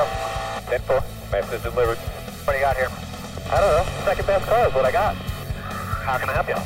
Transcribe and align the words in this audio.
Get 0.00 0.80
him. 0.80 0.80
Info. 0.80 1.04
Message 1.32 1.62
delivered. 1.62 1.98
What 1.98 2.52
do 2.52 2.58
you 2.58 2.64
got 2.64 2.76
here? 2.76 2.90
I 3.50 3.60
don't 3.60 3.72
know. 3.74 4.04
Second 4.04 4.26
best 4.26 4.46
car 4.46 4.68
is 4.68 4.74
what 4.74 4.84
I 4.84 4.92
got. 4.92 5.14
How 5.14 6.18
can 6.18 6.28
I 6.28 6.32
help 6.32 6.48
you? 6.48 6.56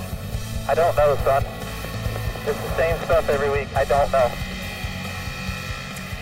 I 0.69 0.75
don't 0.75 0.97
know, 0.97 1.16
son. 1.25 1.45
It's 2.47 2.61
the 2.61 2.77
same 2.77 2.97
stuff 3.05 3.28
every 3.28 3.51
week. 3.51 3.69
I 3.77 3.84
don't 3.84 4.11
know. 4.12 4.31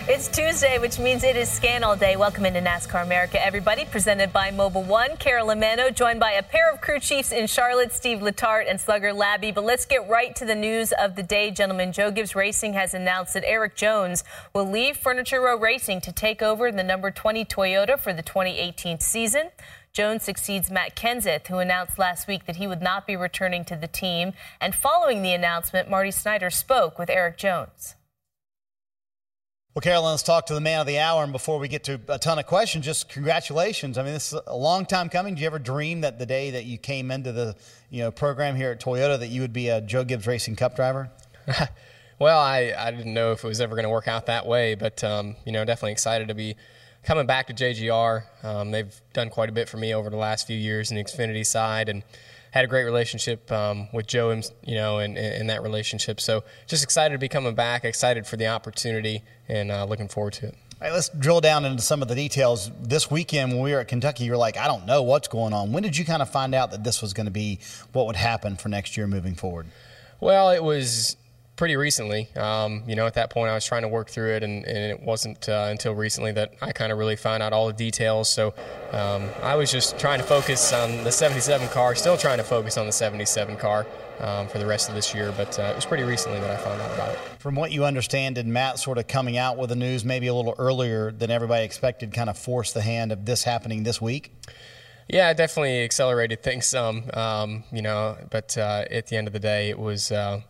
It's 0.05 0.27
Tuesday, 0.27 0.79
which 0.79 0.99
means 0.99 1.23
it 1.23 1.37
is 1.37 1.49
Scan 1.49 1.81
All 1.81 1.95
Day. 1.95 2.17
Welcome 2.17 2.45
into 2.45 2.59
NASCAR 2.59 3.03
America, 3.03 3.41
everybody. 3.43 3.85
Presented 3.85 4.33
by 4.33 4.51
Mobil 4.51 4.85
1. 4.85 5.15
Carolyn 5.15 5.61
Manno, 5.61 5.91
joined 5.91 6.19
by 6.19 6.33
a 6.33 6.43
pair 6.43 6.69
of 6.69 6.81
crew 6.81 6.99
chiefs 6.99 7.31
in 7.31 7.47
Charlotte, 7.47 7.93
Steve 7.93 8.17
Letarte 8.19 8.69
and 8.69 8.81
Slugger 8.81 9.13
Labbe. 9.13 9.55
But 9.55 9.63
let's 9.63 9.85
get 9.85 10.09
right 10.09 10.35
to 10.35 10.43
the 10.43 10.55
news 10.55 10.91
of 10.91 11.15
the 11.15 11.23
day, 11.23 11.51
gentlemen. 11.51 11.93
Joe 11.93 12.11
Gibbs 12.11 12.35
Racing 12.35 12.73
has 12.73 12.93
announced 12.93 13.33
that 13.33 13.45
Erik 13.45 13.75
Jones 13.75 14.25
will 14.53 14.69
leave 14.69 14.97
Furniture 14.97 15.39
Row 15.39 15.57
Racing 15.57 16.01
to 16.01 16.11
take 16.11 16.41
over 16.41 16.69
the 16.69 16.83
number 16.83 17.09
20 17.09 17.45
Toyota 17.45 17.97
for 17.97 18.11
the 18.11 18.23
2018 18.23 18.99
season. 18.99 19.51
Jones 19.93 20.23
succeeds 20.23 20.69
Matt 20.69 20.97
Kenseth, 20.97 21.47
who 21.47 21.59
announced 21.59 21.97
last 21.97 22.27
week 22.27 22.45
that 22.45 22.57
he 22.57 22.67
would 22.67 22.81
not 22.81 23.07
be 23.07 23.15
returning 23.15 23.63
to 23.63 23.77
the 23.77 23.87
team. 23.87 24.33
And 24.59 24.75
following 24.75 25.21
the 25.21 25.31
announcement, 25.31 25.89
Marty 25.89 26.11
Snider 26.11 26.49
spoke 26.49 26.99
with 26.99 27.09
Erik 27.09 27.37
Jones. 27.37 27.95
Well, 29.73 29.81
Carolyn, 29.81 30.11
let's 30.11 30.21
talk 30.21 30.45
to 30.47 30.53
the 30.53 30.61
man 30.61 30.81
of 30.81 30.85
the 30.85 30.99
hour. 30.99 31.23
And 31.23 31.31
before 31.31 31.57
we 31.57 31.67
get 31.67 31.83
to 31.85 31.99
a 32.07 32.19
ton 32.19 32.37
of 32.37 32.45
questions, 32.45 32.85
just 32.85 33.09
congratulations. 33.09 33.97
I 33.97 34.03
mean, 34.03 34.13
this 34.13 34.31
is 34.31 34.39
a 34.45 34.55
long 34.55 34.85
time 34.85 35.09
coming. 35.09 35.33
Did 35.33 35.41
you 35.41 35.47
ever 35.47 35.57
dream 35.57 36.01
that 36.01 36.19
the 36.19 36.27
day 36.27 36.51
that 36.51 36.65
you 36.65 36.77
came 36.77 37.09
into 37.09 37.31
the 37.31 37.55
you 37.89 38.01
know 38.01 38.11
program 38.11 38.55
here 38.55 38.69
at 38.69 38.79
Toyota 38.79 39.17
that 39.17 39.29
you 39.29 39.41
would 39.41 39.51
be 39.51 39.69
a 39.69 39.81
Joe 39.81 40.03
Gibbs 40.03 40.27
Racing 40.27 40.57
Cup 40.57 40.75
driver? 40.75 41.09
well, 42.19 42.39
I, 42.39 42.71
I 42.77 42.91
didn't 42.91 43.15
know 43.15 43.31
if 43.31 43.43
it 43.43 43.47
was 43.47 43.59
ever 43.59 43.73
going 43.73 43.85
to 43.85 43.89
work 43.89 44.07
out 44.07 44.27
that 44.27 44.45
way, 44.45 44.75
but 44.75 45.03
um, 45.03 45.37
you 45.43 45.51
know, 45.51 45.65
definitely 45.65 45.93
excited 45.93 46.27
to 46.27 46.35
be 46.35 46.55
coming 47.03 47.25
back 47.25 47.47
to 47.47 47.53
JGR. 47.55 48.25
Um, 48.43 48.69
they've 48.69 49.01
done 49.13 49.31
quite 49.31 49.49
a 49.49 49.53
bit 49.53 49.67
for 49.67 49.77
me 49.77 49.95
over 49.95 50.11
the 50.11 50.17
last 50.17 50.45
few 50.45 50.57
years 50.57 50.91
in 50.91 50.97
the 50.97 51.03
Xfinity 51.03 51.43
side, 51.43 51.89
and 51.89 52.03
had 52.53 52.65
a 52.65 52.67
great 52.67 52.83
relationship 52.83 53.51
um, 53.51 53.87
with 53.91 54.05
Joe, 54.05 54.29
you 54.63 54.75
know, 54.75 54.99
in, 54.99 55.17
in 55.17 55.47
that 55.47 55.63
relationship. 55.63 56.21
So 56.21 56.43
just 56.67 56.83
excited 56.83 57.15
to 57.15 57.17
be 57.17 57.27
coming 57.27 57.55
back, 57.55 57.83
excited 57.83 58.27
for 58.27 58.37
the 58.37 58.45
opportunity, 58.45 59.23
and 59.49 59.71
uh, 59.71 59.85
looking 59.85 60.07
forward 60.07 60.33
to 60.33 60.49
it. 60.49 60.55
All 60.79 60.87
right, 60.87 60.93
let's 60.93 61.09
drill 61.09 61.41
down 61.41 61.65
into 61.65 61.81
some 61.81 62.03
of 62.03 62.09
the 62.09 62.13
details. 62.13 62.69
This 62.79 63.09
weekend, 63.09 63.53
when 63.53 63.63
we 63.63 63.71
were 63.71 63.79
at 63.79 63.87
Kentucky, 63.87 64.25
you're 64.25 64.37
like, 64.37 64.55
I 64.55 64.67
don't 64.67 64.85
know 64.85 65.01
what's 65.01 65.27
going 65.27 65.51
on. 65.51 65.71
When 65.71 65.81
did 65.81 65.97
you 65.97 66.05
kind 66.05 66.21
of 66.21 66.29
find 66.29 66.53
out 66.53 66.69
that 66.69 66.83
this 66.83 67.01
was 67.01 67.13
going 67.13 67.25
to 67.25 67.31
be 67.31 67.57
what 67.91 68.05
would 68.05 68.15
happen 68.15 68.55
for 68.55 68.69
next 68.69 68.97
year 68.97 69.07
moving 69.07 69.33
forward? 69.33 69.65
Well, 70.19 70.51
it 70.51 70.63
was 70.63 71.17
pretty 71.55 71.75
recently. 71.75 72.29
Um, 72.35 72.83
you 72.87 72.95
know, 72.95 73.05
at 73.05 73.13
that 73.15 73.29
point, 73.29 73.49
I 73.49 73.53
was 73.53 73.65
trying 73.65 73.83
to 73.83 73.87
work 73.87 74.09
through 74.09 74.35
it, 74.35 74.43
and, 74.43 74.65
and 74.65 74.77
it 74.77 75.01
wasn't 75.01 75.47
uh, 75.47 75.67
until 75.69 75.93
recently 75.93 76.31
that 76.33 76.53
I 76.61 76.71
kind 76.71 76.91
of 76.91 76.97
really 76.97 77.15
found 77.15 77.43
out 77.43 77.53
all 77.53 77.67
the 77.67 77.73
details. 77.73 78.29
So 78.29 78.53
um, 78.91 79.29
I 79.41 79.55
was 79.55 79.71
just 79.71 79.99
trying 79.99 80.19
to 80.19 80.25
focus 80.25 80.73
on 80.73 81.03
the 81.03 81.11
77 81.11 81.67
car, 81.69 81.95
still 81.95 82.17
trying 82.17 82.37
to 82.37 82.43
focus 82.43 82.77
on 82.77 82.85
the 82.85 82.91
77 82.91 83.57
car. 83.57 83.85
Um, 84.19 84.47
for 84.47 84.59
the 84.59 84.65
rest 84.65 84.89
of 84.89 84.95
this 84.95 85.13
year, 85.13 85.33
but 85.35 85.57
uh, 85.57 85.63
it 85.63 85.75
was 85.75 85.85
pretty 85.85 86.03
recently 86.03 86.39
that 86.39 86.49
I 86.49 86.55
found 86.55 86.79
out 86.79 86.93
about 86.93 87.09
it. 87.09 87.19
From 87.39 87.55
what 87.55 87.71
you 87.71 87.83
understand, 87.83 88.35
did 88.35 88.45
Matt 88.45 88.77
sort 88.77 88.99
of 88.99 89.07
coming 89.07 89.37
out 89.37 89.57
with 89.57 89.69
the 89.69 89.75
news 89.75 90.05
maybe 90.05 90.27
a 90.27 90.33
little 90.35 90.53
earlier 90.59 91.11
than 91.11 91.31
everybody 91.31 91.65
expected 91.65 92.13
kind 92.13 92.29
of 92.29 92.37
force 92.37 92.71
the 92.71 92.83
hand 92.83 93.11
of 93.11 93.25
this 93.25 93.43
happening 93.43 93.81
this 93.81 93.99
week? 93.99 94.31
Yeah, 95.09 95.31
it 95.31 95.37
definitely 95.37 95.83
accelerated 95.83 96.43
things 96.43 96.67
some, 96.67 97.09
um, 97.13 97.63
you 97.71 97.81
know, 97.81 98.15
but 98.29 98.57
uh, 98.57 98.85
at 98.89 99.07
the 99.07 99.17
end 99.17 99.27
of 99.27 99.33
the 99.33 99.39
day, 99.39 99.69
it 99.69 99.79
was 99.79 100.11
uh, 100.11 100.41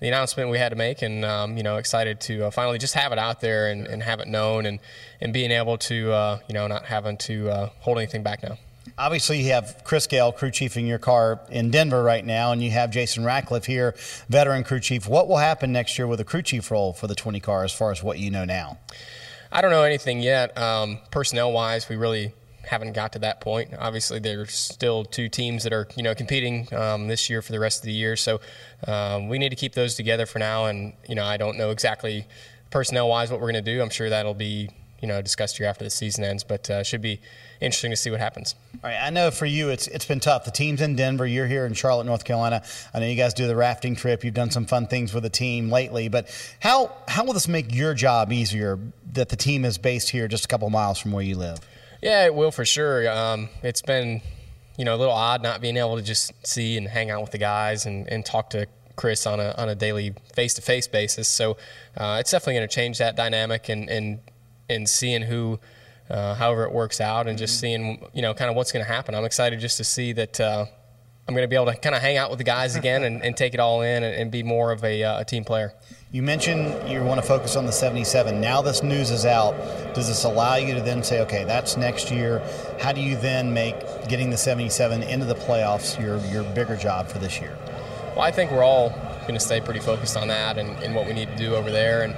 the 0.00 0.08
announcement 0.08 0.50
we 0.50 0.58
had 0.58 0.70
to 0.70 0.76
make, 0.76 1.02
and 1.02 1.24
um, 1.24 1.56
you 1.56 1.62
know, 1.62 1.76
excited 1.76 2.20
to 2.22 2.46
uh, 2.46 2.50
finally 2.50 2.78
just 2.78 2.94
have 2.94 3.12
it 3.12 3.18
out 3.18 3.40
there 3.40 3.70
and, 3.70 3.86
and, 3.86 4.02
have 4.02 4.20
it 4.20 4.28
known, 4.28 4.66
and 4.66 4.80
and 5.20 5.32
being 5.32 5.50
able 5.50 5.78
to 5.78 6.10
uh, 6.10 6.38
you 6.48 6.54
know 6.54 6.66
not 6.66 6.86
having 6.86 7.16
to 7.18 7.50
uh, 7.50 7.70
hold 7.80 7.98
anything 7.98 8.22
back 8.22 8.42
now. 8.42 8.58
Obviously, 8.98 9.40
you 9.42 9.52
have 9.52 9.82
Chris 9.84 10.06
Gayle, 10.06 10.32
crew 10.32 10.50
chief 10.50 10.76
in 10.76 10.86
your 10.86 10.98
car 10.98 11.40
in 11.50 11.70
Denver 11.70 12.02
right 12.02 12.24
now, 12.24 12.52
and 12.52 12.62
you 12.62 12.70
have 12.70 12.90
Jason 12.90 13.24
Ratcliff 13.24 13.66
here, 13.66 13.94
veteran 14.28 14.64
crew 14.64 14.80
chief. 14.80 15.06
What 15.06 15.28
will 15.28 15.36
happen 15.36 15.72
next 15.72 15.98
year 15.98 16.06
with 16.06 16.18
the 16.18 16.24
crew 16.24 16.42
chief 16.42 16.70
role 16.70 16.92
for 16.92 17.06
the 17.06 17.14
20 17.14 17.40
car, 17.40 17.62
as 17.64 17.72
far 17.72 17.92
as 17.92 18.02
what 18.02 18.18
you 18.18 18.30
know 18.30 18.44
now? 18.44 18.78
I 19.52 19.62
don't 19.62 19.70
know 19.70 19.82
anything 19.82 20.20
yet. 20.20 20.56
Um, 20.56 20.98
personnel 21.10 21.52
wise, 21.52 21.88
we 21.88 21.96
really 21.96 22.32
haven't 22.66 22.92
got 22.92 23.12
to 23.12 23.18
that 23.20 23.40
point. 23.40 23.74
Obviously, 23.78 24.18
there's 24.18 24.52
still 24.52 25.04
two 25.04 25.28
teams 25.28 25.64
that 25.64 25.72
are 25.72 25.88
you 25.96 26.02
know 26.02 26.14
competing 26.14 26.72
um, 26.74 27.08
this 27.08 27.30
year 27.30 27.42
for 27.42 27.52
the 27.52 27.60
rest 27.60 27.80
of 27.80 27.84
the 27.84 27.92
year, 27.92 28.16
so 28.16 28.40
um, 28.86 29.28
we 29.28 29.38
need 29.38 29.50
to 29.50 29.56
keep 29.56 29.74
those 29.74 29.94
together 29.94 30.26
for 30.26 30.38
now. 30.38 30.66
And 30.66 30.92
you 31.08 31.14
know, 31.14 31.24
I 31.24 31.36
don't 31.36 31.56
know 31.56 31.70
exactly 31.70 32.26
personnel 32.70 33.08
wise 33.08 33.30
what 33.30 33.40
we're 33.40 33.50
going 33.50 33.64
to 33.64 33.74
do. 33.74 33.82
I'm 33.82 33.90
sure 33.90 34.08
that'll 34.10 34.34
be 34.34 34.70
you 35.00 35.08
know 35.08 35.22
discussed 35.22 35.58
here 35.58 35.66
after 35.66 35.84
the 35.84 35.90
season 35.90 36.24
ends, 36.24 36.44
but 36.44 36.68
uh, 36.70 36.82
should 36.82 37.02
be 37.02 37.20
interesting 37.60 37.90
to 37.90 37.96
see 37.96 38.10
what 38.10 38.20
happens. 38.20 38.54
All 38.82 38.90
right, 38.90 38.98
I 39.00 39.10
know 39.10 39.30
for 39.30 39.46
you 39.46 39.70
it's 39.70 39.86
it's 39.88 40.04
been 40.04 40.20
tough. 40.20 40.44
The 40.44 40.50
team's 40.50 40.80
in 40.80 40.96
Denver. 40.96 41.26
You're 41.26 41.46
here 41.46 41.66
in 41.66 41.74
Charlotte, 41.74 42.04
North 42.04 42.24
Carolina. 42.24 42.62
I 42.92 43.00
know 43.00 43.06
you 43.06 43.16
guys 43.16 43.34
do 43.34 43.46
the 43.46 43.56
rafting 43.56 43.96
trip. 43.96 44.24
You've 44.24 44.34
done 44.34 44.50
some 44.50 44.66
fun 44.66 44.86
things 44.86 45.14
with 45.14 45.22
the 45.22 45.30
team 45.30 45.70
lately. 45.70 46.08
But 46.08 46.28
how 46.60 46.92
how 47.08 47.24
will 47.24 47.32
this 47.32 47.48
make 47.48 47.74
your 47.74 47.94
job 47.94 48.32
easier 48.32 48.78
that 49.12 49.28
the 49.28 49.36
team 49.36 49.64
is 49.64 49.78
based 49.78 50.10
here 50.10 50.28
just 50.28 50.44
a 50.44 50.48
couple 50.48 50.68
miles 50.70 50.98
from 50.98 51.12
where 51.12 51.24
you 51.24 51.36
live? 51.36 51.58
Yeah, 52.02 52.24
it 52.24 52.34
will 52.34 52.50
for 52.50 52.64
sure. 52.64 53.10
Um, 53.10 53.48
it's 53.62 53.82
been, 53.82 54.22
you 54.78 54.84
know, 54.84 54.94
a 54.94 54.98
little 54.98 55.12
odd 55.12 55.42
not 55.42 55.60
being 55.60 55.76
able 55.76 55.96
to 55.96 56.02
just 56.02 56.32
see 56.46 56.76
and 56.76 56.88
hang 56.88 57.10
out 57.10 57.20
with 57.20 57.30
the 57.30 57.38
guys 57.38 57.86
and, 57.86 58.08
and 58.08 58.24
talk 58.24 58.50
to 58.50 58.66
Chris 58.96 59.26
on 59.26 59.40
a 59.40 59.54
on 59.56 59.68
a 59.68 59.74
daily 59.74 60.14
face 60.34 60.54
to 60.54 60.62
face 60.62 60.86
basis. 60.86 61.28
So 61.28 61.56
uh, 61.96 62.18
it's 62.20 62.30
definitely 62.30 62.54
going 62.54 62.68
to 62.68 62.74
change 62.74 62.98
that 62.98 63.16
dynamic 63.16 63.68
and 63.68 63.88
and 63.88 64.20
and 64.68 64.88
seeing 64.88 65.22
who. 65.22 65.58
Uh, 66.08 66.34
however 66.34 66.64
it 66.64 66.72
works 66.72 67.00
out, 67.00 67.28
and 67.28 67.38
just 67.38 67.60
seeing 67.60 68.04
you 68.12 68.20
know 68.20 68.34
kind 68.34 68.50
of 68.50 68.56
what's 68.56 68.72
going 68.72 68.84
to 68.84 68.92
happen. 68.92 69.14
I'm 69.14 69.24
excited 69.24 69.60
just 69.60 69.76
to 69.76 69.84
see 69.84 70.12
that 70.14 70.40
uh, 70.40 70.66
I'm 71.28 71.34
going 71.36 71.44
to 71.44 71.48
be 71.48 71.54
able 71.54 71.66
to 71.66 71.76
kind 71.76 71.94
of 71.94 72.02
hang 72.02 72.16
out 72.16 72.30
with 72.30 72.38
the 72.38 72.44
guys 72.44 72.74
again 72.80 73.04
and, 73.04 73.22
and 73.22 73.36
take 73.36 73.54
it 73.54 73.60
all 73.60 73.82
in 73.82 74.02
and, 74.02 74.14
and 74.16 74.30
be 74.32 74.42
more 74.42 74.72
of 74.72 74.82
a, 74.82 75.04
uh, 75.04 75.20
a 75.20 75.24
team 75.24 75.44
player. 75.44 75.72
You 76.12 76.24
mentioned 76.24 76.90
you 76.90 77.04
want 77.04 77.20
to 77.20 77.26
focus 77.26 77.54
on 77.54 77.66
the 77.66 77.72
77. 77.72 78.40
Now 78.40 78.62
this 78.62 78.82
news 78.82 79.12
is 79.12 79.24
out. 79.24 79.54
Does 79.94 80.08
this 80.08 80.24
allow 80.24 80.56
you 80.56 80.74
to 80.74 80.80
then 80.80 81.04
say, 81.04 81.20
okay, 81.20 81.44
that's 81.44 81.76
next 81.76 82.10
year? 82.10 82.42
How 82.80 82.90
do 82.90 83.00
you 83.00 83.14
then 83.14 83.54
make 83.54 83.76
getting 84.08 84.28
the 84.28 84.36
77 84.36 85.04
into 85.04 85.24
the 85.24 85.36
playoffs 85.36 86.00
your, 86.02 86.18
your 86.32 86.42
bigger 86.52 86.74
job 86.76 87.06
for 87.06 87.20
this 87.20 87.40
year? 87.40 87.56
Well, 88.16 88.22
I 88.22 88.32
think 88.32 88.50
we're 88.50 88.64
all 88.64 88.90
going 89.20 89.34
to 89.34 89.40
stay 89.40 89.60
pretty 89.60 89.78
focused 89.78 90.16
on 90.16 90.26
that 90.26 90.58
and, 90.58 90.70
and 90.82 90.96
what 90.96 91.06
we 91.06 91.12
need 91.12 91.28
to 91.28 91.36
do 91.36 91.54
over 91.54 91.70
there. 91.70 92.02
And 92.02 92.16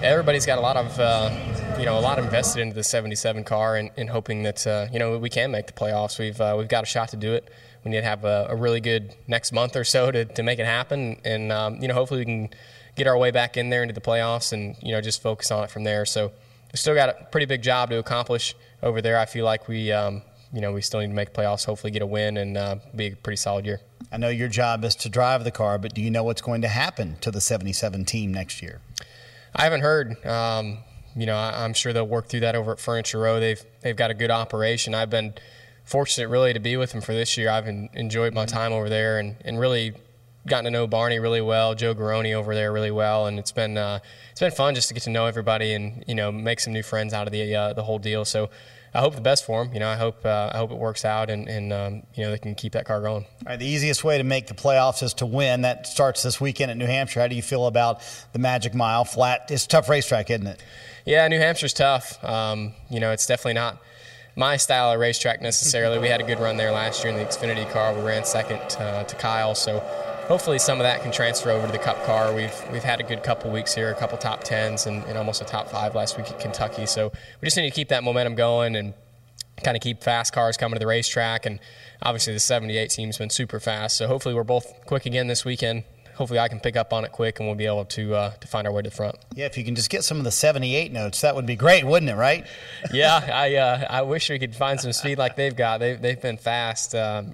everybody's 0.00 0.46
got 0.46 0.58
a 0.58 0.60
lot 0.60 0.76
of, 0.76 0.96
uh, 1.00 1.36
you 1.76 1.86
know, 1.86 1.98
a 1.98 2.00
lot 2.00 2.20
invested 2.20 2.60
into 2.60 2.76
the 2.76 2.84
77 2.84 3.42
car 3.42 3.74
and, 3.74 3.90
and 3.96 4.08
hoping 4.08 4.44
that, 4.44 4.64
uh, 4.64 4.86
you 4.92 5.00
know, 5.00 5.18
we 5.18 5.28
can 5.28 5.50
make 5.50 5.66
the 5.66 5.72
playoffs. 5.72 6.20
We've, 6.20 6.40
uh, 6.40 6.54
we've 6.56 6.68
got 6.68 6.84
a 6.84 6.86
shot 6.86 7.08
to 7.08 7.16
do 7.16 7.32
it. 7.34 7.50
We 7.84 7.90
need 7.90 7.96
to 7.96 8.06
have 8.06 8.24
a, 8.24 8.46
a 8.50 8.54
really 8.54 8.80
good 8.80 9.12
next 9.26 9.50
month 9.50 9.74
or 9.74 9.82
so 9.82 10.12
to, 10.12 10.24
to 10.24 10.44
make 10.44 10.60
it 10.60 10.66
happen. 10.66 11.16
And, 11.24 11.50
um, 11.50 11.82
you 11.82 11.88
know, 11.88 11.94
hopefully 11.94 12.20
we 12.20 12.26
can 12.26 12.50
get 12.96 13.06
our 13.06 13.16
way 13.18 13.30
back 13.30 13.56
in 13.56 13.70
there 13.70 13.82
into 13.82 13.94
the 13.94 14.00
playoffs 14.00 14.52
and, 14.52 14.76
you 14.82 14.92
know, 14.92 15.00
just 15.00 15.22
focus 15.22 15.50
on 15.50 15.64
it 15.64 15.70
from 15.70 15.84
there. 15.84 16.04
So 16.04 16.28
we 16.72 16.76
still 16.76 16.94
got 16.94 17.08
a 17.08 17.24
pretty 17.30 17.46
big 17.46 17.62
job 17.62 17.90
to 17.90 17.98
accomplish 17.98 18.54
over 18.82 19.00
there. 19.02 19.18
I 19.18 19.26
feel 19.26 19.44
like 19.44 19.68
we, 19.68 19.92
um, 19.92 20.22
you 20.52 20.60
know, 20.60 20.72
we 20.72 20.80
still 20.80 21.00
need 21.00 21.08
to 21.08 21.12
make 21.14 21.32
playoffs, 21.32 21.64
hopefully 21.64 21.90
get 21.90 22.02
a 22.02 22.06
win 22.06 22.36
and 22.36 22.56
uh, 22.56 22.76
be 22.94 23.08
a 23.08 23.16
pretty 23.16 23.36
solid 23.36 23.66
year. 23.66 23.80
I 24.12 24.16
know 24.16 24.28
your 24.28 24.48
job 24.48 24.84
is 24.84 24.94
to 24.96 25.08
drive 25.08 25.44
the 25.44 25.50
car, 25.50 25.78
but 25.78 25.94
do 25.94 26.00
you 26.00 26.10
know 26.10 26.22
what's 26.22 26.42
going 26.42 26.62
to 26.62 26.68
happen 26.68 27.16
to 27.20 27.30
the 27.30 27.40
77 27.40 28.04
team 28.04 28.32
next 28.32 28.62
year? 28.62 28.80
I 29.56 29.64
haven't 29.64 29.80
heard. 29.80 30.24
Um, 30.24 30.78
you 31.16 31.26
know, 31.26 31.36
I, 31.36 31.64
am 31.64 31.74
sure 31.74 31.92
they'll 31.92 32.06
work 32.06 32.28
through 32.28 32.40
that 32.40 32.54
over 32.54 32.72
at 32.72 32.80
Furniture 32.80 33.20
Row. 33.20 33.38
They've 33.40 33.62
they've 33.82 33.96
got 33.96 34.10
a 34.10 34.14
good 34.14 34.30
operation. 34.30 34.94
I've 34.94 35.10
been 35.10 35.34
fortunate 35.84 36.28
really 36.28 36.52
to 36.52 36.60
be 36.60 36.76
with 36.76 36.92
them 36.92 37.00
for 37.00 37.12
this 37.12 37.36
year. 37.36 37.50
I've 37.50 37.68
enjoyed 37.68 38.34
my 38.34 38.46
time 38.46 38.72
over 38.72 38.88
there 38.88 39.18
and, 39.18 39.36
and 39.44 39.58
really 39.60 39.94
gotten 40.46 40.64
to 40.64 40.70
know 40.70 40.86
Barney 40.86 41.18
really 41.18 41.40
well, 41.40 41.74
Joe 41.74 41.94
Garone 41.94 42.34
over 42.34 42.54
there 42.54 42.72
really 42.72 42.90
well, 42.90 43.26
and 43.26 43.38
it's 43.38 43.52
been 43.52 43.76
uh, 43.76 44.00
it's 44.30 44.40
been 44.40 44.50
fun 44.50 44.74
just 44.74 44.88
to 44.88 44.94
get 44.94 45.04
to 45.04 45.10
know 45.10 45.26
everybody 45.26 45.74
and 45.74 46.04
you 46.06 46.14
know 46.14 46.30
make 46.30 46.60
some 46.60 46.72
new 46.72 46.82
friends 46.82 47.12
out 47.14 47.26
of 47.26 47.32
the 47.32 47.54
uh, 47.54 47.72
the 47.72 47.82
whole 47.82 47.98
deal. 47.98 48.24
So. 48.24 48.50
I 48.96 49.00
hope 49.00 49.16
the 49.16 49.20
best 49.20 49.44
for 49.44 49.64
him. 49.64 49.74
You 49.74 49.80
know, 49.80 49.88
I 49.88 49.96
hope 49.96 50.24
uh, 50.24 50.50
I 50.54 50.58
hope 50.58 50.70
it 50.70 50.78
works 50.78 51.04
out, 51.04 51.28
and, 51.28 51.48
and 51.48 51.72
um, 51.72 52.02
you 52.14 52.22
know 52.22 52.30
they 52.30 52.38
can 52.38 52.54
keep 52.54 52.74
that 52.74 52.86
car 52.86 53.00
going. 53.00 53.24
All 53.24 53.46
right, 53.46 53.58
the 53.58 53.66
easiest 53.66 54.04
way 54.04 54.18
to 54.18 54.22
make 54.22 54.46
the 54.46 54.54
playoffs 54.54 55.02
is 55.02 55.14
to 55.14 55.26
win. 55.26 55.62
That 55.62 55.88
starts 55.88 56.22
this 56.22 56.40
weekend 56.40 56.70
at 56.70 56.76
New 56.76 56.86
Hampshire. 56.86 57.18
How 57.18 57.26
do 57.26 57.34
you 57.34 57.42
feel 57.42 57.66
about 57.66 58.02
the 58.32 58.38
Magic 58.38 58.72
Mile? 58.72 59.04
Flat, 59.04 59.50
it's 59.50 59.64
a 59.64 59.68
tough 59.68 59.88
racetrack, 59.88 60.30
isn't 60.30 60.46
it? 60.46 60.62
Yeah, 61.04 61.26
New 61.26 61.40
Hampshire's 61.40 61.72
tough. 61.72 62.22
Um, 62.22 62.72
you 62.88 63.00
know, 63.00 63.10
it's 63.10 63.26
definitely 63.26 63.54
not 63.54 63.82
my 64.36 64.56
style 64.56 64.92
of 64.92 65.00
racetrack 65.00 65.42
necessarily. 65.42 65.98
we 65.98 66.08
had 66.08 66.20
a 66.20 66.24
good 66.24 66.38
run 66.38 66.56
there 66.56 66.70
last 66.70 67.02
year 67.02 67.12
in 67.12 67.18
the 67.18 67.24
Xfinity 67.24 67.68
car. 67.72 67.94
We 67.94 68.02
ran 68.02 68.24
second 68.24 68.60
uh, 68.78 69.02
to 69.02 69.16
Kyle, 69.16 69.56
so 69.56 69.82
hopefully 70.26 70.58
some 70.58 70.78
of 70.78 70.84
that 70.84 71.02
can 71.02 71.12
transfer 71.12 71.50
over 71.50 71.66
to 71.66 71.72
the 71.72 71.78
Cup 71.78 72.02
car. 72.04 72.34
We've 72.34 72.54
we've 72.72 72.82
had 72.82 73.00
a 73.00 73.02
good 73.02 73.22
couple 73.22 73.50
weeks 73.50 73.74
here, 73.74 73.90
a 73.90 73.94
couple 73.94 74.18
top 74.18 74.44
tens, 74.44 74.86
and, 74.86 75.04
and 75.04 75.18
almost 75.18 75.42
a 75.42 75.44
top 75.44 75.68
five 75.68 75.94
last 75.94 76.16
week 76.16 76.30
at 76.30 76.38
Kentucky. 76.38 76.86
So 76.86 77.12
we 77.40 77.46
just 77.46 77.56
need 77.56 77.68
to 77.68 77.74
keep 77.74 77.88
that 77.88 78.02
momentum 78.02 78.34
going 78.34 78.76
and 78.76 78.94
kind 79.62 79.76
of 79.76 79.82
keep 79.82 80.02
fast 80.02 80.32
cars 80.32 80.56
coming 80.56 80.74
to 80.74 80.80
the 80.80 80.86
racetrack. 80.86 81.46
And 81.46 81.60
obviously, 82.02 82.32
the 82.32 82.40
78 82.40 82.90
team's 82.90 83.18
been 83.18 83.30
super 83.30 83.60
fast. 83.60 83.96
So 83.96 84.06
hopefully, 84.06 84.34
we're 84.34 84.44
both 84.44 84.72
quick 84.86 85.06
again 85.06 85.26
this 85.26 85.44
weekend. 85.44 85.84
Hopefully, 86.14 86.38
I 86.38 86.48
can 86.48 86.60
pick 86.60 86.76
up 86.76 86.92
on 86.92 87.04
it 87.04 87.12
quick, 87.12 87.40
and 87.40 87.48
we'll 87.48 87.56
be 87.56 87.66
able 87.66 87.84
to 87.86 88.14
uh, 88.14 88.30
to 88.30 88.46
find 88.46 88.66
our 88.66 88.72
way 88.72 88.82
to 88.82 88.90
the 88.90 88.94
front. 88.94 89.16
Yeah, 89.34 89.46
if 89.46 89.58
you 89.58 89.64
can 89.64 89.74
just 89.74 89.90
get 89.90 90.04
some 90.04 90.18
of 90.18 90.24
the 90.24 90.30
78 90.30 90.92
notes, 90.92 91.20
that 91.22 91.34
would 91.34 91.46
be 91.46 91.56
great, 91.56 91.84
wouldn't 91.84 92.10
it? 92.10 92.16
Right? 92.16 92.46
yeah, 92.92 93.28
I 93.32 93.56
uh, 93.56 93.86
I 93.90 94.02
wish 94.02 94.30
we 94.30 94.38
could 94.38 94.54
find 94.54 94.80
some 94.80 94.92
speed 94.92 95.18
like 95.18 95.36
they've 95.36 95.54
got. 95.54 95.78
They've 95.78 96.00
they've 96.00 96.20
been 96.20 96.36
fast 96.36 96.94
uh, 96.94 97.24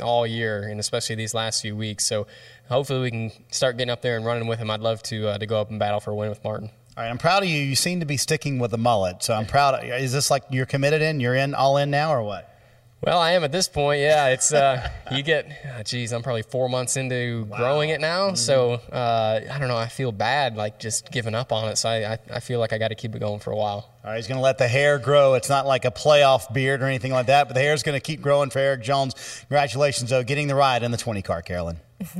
all 0.00 0.26
year, 0.26 0.62
and 0.62 0.80
especially 0.80 1.16
these 1.16 1.34
last 1.34 1.62
few 1.62 1.76
weeks. 1.76 2.06
So 2.06 2.26
hopefully, 2.68 3.00
we 3.00 3.10
can 3.10 3.32
start 3.50 3.76
getting 3.76 3.90
up 3.90 4.02
there 4.02 4.16
and 4.16 4.24
running 4.24 4.46
with 4.46 4.58
them. 4.58 4.70
I'd 4.70 4.80
love 4.80 5.02
to 5.04 5.28
uh, 5.28 5.38
to 5.38 5.46
go 5.46 5.60
up 5.60 5.70
and 5.70 5.78
battle 5.78 6.00
for 6.00 6.12
a 6.12 6.14
win 6.14 6.28
with 6.28 6.42
Martin. 6.44 6.70
All 6.96 7.04
right, 7.04 7.10
I'm 7.10 7.18
proud 7.18 7.44
of 7.44 7.48
you. 7.48 7.60
You 7.60 7.76
seem 7.76 8.00
to 8.00 8.06
be 8.06 8.16
sticking 8.16 8.58
with 8.58 8.72
the 8.72 8.78
mullet, 8.78 9.22
so 9.22 9.34
I'm 9.34 9.46
proud. 9.46 9.74
Of, 9.74 9.84
is 9.84 10.12
this 10.12 10.30
like 10.30 10.42
you're 10.50 10.66
committed 10.66 11.00
in? 11.00 11.20
You're 11.20 11.36
in 11.36 11.54
all 11.54 11.76
in 11.76 11.90
now, 11.90 12.12
or 12.12 12.22
what? 12.22 12.57
Well, 13.00 13.20
I 13.20 13.32
am 13.32 13.44
at 13.44 13.52
this 13.52 13.68
point. 13.68 14.00
Yeah, 14.00 14.28
it's 14.28 14.52
uh, 14.52 14.90
you 15.12 15.22
get. 15.22 15.46
Oh, 15.78 15.82
geez, 15.84 16.12
I'm 16.12 16.22
probably 16.22 16.42
four 16.42 16.68
months 16.68 16.96
into 16.96 17.46
wow. 17.48 17.56
growing 17.56 17.90
it 17.90 18.00
now, 18.00 18.28
mm-hmm. 18.28 18.36
so 18.36 18.72
uh, 18.72 19.40
I 19.50 19.58
don't 19.58 19.68
know. 19.68 19.76
I 19.76 19.86
feel 19.86 20.10
bad, 20.10 20.56
like 20.56 20.80
just 20.80 21.12
giving 21.12 21.34
up 21.34 21.52
on 21.52 21.68
it. 21.68 21.76
So 21.76 21.88
I, 21.88 22.14
I, 22.14 22.18
I 22.34 22.40
feel 22.40 22.58
like 22.58 22.72
I 22.72 22.78
got 22.78 22.88
to 22.88 22.96
keep 22.96 23.14
it 23.14 23.20
going 23.20 23.38
for 23.38 23.52
a 23.52 23.56
while. 23.56 23.88
All 24.04 24.10
right, 24.10 24.16
he's 24.16 24.26
going 24.26 24.38
to 24.38 24.42
let 24.42 24.58
the 24.58 24.66
hair 24.66 24.98
grow. 24.98 25.34
It's 25.34 25.48
not 25.48 25.64
like 25.64 25.84
a 25.84 25.92
playoff 25.92 26.52
beard 26.52 26.82
or 26.82 26.86
anything 26.86 27.12
like 27.12 27.26
that, 27.26 27.46
but 27.46 27.54
the 27.54 27.60
hair 27.60 27.72
is 27.72 27.84
going 27.84 27.96
to 27.96 28.04
keep 28.04 28.20
growing 28.20 28.50
for 28.50 28.58
Erik 28.58 28.82
Jones. 28.82 29.14
Congratulations, 29.48 30.10
though, 30.10 30.24
getting 30.24 30.48
the 30.48 30.56
ride 30.56 30.82
in 30.82 30.90
the 30.90 30.96
20 30.96 31.22
car, 31.22 31.40
Carolyn. 31.42 31.78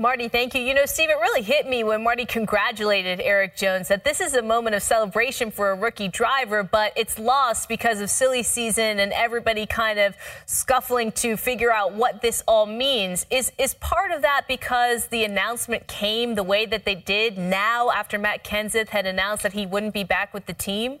Marty, 0.00 0.28
thank 0.28 0.54
you. 0.54 0.62
You 0.62 0.72
know, 0.72 0.86
Steve, 0.86 1.10
it 1.10 1.18
really 1.20 1.42
hit 1.42 1.68
me 1.68 1.84
when 1.84 2.02
Marty 2.02 2.24
congratulated 2.24 3.20
Erik 3.20 3.54
Jones 3.54 3.88
that 3.88 4.02
this 4.02 4.18
is 4.18 4.32
a 4.32 4.40
moment 4.40 4.74
of 4.74 4.82
celebration 4.82 5.50
for 5.50 5.72
a 5.72 5.74
rookie 5.74 6.08
driver, 6.08 6.62
but 6.62 6.94
it's 6.96 7.18
lost 7.18 7.68
because 7.68 8.00
of 8.00 8.08
silly 8.08 8.42
season 8.42 8.98
and 8.98 9.12
everybody 9.12 9.66
kind 9.66 9.98
of 9.98 10.16
scuffling 10.46 11.12
to 11.12 11.36
figure 11.36 11.70
out 11.70 11.92
what 11.92 12.22
this 12.22 12.42
all 12.48 12.64
means. 12.64 13.26
Is 13.28 13.52
is 13.58 13.74
part 13.74 14.10
of 14.10 14.22
that 14.22 14.46
because 14.48 15.08
the 15.08 15.24
announcement 15.24 15.86
came 15.86 16.34
the 16.34 16.44
way 16.44 16.64
that 16.64 16.86
they 16.86 16.94
did 16.94 17.36
now 17.36 17.90
after 17.90 18.18
Matt 18.18 18.42
Kenseth 18.42 18.88
had 18.88 19.04
announced 19.04 19.42
that 19.42 19.52
he 19.52 19.66
wouldn't 19.66 19.92
be 19.92 20.04
back 20.04 20.32
with 20.32 20.46
the 20.46 20.54
team? 20.54 21.00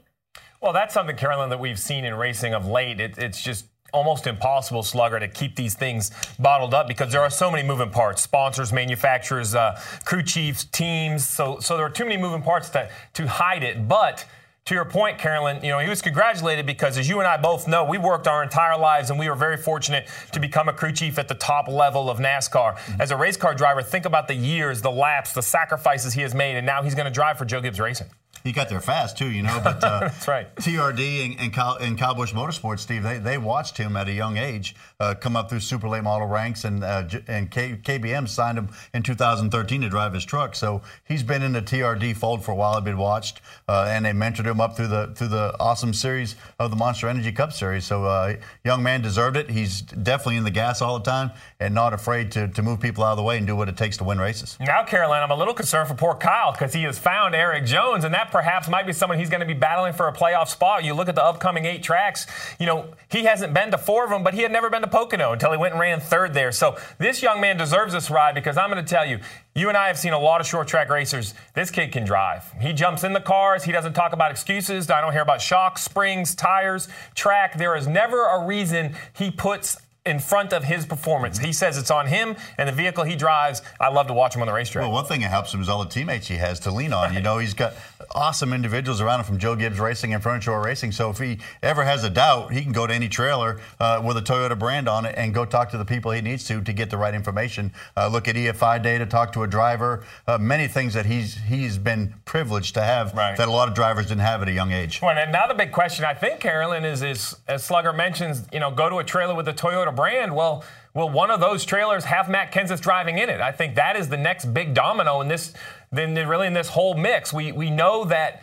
Well, 0.60 0.74
that's 0.74 0.92
something, 0.92 1.16
Carolyn, 1.16 1.48
that 1.48 1.58
we've 1.58 1.80
seen 1.80 2.04
in 2.04 2.16
racing 2.16 2.52
of 2.52 2.66
late. 2.66 3.00
It, 3.00 3.16
it's 3.16 3.40
just 3.40 3.64
almost 3.92 4.26
impossible, 4.26 4.82
Slugger, 4.82 5.20
to 5.20 5.28
keep 5.28 5.56
these 5.56 5.74
things 5.74 6.10
bottled 6.38 6.74
up 6.74 6.88
because 6.88 7.12
there 7.12 7.22
are 7.22 7.30
so 7.30 7.50
many 7.50 7.66
moving 7.66 7.90
parts: 7.90 8.22
sponsors, 8.22 8.72
manufacturers, 8.72 9.54
uh, 9.54 9.80
crew 10.04 10.22
chiefs, 10.22 10.64
teams. 10.64 11.26
So, 11.26 11.58
so 11.60 11.76
there 11.76 11.86
are 11.86 11.90
too 11.90 12.04
many 12.04 12.16
moving 12.16 12.42
parts 12.42 12.70
to 12.70 12.90
to 13.14 13.26
hide 13.26 13.62
it. 13.62 13.88
But 13.88 14.24
to 14.66 14.74
your 14.74 14.84
point, 14.84 15.18
Carolyn, 15.18 15.64
you 15.64 15.70
know, 15.70 15.78
he 15.80 15.88
was 15.88 16.00
congratulated 16.00 16.64
because, 16.64 16.96
as 16.96 17.08
you 17.08 17.18
and 17.18 17.26
I 17.26 17.36
both 17.36 17.66
know, 17.66 17.84
we 17.84 17.98
worked 17.98 18.28
our 18.28 18.42
entire 18.42 18.78
lives 18.78 19.10
and 19.10 19.18
we 19.18 19.28
were 19.28 19.34
very 19.34 19.56
fortunate 19.56 20.06
to 20.32 20.38
become 20.38 20.68
a 20.68 20.72
crew 20.72 20.92
chief 20.92 21.18
at 21.18 21.28
the 21.28 21.34
top 21.34 21.66
level 21.66 22.08
of 22.08 22.18
NASCAR. 22.18 22.76
Mm-hmm. 22.76 23.00
As 23.00 23.10
a 23.10 23.16
race 23.16 23.36
car 23.36 23.54
driver, 23.54 23.82
think 23.82 24.04
about 24.04 24.28
the 24.28 24.34
years, 24.34 24.80
the 24.80 24.90
laps, 24.90 25.32
the 25.32 25.42
sacrifices 25.42 26.12
he 26.12 26.22
has 26.22 26.34
made, 26.34 26.56
and 26.56 26.64
now 26.64 26.82
he's 26.82 26.94
going 26.94 27.06
to 27.06 27.10
drive 27.10 27.36
for 27.36 27.44
Joe 27.44 27.60
Gibbs 27.60 27.80
Racing. 27.80 28.08
He 28.44 28.52
got 28.52 28.68
there 28.68 28.80
fast 28.80 29.18
too, 29.18 29.30
you 29.30 29.42
know. 29.42 29.60
But 29.62 29.82
uh, 29.82 30.00
that's 30.00 30.28
right. 30.28 30.54
TRD 30.56 31.26
and, 31.26 31.40
and, 31.40 31.52
Kyle, 31.52 31.76
and 31.76 31.98
Kyle 31.98 32.14
Busch 32.14 32.32
Motorsports, 32.32 32.80
Steve, 32.80 33.02
they, 33.02 33.18
they 33.18 33.38
watched 33.38 33.76
him 33.76 33.96
at 33.96 34.08
a 34.08 34.12
young 34.12 34.36
age 34.36 34.74
uh, 34.98 35.14
come 35.14 35.36
up 35.36 35.48
through 35.48 35.60
super 35.60 35.88
late 35.88 36.02
model 36.02 36.26
ranks, 36.26 36.64
and 36.64 36.84
uh, 36.84 37.04
and 37.28 37.50
K, 37.50 37.78
KBM 37.82 38.28
signed 38.28 38.58
him 38.58 38.68
in 38.94 39.02
2013 39.02 39.80
to 39.82 39.88
drive 39.88 40.12
his 40.12 40.24
truck. 40.24 40.54
So 40.54 40.82
he's 41.04 41.22
been 41.22 41.42
in 41.42 41.52
the 41.52 41.62
TRD 41.62 42.16
fold 42.16 42.44
for 42.44 42.52
a 42.52 42.54
while. 42.54 42.74
I've 42.74 42.84
been 42.84 42.98
watched, 42.98 43.40
uh, 43.68 43.86
and 43.88 44.04
they 44.04 44.12
mentored 44.12 44.46
him 44.46 44.60
up 44.60 44.76
through 44.76 44.88
the 44.88 45.12
through 45.14 45.28
the 45.28 45.56
awesome 45.60 45.94
series 45.94 46.36
of 46.58 46.70
the 46.70 46.76
Monster 46.76 47.08
Energy 47.08 47.32
Cup 47.32 47.52
Series. 47.52 47.84
So 47.84 48.04
uh, 48.04 48.36
young 48.64 48.82
man 48.82 49.02
deserved 49.02 49.36
it. 49.36 49.50
He's 49.50 49.80
definitely 49.82 50.36
in 50.36 50.44
the 50.44 50.50
gas 50.50 50.82
all 50.82 50.98
the 50.98 51.04
time 51.04 51.30
and 51.58 51.74
not 51.74 51.92
afraid 51.92 52.32
to, 52.32 52.48
to 52.48 52.62
move 52.62 52.80
people 52.80 53.04
out 53.04 53.12
of 53.12 53.16
the 53.16 53.22
way 53.22 53.38
and 53.38 53.46
do 53.46 53.56
what 53.56 53.68
it 53.68 53.76
takes 53.76 53.96
to 53.98 54.04
win 54.04 54.18
races. 54.18 54.56
Now, 54.60 54.84
Caroline, 54.84 55.22
I'm 55.22 55.30
a 55.30 55.36
little 55.36 55.54
concerned 55.54 55.88
for 55.88 55.94
poor 55.94 56.14
Kyle 56.14 56.52
because 56.52 56.72
he 56.72 56.82
has 56.84 56.98
found 56.98 57.34
Erik 57.34 57.64
Jones, 57.64 58.04
and 58.04 58.14
that 58.14 58.29
perhaps 58.32 58.68
might 58.68 58.86
be 58.86 58.92
someone 58.92 59.18
he's 59.18 59.30
going 59.30 59.40
to 59.40 59.46
be 59.46 59.54
battling 59.54 59.92
for 59.92 60.08
a 60.08 60.12
playoff 60.12 60.48
spot. 60.48 60.84
You 60.84 60.94
look 60.94 61.08
at 61.08 61.14
the 61.14 61.24
upcoming 61.24 61.64
eight 61.64 61.82
tracks, 61.82 62.26
you 62.58 62.66
know, 62.66 62.92
he 63.10 63.24
hasn't 63.24 63.54
been 63.54 63.70
to 63.70 63.78
four 63.78 64.04
of 64.04 64.10
them, 64.10 64.22
but 64.22 64.34
he 64.34 64.42
had 64.42 64.52
never 64.52 64.70
been 64.70 64.82
to 64.82 64.88
Pocono 64.88 65.32
until 65.32 65.50
he 65.52 65.58
went 65.58 65.72
and 65.72 65.80
ran 65.80 66.00
third 66.00 66.34
there. 66.34 66.52
So 66.52 66.76
this 66.98 67.22
young 67.22 67.40
man 67.40 67.56
deserves 67.56 67.92
this 67.92 68.10
ride 68.10 68.34
because 68.34 68.56
I'm 68.56 68.70
going 68.70 68.84
to 68.84 68.88
tell 68.88 69.06
you, 69.06 69.20
you 69.54 69.68
and 69.68 69.76
I 69.76 69.88
have 69.88 69.98
seen 69.98 70.12
a 70.12 70.18
lot 70.18 70.40
of 70.40 70.46
short 70.46 70.68
track 70.68 70.90
racers. 70.90 71.34
This 71.54 71.70
kid 71.70 71.92
can 71.92 72.04
drive. 72.04 72.50
He 72.60 72.72
jumps 72.72 73.04
in 73.04 73.12
the 73.12 73.20
cars. 73.20 73.64
He 73.64 73.72
doesn't 73.72 73.94
talk 73.94 74.12
about 74.12 74.30
excuses. 74.30 74.90
I 74.90 75.00
don't 75.00 75.12
hear 75.12 75.22
about 75.22 75.40
shocks, 75.40 75.82
springs, 75.82 76.34
tires, 76.34 76.88
track. 77.14 77.58
There 77.58 77.76
is 77.76 77.86
never 77.86 78.26
a 78.26 78.44
reason 78.44 78.94
he 79.12 79.30
puts 79.30 79.76
in 80.06 80.18
front 80.18 80.52
of 80.52 80.64
his 80.64 80.86
performance. 80.86 81.38
He 81.38 81.52
says 81.52 81.76
it's 81.76 81.90
on 81.90 82.06
him 82.06 82.34
and 82.56 82.68
the 82.68 82.72
vehicle 82.72 83.04
he 83.04 83.16
drives. 83.16 83.60
I 83.78 83.88
love 83.88 84.06
to 84.06 84.14
watch 84.14 84.34
him 84.34 84.40
on 84.40 84.46
the 84.46 84.52
racetrack. 84.54 84.82
Well, 84.82 84.92
one 84.92 85.04
thing 85.04 85.20
that 85.20 85.30
helps 85.30 85.52
him 85.52 85.60
is 85.60 85.68
all 85.68 85.84
the 85.84 85.90
teammates 85.90 86.26
he 86.26 86.36
has 86.36 86.58
to 86.60 86.70
lean 86.70 86.92
on. 86.92 87.12
You 87.12 87.20
know, 87.20 87.38
he's 87.38 87.52
got 87.52 87.74
awesome 88.14 88.52
individuals 88.52 89.00
around 89.00 89.20
him 89.20 89.26
from 89.26 89.38
Joe 89.38 89.56
Gibbs 89.56 89.78
Racing 89.78 90.14
and 90.14 90.22
Furniture 90.22 90.58
Racing. 90.60 90.92
So 90.92 91.10
if 91.10 91.18
he 91.18 91.38
ever 91.62 91.84
has 91.84 92.04
a 92.04 92.10
doubt, 92.10 92.52
he 92.52 92.62
can 92.62 92.72
go 92.72 92.86
to 92.86 92.94
any 92.94 93.08
trailer 93.08 93.60
uh, 93.78 94.02
with 94.04 94.16
a 94.16 94.22
Toyota 94.22 94.58
brand 94.58 94.88
on 94.88 95.06
it 95.06 95.14
and 95.16 95.32
go 95.34 95.44
talk 95.44 95.70
to 95.70 95.78
the 95.78 95.84
people 95.84 96.10
he 96.10 96.20
needs 96.20 96.44
to 96.44 96.60
to 96.60 96.72
get 96.72 96.90
the 96.90 96.96
right 96.96 97.14
information. 97.14 97.72
Uh, 97.96 98.08
look 98.08 98.28
at 98.28 98.36
EFI 98.36 98.82
data, 98.82 99.06
talk 99.06 99.32
to 99.32 99.42
a 99.42 99.46
driver. 99.46 100.04
Uh, 100.26 100.38
many 100.38 100.68
things 100.68 100.94
that 100.94 101.06
he's 101.06 101.36
he's 101.36 101.78
been 101.78 102.14
privileged 102.24 102.74
to 102.74 102.82
have 102.82 103.14
right. 103.14 103.36
that 103.36 103.48
a 103.48 103.52
lot 103.52 103.68
of 103.68 103.74
drivers 103.74 104.06
didn't 104.06 104.20
have 104.22 104.42
at 104.42 104.48
a 104.48 104.52
young 104.52 104.72
age. 104.72 105.00
Well, 105.02 105.16
and 105.16 105.32
now 105.32 105.46
the 105.46 105.54
big 105.54 105.72
question 105.72 106.04
I 106.04 106.14
think, 106.14 106.40
Carolyn, 106.40 106.84
is 106.84 107.02
is 107.02 107.36
as 107.48 107.64
Slugger 107.64 107.92
mentions, 107.92 108.46
you 108.52 108.60
know, 108.60 108.70
go 108.70 108.88
to 108.88 108.96
a 108.98 109.04
trailer 109.04 109.34
with 109.34 109.48
a 109.48 109.52
Toyota 109.52 109.94
brand, 109.94 110.34
well, 110.34 110.64
will 110.94 111.08
one 111.08 111.30
of 111.30 111.40
those 111.40 111.64
trailers 111.64 112.04
have 112.04 112.28
Matt 112.28 112.52
Kenseth 112.52 112.80
driving 112.80 113.18
in 113.18 113.28
it? 113.28 113.40
I 113.40 113.52
think 113.52 113.76
that 113.76 113.96
is 113.96 114.08
the 114.08 114.16
next 114.16 114.46
big 114.52 114.74
domino 114.74 115.20
in 115.20 115.28
this, 115.28 115.52
then 115.92 116.14
really 116.14 116.46
in 116.46 116.52
this 116.52 116.68
whole 116.68 116.94
mix. 116.94 117.32
We 117.32 117.52
we 117.52 117.70
know 117.70 118.04
that 118.04 118.42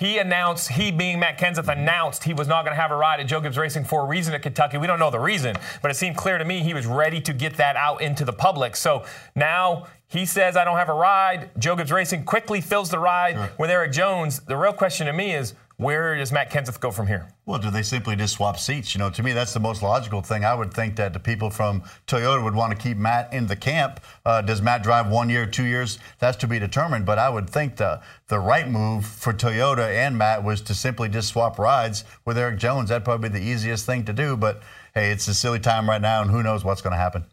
he 0.00 0.16
announced, 0.16 0.70
he 0.70 0.90
being 0.90 1.18
Matt 1.18 1.38
Kenseth 1.38 1.68
announced 1.68 2.24
he 2.24 2.32
was 2.32 2.48
not 2.48 2.64
going 2.64 2.74
to 2.74 2.80
have 2.80 2.90
a 2.90 2.96
ride 2.96 3.20
at 3.20 3.26
Joe 3.26 3.38
Gibbs 3.38 3.58
Racing 3.58 3.84
for 3.84 4.00
a 4.00 4.06
reason 4.06 4.32
at 4.32 4.40
Kentucky. 4.40 4.78
We 4.78 4.86
don't 4.86 4.98
know 4.98 5.10
the 5.10 5.20
reason, 5.20 5.56
but 5.82 5.90
it 5.90 5.94
seemed 5.94 6.16
clear 6.16 6.38
to 6.38 6.44
me 6.46 6.60
he 6.60 6.72
was 6.72 6.86
ready 6.86 7.20
to 7.20 7.34
get 7.34 7.58
that 7.58 7.76
out 7.76 8.00
into 8.00 8.24
the 8.24 8.32
public. 8.32 8.76
So 8.76 9.04
now 9.34 9.88
he 10.08 10.24
says, 10.24 10.56
I 10.56 10.64
don't 10.64 10.78
have 10.78 10.88
a 10.88 10.94
ride. 10.94 11.50
Joe 11.58 11.76
Gibbs 11.76 11.92
Racing 11.92 12.24
quickly 12.24 12.62
fills 12.62 12.88
the 12.88 12.98
ride 12.98 13.34
sure. 13.34 13.50
with 13.58 13.68
Erik 13.68 13.92
Jones. 13.92 14.40
The 14.40 14.56
real 14.56 14.72
question 14.72 15.06
to 15.06 15.12
me 15.12 15.34
is, 15.34 15.52
where 15.80 16.14
does 16.14 16.30
Matt 16.30 16.50
Kenseth 16.50 16.78
go 16.78 16.90
from 16.90 17.06
here? 17.06 17.32
Well, 17.46 17.58
do 17.58 17.70
they 17.70 17.82
simply 17.82 18.14
just 18.14 18.34
swap 18.34 18.58
seats? 18.58 18.94
You 18.94 18.98
know, 18.98 19.08
to 19.08 19.22
me, 19.22 19.32
that's 19.32 19.54
the 19.54 19.60
most 19.60 19.82
logical 19.82 20.20
thing. 20.20 20.44
I 20.44 20.54
would 20.54 20.74
think 20.74 20.96
that 20.96 21.14
the 21.14 21.18
people 21.18 21.48
from 21.48 21.82
Toyota 22.06 22.44
would 22.44 22.54
want 22.54 22.70
to 22.72 22.78
keep 22.78 22.98
Matt 22.98 23.32
in 23.32 23.46
the 23.46 23.56
camp. 23.56 24.00
Uh, 24.26 24.42
does 24.42 24.60
Matt 24.60 24.82
drive 24.82 25.08
one 25.08 25.30
year, 25.30 25.46
two 25.46 25.64
years? 25.64 25.98
That's 26.18 26.36
to 26.38 26.46
be 26.46 26.58
determined. 26.58 27.06
But 27.06 27.18
I 27.18 27.30
would 27.30 27.48
think 27.48 27.76
the 27.76 28.02
the 28.28 28.38
right 28.38 28.68
move 28.68 29.06
for 29.06 29.32
Toyota 29.32 29.88
and 29.88 30.18
Matt 30.18 30.44
was 30.44 30.60
to 30.62 30.74
simply 30.74 31.08
just 31.08 31.28
swap 31.28 31.58
rides 31.58 32.04
with 32.26 32.36
Erik 32.36 32.58
Jones. 32.58 32.90
That'd 32.90 33.06
probably 33.06 33.30
be 33.30 33.38
the 33.38 33.44
easiest 33.44 33.86
thing 33.86 34.04
to 34.04 34.12
do. 34.12 34.36
But 34.36 34.60
hey, 34.92 35.10
it's 35.10 35.26
a 35.28 35.34
silly 35.34 35.60
time 35.60 35.88
right 35.88 36.02
now, 36.02 36.20
and 36.20 36.30
who 36.30 36.42
knows 36.42 36.62
what's 36.62 36.82
going 36.82 36.92
to 36.92 36.98
happen. 36.98 37.24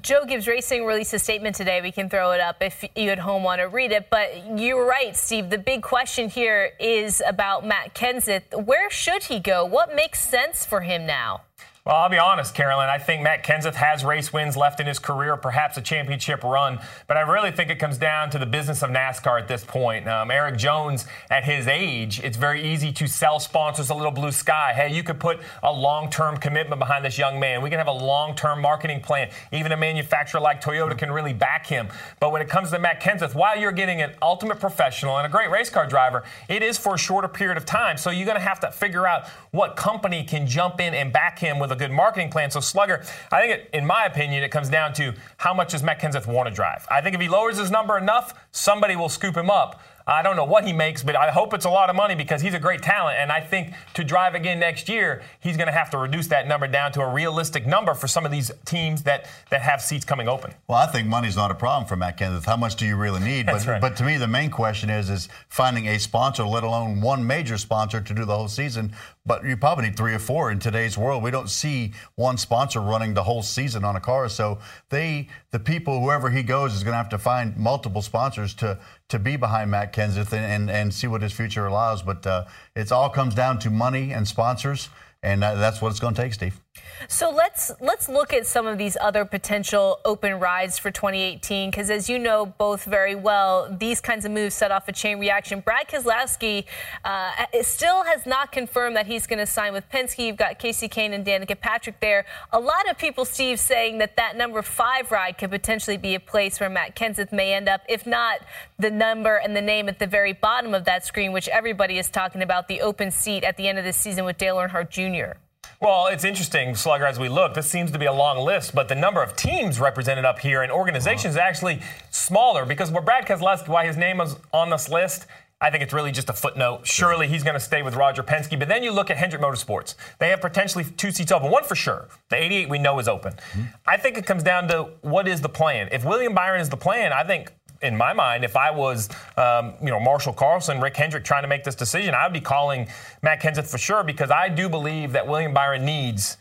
Joe 0.00 0.24
Gibbs 0.24 0.48
Racing 0.48 0.84
released 0.84 1.14
a 1.14 1.18
statement 1.20 1.54
today. 1.54 1.80
We 1.80 1.92
can 1.92 2.08
throw 2.08 2.32
it 2.32 2.40
up 2.40 2.56
if 2.60 2.84
you 2.96 3.10
at 3.10 3.18
home 3.18 3.44
want 3.44 3.60
to 3.60 3.68
read 3.68 3.92
it. 3.92 4.08
But 4.10 4.58
you're 4.58 4.84
right, 4.84 5.16
Steve. 5.16 5.50
The 5.50 5.58
big 5.58 5.82
question 5.82 6.28
here 6.28 6.72
is 6.80 7.22
about 7.24 7.64
Matt 7.64 7.94
Kenseth. 7.94 8.64
Where 8.64 8.90
should 8.90 9.24
he 9.24 9.38
go? 9.38 9.64
What 9.64 9.94
makes 9.94 10.20
sense 10.20 10.66
for 10.66 10.80
him 10.80 11.06
now? 11.06 11.42
Well, 11.86 11.96
I'll 11.96 12.08
be 12.08 12.16
honest, 12.16 12.54
Carolyn. 12.54 12.88
I 12.88 12.96
think 12.96 13.22
Matt 13.22 13.44
Kenseth 13.44 13.74
has 13.74 14.06
race 14.06 14.32
wins 14.32 14.56
left 14.56 14.80
in 14.80 14.86
his 14.86 14.98
career, 14.98 15.36
perhaps 15.36 15.76
a 15.76 15.82
championship 15.82 16.42
run. 16.42 16.78
But 17.06 17.18
I 17.18 17.20
really 17.20 17.50
think 17.50 17.68
it 17.68 17.78
comes 17.78 17.98
down 17.98 18.30
to 18.30 18.38
the 18.38 18.46
business 18.46 18.82
of 18.82 18.88
NASCAR 18.88 19.38
at 19.38 19.48
this 19.48 19.66
point. 19.66 20.08
Um, 20.08 20.30
Erik 20.30 20.56
Jones, 20.56 21.04
at 21.30 21.44
his 21.44 21.66
age, 21.66 22.20
it's 22.20 22.38
very 22.38 22.62
easy 22.72 22.90
to 22.92 23.06
sell 23.06 23.38
sponsors 23.38 23.90
a 23.90 23.94
little 23.94 24.12
blue 24.12 24.32
sky. 24.32 24.72
Hey, 24.74 24.94
you 24.94 25.02
could 25.02 25.20
put 25.20 25.40
a 25.62 25.70
long 25.70 26.08
term 26.08 26.38
commitment 26.38 26.78
behind 26.78 27.04
this 27.04 27.18
young 27.18 27.38
man. 27.38 27.60
We 27.60 27.68
can 27.68 27.78
have 27.78 27.86
a 27.86 27.92
long 27.92 28.34
term 28.34 28.62
marketing 28.62 29.02
plan. 29.02 29.28
Even 29.52 29.70
a 29.70 29.76
manufacturer 29.76 30.40
like 30.40 30.62
Toyota 30.62 30.96
can 30.96 31.12
really 31.12 31.34
back 31.34 31.66
him. 31.66 31.88
But 32.18 32.32
when 32.32 32.40
it 32.40 32.48
comes 32.48 32.70
to 32.70 32.78
Matt 32.78 33.02
Kenseth, 33.02 33.34
while 33.34 33.58
you're 33.58 33.72
getting 33.72 34.00
an 34.00 34.14
ultimate 34.22 34.58
professional 34.58 35.18
and 35.18 35.26
a 35.26 35.30
great 35.30 35.50
race 35.50 35.68
car 35.68 35.86
driver, 35.86 36.24
it 36.48 36.62
is 36.62 36.78
for 36.78 36.94
a 36.94 36.98
shorter 36.98 37.28
period 37.28 37.58
of 37.58 37.66
time. 37.66 37.98
So 37.98 38.08
you're 38.08 38.24
going 38.24 38.38
to 38.38 38.42
have 38.42 38.60
to 38.60 38.70
figure 38.70 39.06
out 39.06 39.28
what 39.50 39.76
company 39.76 40.24
can 40.24 40.46
jump 40.46 40.80
in 40.80 40.94
and 40.94 41.12
back 41.12 41.38
him 41.38 41.58
with 41.58 41.72
a 41.72 41.73
good 41.76 41.90
marketing 41.90 42.30
plan. 42.30 42.50
So 42.50 42.60
Slugger, 42.60 43.04
I 43.30 43.40
think, 43.40 43.52
it, 43.52 43.70
in 43.72 43.86
my 43.86 44.04
opinion, 44.04 44.42
it 44.42 44.50
comes 44.50 44.68
down 44.68 44.92
to 44.94 45.14
how 45.36 45.54
much 45.54 45.72
does 45.72 45.82
Matt 45.82 46.00
Kenseth 46.00 46.26
want 46.26 46.48
to 46.48 46.54
drive. 46.54 46.86
I 46.90 47.00
think 47.00 47.14
if 47.14 47.20
he 47.20 47.28
lowers 47.28 47.58
his 47.58 47.70
number 47.70 47.98
enough, 47.98 48.34
somebody 48.52 48.96
will 48.96 49.08
scoop 49.08 49.36
him 49.36 49.50
up. 49.50 49.80
I 50.06 50.22
don't 50.22 50.36
know 50.36 50.44
what 50.44 50.66
he 50.66 50.72
makes, 50.72 51.02
but 51.02 51.16
I 51.16 51.30
hope 51.30 51.54
it's 51.54 51.64
a 51.64 51.70
lot 51.70 51.88
of 51.88 51.96
money 51.96 52.14
because 52.14 52.42
he's 52.42 52.52
a 52.52 52.58
great 52.58 52.82
talent. 52.82 53.16
And 53.18 53.32
I 53.32 53.40
think 53.40 53.72
to 53.94 54.04
drive 54.04 54.34
again 54.34 54.60
next 54.60 54.88
year, 54.88 55.22
he's 55.40 55.56
going 55.56 55.66
to 55.66 55.72
have 55.72 55.88
to 55.90 55.98
reduce 55.98 56.26
that 56.26 56.46
number 56.46 56.66
down 56.66 56.92
to 56.92 57.00
a 57.00 57.10
realistic 57.10 57.66
number 57.66 57.94
for 57.94 58.06
some 58.06 58.26
of 58.26 58.30
these 58.30 58.50
teams 58.66 59.02
that, 59.04 59.26
that 59.48 59.62
have 59.62 59.80
seats 59.80 60.04
coming 60.04 60.28
open. 60.28 60.52
Well, 60.68 60.76
I 60.76 60.86
think 60.88 61.08
money's 61.08 61.36
not 61.36 61.50
a 61.50 61.54
problem 61.54 61.88
for 61.88 61.96
Matt 61.96 62.18
Kenseth. 62.18 62.44
How 62.44 62.56
much 62.56 62.76
do 62.76 62.84
you 62.84 62.96
really 62.96 63.20
need? 63.20 63.46
But, 63.46 63.66
right. 63.66 63.80
but 63.80 63.96
to 63.96 64.04
me, 64.04 64.18
the 64.18 64.28
main 64.28 64.50
question 64.50 64.90
is 64.90 65.08
is 65.08 65.30
finding 65.48 65.88
a 65.88 65.98
sponsor, 65.98 66.44
let 66.44 66.64
alone 66.64 67.00
one 67.00 67.26
major 67.26 67.56
sponsor 67.56 68.02
to 68.02 68.14
do 68.14 68.26
the 68.26 68.36
whole 68.36 68.48
season. 68.48 68.92
But 69.26 69.44
you 69.44 69.56
probably 69.56 69.86
need 69.86 69.96
three 69.96 70.12
or 70.12 70.18
four 70.18 70.50
in 70.50 70.58
today's 70.58 70.98
world. 70.98 71.22
We 71.22 71.30
don't 71.30 71.48
see 71.48 71.92
one 72.14 72.36
sponsor 72.36 72.80
running 72.80 73.14
the 73.14 73.22
whole 73.22 73.42
season 73.42 73.82
on 73.82 73.96
a 73.96 74.00
car. 74.00 74.28
So 74.28 74.58
they, 74.90 75.28
the 75.50 75.58
people, 75.58 76.00
whoever 76.00 76.28
he 76.28 76.42
goes, 76.42 76.74
is 76.74 76.82
going 76.82 76.92
to 76.92 76.98
have 76.98 77.08
to 77.08 77.18
find 77.18 77.56
multiple 77.56 78.02
sponsors 78.02 78.52
to 78.54 78.78
to 79.08 79.18
be 79.18 79.36
behind 79.36 79.70
Matt 79.70 79.92
Kenseth 79.94 80.32
and, 80.32 80.44
and, 80.44 80.70
and 80.70 80.92
see 80.92 81.06
what 81.06 81.22
his 81.22 81.32
future 81.32 81.66
allows. 81.66 82.02
But 82.02 82.26
uh, 82.26 82.44
it 82.76 82.92
all 82.92 83.08
comes 83.08 83.34
down 83.34 83.58
to 83.60 83.70
money 83.70 84.12
and 84.12 84.28
sponsors, 84.28 84.88
and 85.22 85.42
that, 85.42 85.54
that's 85.54 85.80
what 85.80 85.90
it's 85.90 86.00
going 86.00 86.14
to 86.14 86.22
take, 86.22 86.34
Steve. 86.34 86.63
So 87.08 87.30
let's 87.30 87.70
let's 87.80 88.08
look 88.08 88.32
at 88.32 88.46
some 88.46 88.66
of 88.66 88.78
these 88.78 88.96
other 89.00 89.24
potential 89.24 90.00
open 90.04 90.40
rides 90.40 90.78
for 90.78 90.90
2018 90.90 91.70
because 91.70 91.90
as 91.90 92.08
you 92.08 92.18
know 92.18 92.46
both 92.46 92.84
very 92.84 93.14
well, 93.14 93.74
these 93.78 94.00
kinds 94.00 94.24
of 94.24 94.32
moves 94.32 94.54
set 94.54 94.70
off 94.70 94.88
a 94.88 94.92
chain 94.92 95.18
reaction. 95.18 95.60
Brad 95.60 95.88
Keselowski 95.88 96.64
uh, 97.04 97.30
still 97.62 98.04
has 98.04 98.26
not 98.26 98.52
confirmed 98.52 98.96
that 98.96 99.06
he's 99.06 99.26
going 99.26 99.38
to 99.38 99.46
sign 99.46 99.72
with 99.72 99.88
Penske. 99.90 100.26
You've 100.26 100.36
got 100.36 100.58
Kasey 100.58 100.88
Kahne 100.88 101.12
and 101.12 101.24
Danica 101.24 101.58
Patrick 101.58 102.00
there. 102.00 102.24
A 102.52 102.60
lot 102.60 102.88
of 102.90 102.98
people, 102.98 103.24
Steve, 103.24 103.60
saying 103.60 103.98
that 103.98 104.16
that 104.16 104.36
number 104.36 104.62
five 104.62 105.10
ride 105.10 105.38
could 105.38 105.50
potentially 105.50 105.96
be 105.96 106.14
a 106.14 106.20
place 106.20 106.58
where 106.58 106.70
Matt 106.70 106.96
Kenseth 106.96 107.32
may 107.32 107.52
end 107.52 107.68
up, 107.68 107.82
if 107.88 108.06
not 108.06 108.40
the 108.78 108.90
number 108.90 109.36
and 109.36 109.54
the 109.54 109.62
name 109.62 109.88
at 109.88 109.98
the 109.98 110.06
very 110.06 110.32
bottom 110.32 110.74
of 110.74 110.84
that 110.84 111.04
screen, 111.04 111.32
which 111.32 111.48
everybody 111.48 111.98
is 111.98 112.10
talking 112.10 112.42
about, 112.42 112.68
the 112.68 112.80
open 112.80 113.10
seat 113.10 113.44
at 113.44 113.56
the 113.56 113.68
end 113.68 113.78
of 113.78 113.84
the 113.84 113.92
season 113.92 114.24
with 114.24 114.38
Dale 114.38 114.56
Earnhardt 114.56 114.90
Jr. 114.90 115.38
Well, 115.80 116.06
it's 116.06 116.24
interesting, 116.24 116.74
Slugger, 116.74 117.06
as 117.06 117.18
we 117.18 117.28
look. 117.28 117.54
This 117.54 117.68
seems 117.68 117.90
to 117.92 117.98
be 117.98 118.06
a 118.06 118.12
long 118.12 118.38
list, 118.44 118.74
but 118.74 118.88
the 118.88 118.94
number 118.94 119.22
of 119.22 119.36
teams 119.36 119.80
represented 119.80 120.24
up 120.24 120.38
here 120.38 120.62
and 120.62 120.72
organizations 120.72 121.34
is 121.34 121.36
uh-huh. 121.36 121.48
actually 121.48 121.80
smaller 122.10 122.64
because 122.64 122.90
where 122.90 123.02
Brad 123.02 123.26
Keselowski, 123.26 123.68
why 123.68 123.86
his 123.86 123.96
name 123.96 124.20
is 124.20 124.36
on 124.52 124.70
this 124.70 124.88
list, 124.88 125.26
I 125.60 125.70
think 125.70 125.82
it's 125.82 125.92
really 125.92 126.12
just 126.12 126.28
a 126.28 126.32
footnote. 126.32 126.86
Surely 126.86 127.26
he's 127.26 127.42
going 127.42 127.54
to 127.54 127.60
stay 127.60 127.82
with 127.82 127.94
Roger 127.94 128.22
Penske. 128.22 128.58
But 128.58 128.68
then 128.68 128.82
you 128.82 128.92
look 128.92 129.10
at 129.10 129.16
Hendrick 129.16 129.40
Motorsports. 129.40 129.94
They 130.18 130.28
have 130.28 130.40
potentially 130.40 130.84
two 130.84 131.10
seats 131.10 131.32
open. 131.32 131.50
One 131.50 131.64
for 131.64 131.74
sure. 131.74 132.08
The 132.28 132.36
88 132.36 132.68
we 132.68 132.78
know 132.78 132.98
is 132.98 133.08
open. 133.08 133.32
Mm-hmm. 133.32 133.62
I 133.86 133.96
think 133.96 134.18
it 134.18 134.26
comes 134.26 134.42
down 134.42 134.68
to 134.68 134.90
what 135.00 135.26
is 135.26 135.40
the 135.40 135.48
plan. 135.48 135.88
If 135.90 136.04
William 136.04 136.34
Byron 136.34 136.60
is 136.60 136.68
the 136.68 136.76
plan, 136.76 137.12
I 137.12 137.24
think 137.24 137.50
in 137.82 137.96
my 137.96 138.12
mind, 138.12 138.44
if 138.44 138.56
I 138.56 138.70
was, 138.70 139.08
um, 139.36 139.74
you 139.80 139.90
know, 139.90 140.00
Marshall 140.00 140.32
Carlson, 140.32 140.80
Rick 140.80 140.96
Hendrick 140.96 141.24
trying 141.24 141.42
to 141.42 141.48
make 141.48 141.64
this 141.64 141.74
decision, 141.74 142.14
I 142.14 142.24
would 142.26 142.32
be 142.32 142.40
calling 142.40 142.88
Matt 143.22 143.42
Kenseth 143.42 143.66
for 143.66 143.78
sure 143.78 144.02
because 144.02 144.30
I 144.30 144.48
do 144.48 144.68
believe 144.68 145.12
that 145.12 145.26
William 145.26 145.52
Byron 145.52 145.84
needs 145.84 146.36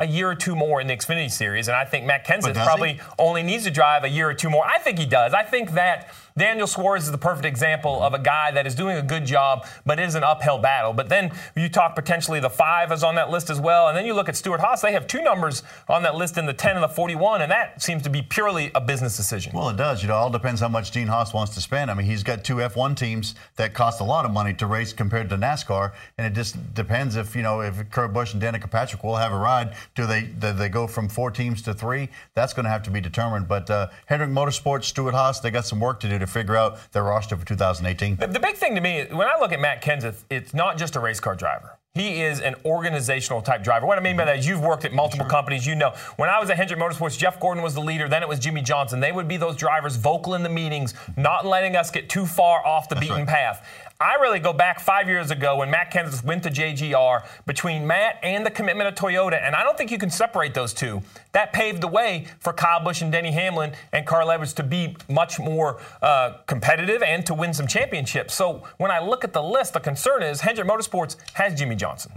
a 0.00 0.06
year 0.06 0.28
or 0.28 0.34
two 0.34 0.56
more 0.56 0.80
in 0.80 0.88
the 0.88 0.96
Xfinity 0.96 1.30
Series, 1.30 1.68
and 1.68 1.76
I 1.76 1.84
think 1.84 2.04
Matt 2.04 2.26
Kenseth 2.26 2.54
probably 2.54 2.94
he? 2.94 3.00
only 3.16 3.44
needs 3.44 3.62
to 3.62 3.70
drive 3.70 4.02
a 4.02 4.08
year 4.08 4.28
or 4.28 4.34
two 4.34 4.50
more. 4.50 4.66
I 4.66 4.78
think 4.78 4.98
he 4.98 5.06
does. 5.06 5.32
I 5.32 5.44
think 5.44 5.72
that 5.72 6.12
Daniel 6.36 6.66
Suarez 6.66 7.04
is 7.04 7.12
the 7.12 7.18
perfect 7.18 7.46
example 7.46 8.02
of 8.02 8.12
a 8.12 8.18
guy 8.18 8.50
that 8.50 8.66
is 8.66 8.74
doing 8.74 8.96
a 8.96 9.02
good 9.02 9.24
job, 9.24 9.66
but 9.86 10.00
it 10.00 10.02
is 10.02 10.16
an 10.16 10.24
uphill 10.24 10.58
battle. 10.58 10.92
But 10.92 11.08
then 11.08 11.30
you 11.54 11.68
talk 11.68 11.94
potentially 11.94 12.40
the 12.40 12.50
five 12.50 12.90
is 12.90 13.04
on 13.04 13.14
that 13.14 13.30
list 13.30 13.50
as 13.50 13.60
well, 13.60 13.86
and 13.86 13.96
then 13.96 14.04
you 14.04 14.14
look 14.14 14.28
at 14.28 14.34
Stewart 14.34 14.58
Haas. 14.58 14.80
They 14.80 14.90
have 14.90 15.06
two 15.06 15.22
numbers 15.22 15.62
on 15.88 16.02
that 16.02 16.16
list 16.16 16.36
in 16.36 16.46
the 16.46 16.52
10 16.52 16.74
and 16.74 16.82
the 16.82 16.88
41, 16.88 17.42
and 17.42 17.52
that 17.52 17.80
seems 17.80 18.02
to 18.02 18.10
be 18.10 18.20
purely 18.20 18.72
a 18.74 18.80
business 18.80 19.16
decision. 19.16 19.52
Well, 19.54 19.68
it 19.68 19.76
does. 19.76 20.02
You 20.02 20.08
know, 20.08 20.14
it 20.14 20.18
all 20.18 20.30
depends 20.30 20.60
how 20.60 20.66
much 20.66 20.90
Gene 20.90 21.06
Haas 21.06 21.32
wants 21.32 21.54
to 21.54 21.60
spend. 21.60 21.88
I 21.88 21.94
mean, 21.94 22.06
he's 22.06 22.24
got 22.24 22.42
two 22.42 22.56
F1 22.56 22.96
teams 22.96 23.36
that 23.54 23.72
cost 23.72 24.00
a 24.00 24.04
lot 24.04 24.24
of 24.24 24.32
money 24.32 24.54
to 24.54 24.66
race 24.66 24.92
compared 24.92 25.30
to 25.30 25.36
NASCAR, 25.36 25.92
and 26.18 26.26
it 26.26 26.34
just 26.34 26.74
depends 26.74 27.14
if 27.14 27.36
you 27.36 27.42
know 27.42 27.60
if 27.60 27.90
Kurt 27.92 28.12
Busch 28.12 28.34
and 28.34 28.42
Danica 28.42 28.68
Patrick 28.68 29.04
will 29.04 29.14
have 29.14 29.32
a 29.32 29.38
ride. 29.38 29.76
Do 29.94 30.06
they 30.06 30.22
do 30.22 30.52
they 30.52 30.68
go 30.68 30.86
from 30.86 31.08
four 31.08 31.30
teams 31.30 31.62
to 31.62 31.74
three? 31.74 32.08
That's 32.34 32.52
going 32.52 32.64
to 32.64 32.70
have 32.70 32.82
to 32.84 32.90
be 32.90 33.00
determined. 33.00 33.48
But 33.48 33.70
uh, 33.70 33.88
Hendrick 34.06 34.30
Motorsports, 34.30 34.84
Stewart 34.84 35.14
Haas, 35.14 35.40
they 35.40 35.50
got 35.50 35.66
some 35.66 35.80
work 35.80 36.00
to 36.00 36.08
do 36.08 36.18
to 36.18 36.26
figure 36.26 36.56
out 36.56 36.78
their 36.92 37.04
roster 37.04 37.36
for 37.36 37.46
2018. 37.46 38.16
The, 38.16 38.26
the 38.26 38.40
big 38.40 38.56
thing 38.56 38.74
to 38.74 38.80
me, 38.80 39.06
when 39.10 39.28
I 39.28 39.38
look 39.38 39.52
at 39.52 39.60
Matt 39.60 39.82
Kenseth, 39.82 40.24
it's 40.30 40.54
not 40.54 40.78
just 40.78 40.96
a 40.96 41.00
race 41.00 41.20
car 41.20 41.34
driver. 41.34 41.78
He 41.94 42.22
is 42.22 42.40
an 42.40 42.56
organizational 42.64 43.40
type 43.40 43.62
driver. 43.62 43.86
What 43.86 43.98
I 43.98 44.00
mean 44.00 44.16
by 44.16 44.24
that 44.24 44.40
is 44.40 44.48
you've 44.48 44.60
worked 44.60 44.84
at 44.84 44.92
multiple 44.92 45.26
companies. 45.26 45.64
You 45.64 45.76
know, 45.76 45.94
when 46.16 46.28
I 46.28 46.40
was 46.40 46.50
at 46.50 46.56
Hendrick 46.56 46.80
Motorsports, 46.80 47.16
Jeff 47.16 47.38
Gordon 47.38 47.62
was 47.62 47.74
the 47.74 47.80
leader. 47.80 48.08
Then 48.08 48.20
it 48.20 48.28
was 48.28 48.40
Jimmie 48.40 48.62
Johnson. 48.62 48.98
They 48.98 49.12
would 49.12 49.28
be 49.28 49.36
those 49.36 49.54
drivers 49.54 49.94
vocal 49.94 50.34
in 50.34 50.42
the 50.42 50.48
meetings, 50.48 50.94
not 51.16 51.46
letting 51.46 51.76
us 51.76 51.92
get 51.92 52.08
too 52.08 52.26
far 52.26 52.66
off 52.66 52.88
the 52.88 52.96
beaten 52.96 53.18
right. 53.18 53.28
path. 53.28 53.83
I 54.00 54.16
really 54.16 54.40
go 54.40 54.52
back 54.52 54.80
five 54.80 55.08
years 55.08 55.30
ago 55.30 55.56
when 55.56 55.70
Matt 55.70 55.92
Kenseth 55.92 56.24
went 56.24 56.42
to 56.42 56.50
JGR 56.50 57.24
between 57.46 57.86
Matt 57.86 58.18
and 58.22 58.44
the 58.44 58.50
commitment 58.50 58.88
of 58.88 58.94
Toyota, 58.96 59.40
and 59.40 59.54
I 59.54 59.62
don't 59.62 59.78
think 59.78 59.90
you 59.92 59.98
can 59.98 60.10
separate 60.10 60.52
those 60.52 60.74
two. 60.74 61.00
That 61.32 61.52
paved 61.52 61.80
the 61.80 61.88
way 61.88 62.26
for 62.40 62.52
Kyle 62.52 62.82
Busch 62.82 63.02
and 63.02 63.12
Denny 63.12 63.30
Hamlin 63.30 63.72
and 63.92 64.04
Carl 64.04 64.30
Edwards 64.30 64.52
to 64.54 64.62
be 64.64 64.96
much 65.08 65.38
more 65.38 65.80
uh, 66.02 66.38
competitive 66.46 67.02
and 67.02 67.24
to 67.26 67.34
win 67.34 67.54
some 67.54 67.66
championships. 67.68 68.34
So 68.34 68.64
when 68.78 68.90
I 68.90 68.98
look 68.98 69.22
at 69.22 69.32
the 69.32 69.42
list, 69.42 69.74
the 69.74 69.80
concern 69.80 70.22
is 70.22 70.40
Hendrick 70.40 70.68
Motorsports 70.68 71.16
has 71.34 71.56
Jimmie 71.56 71.76
Johnson. 71.76 72.12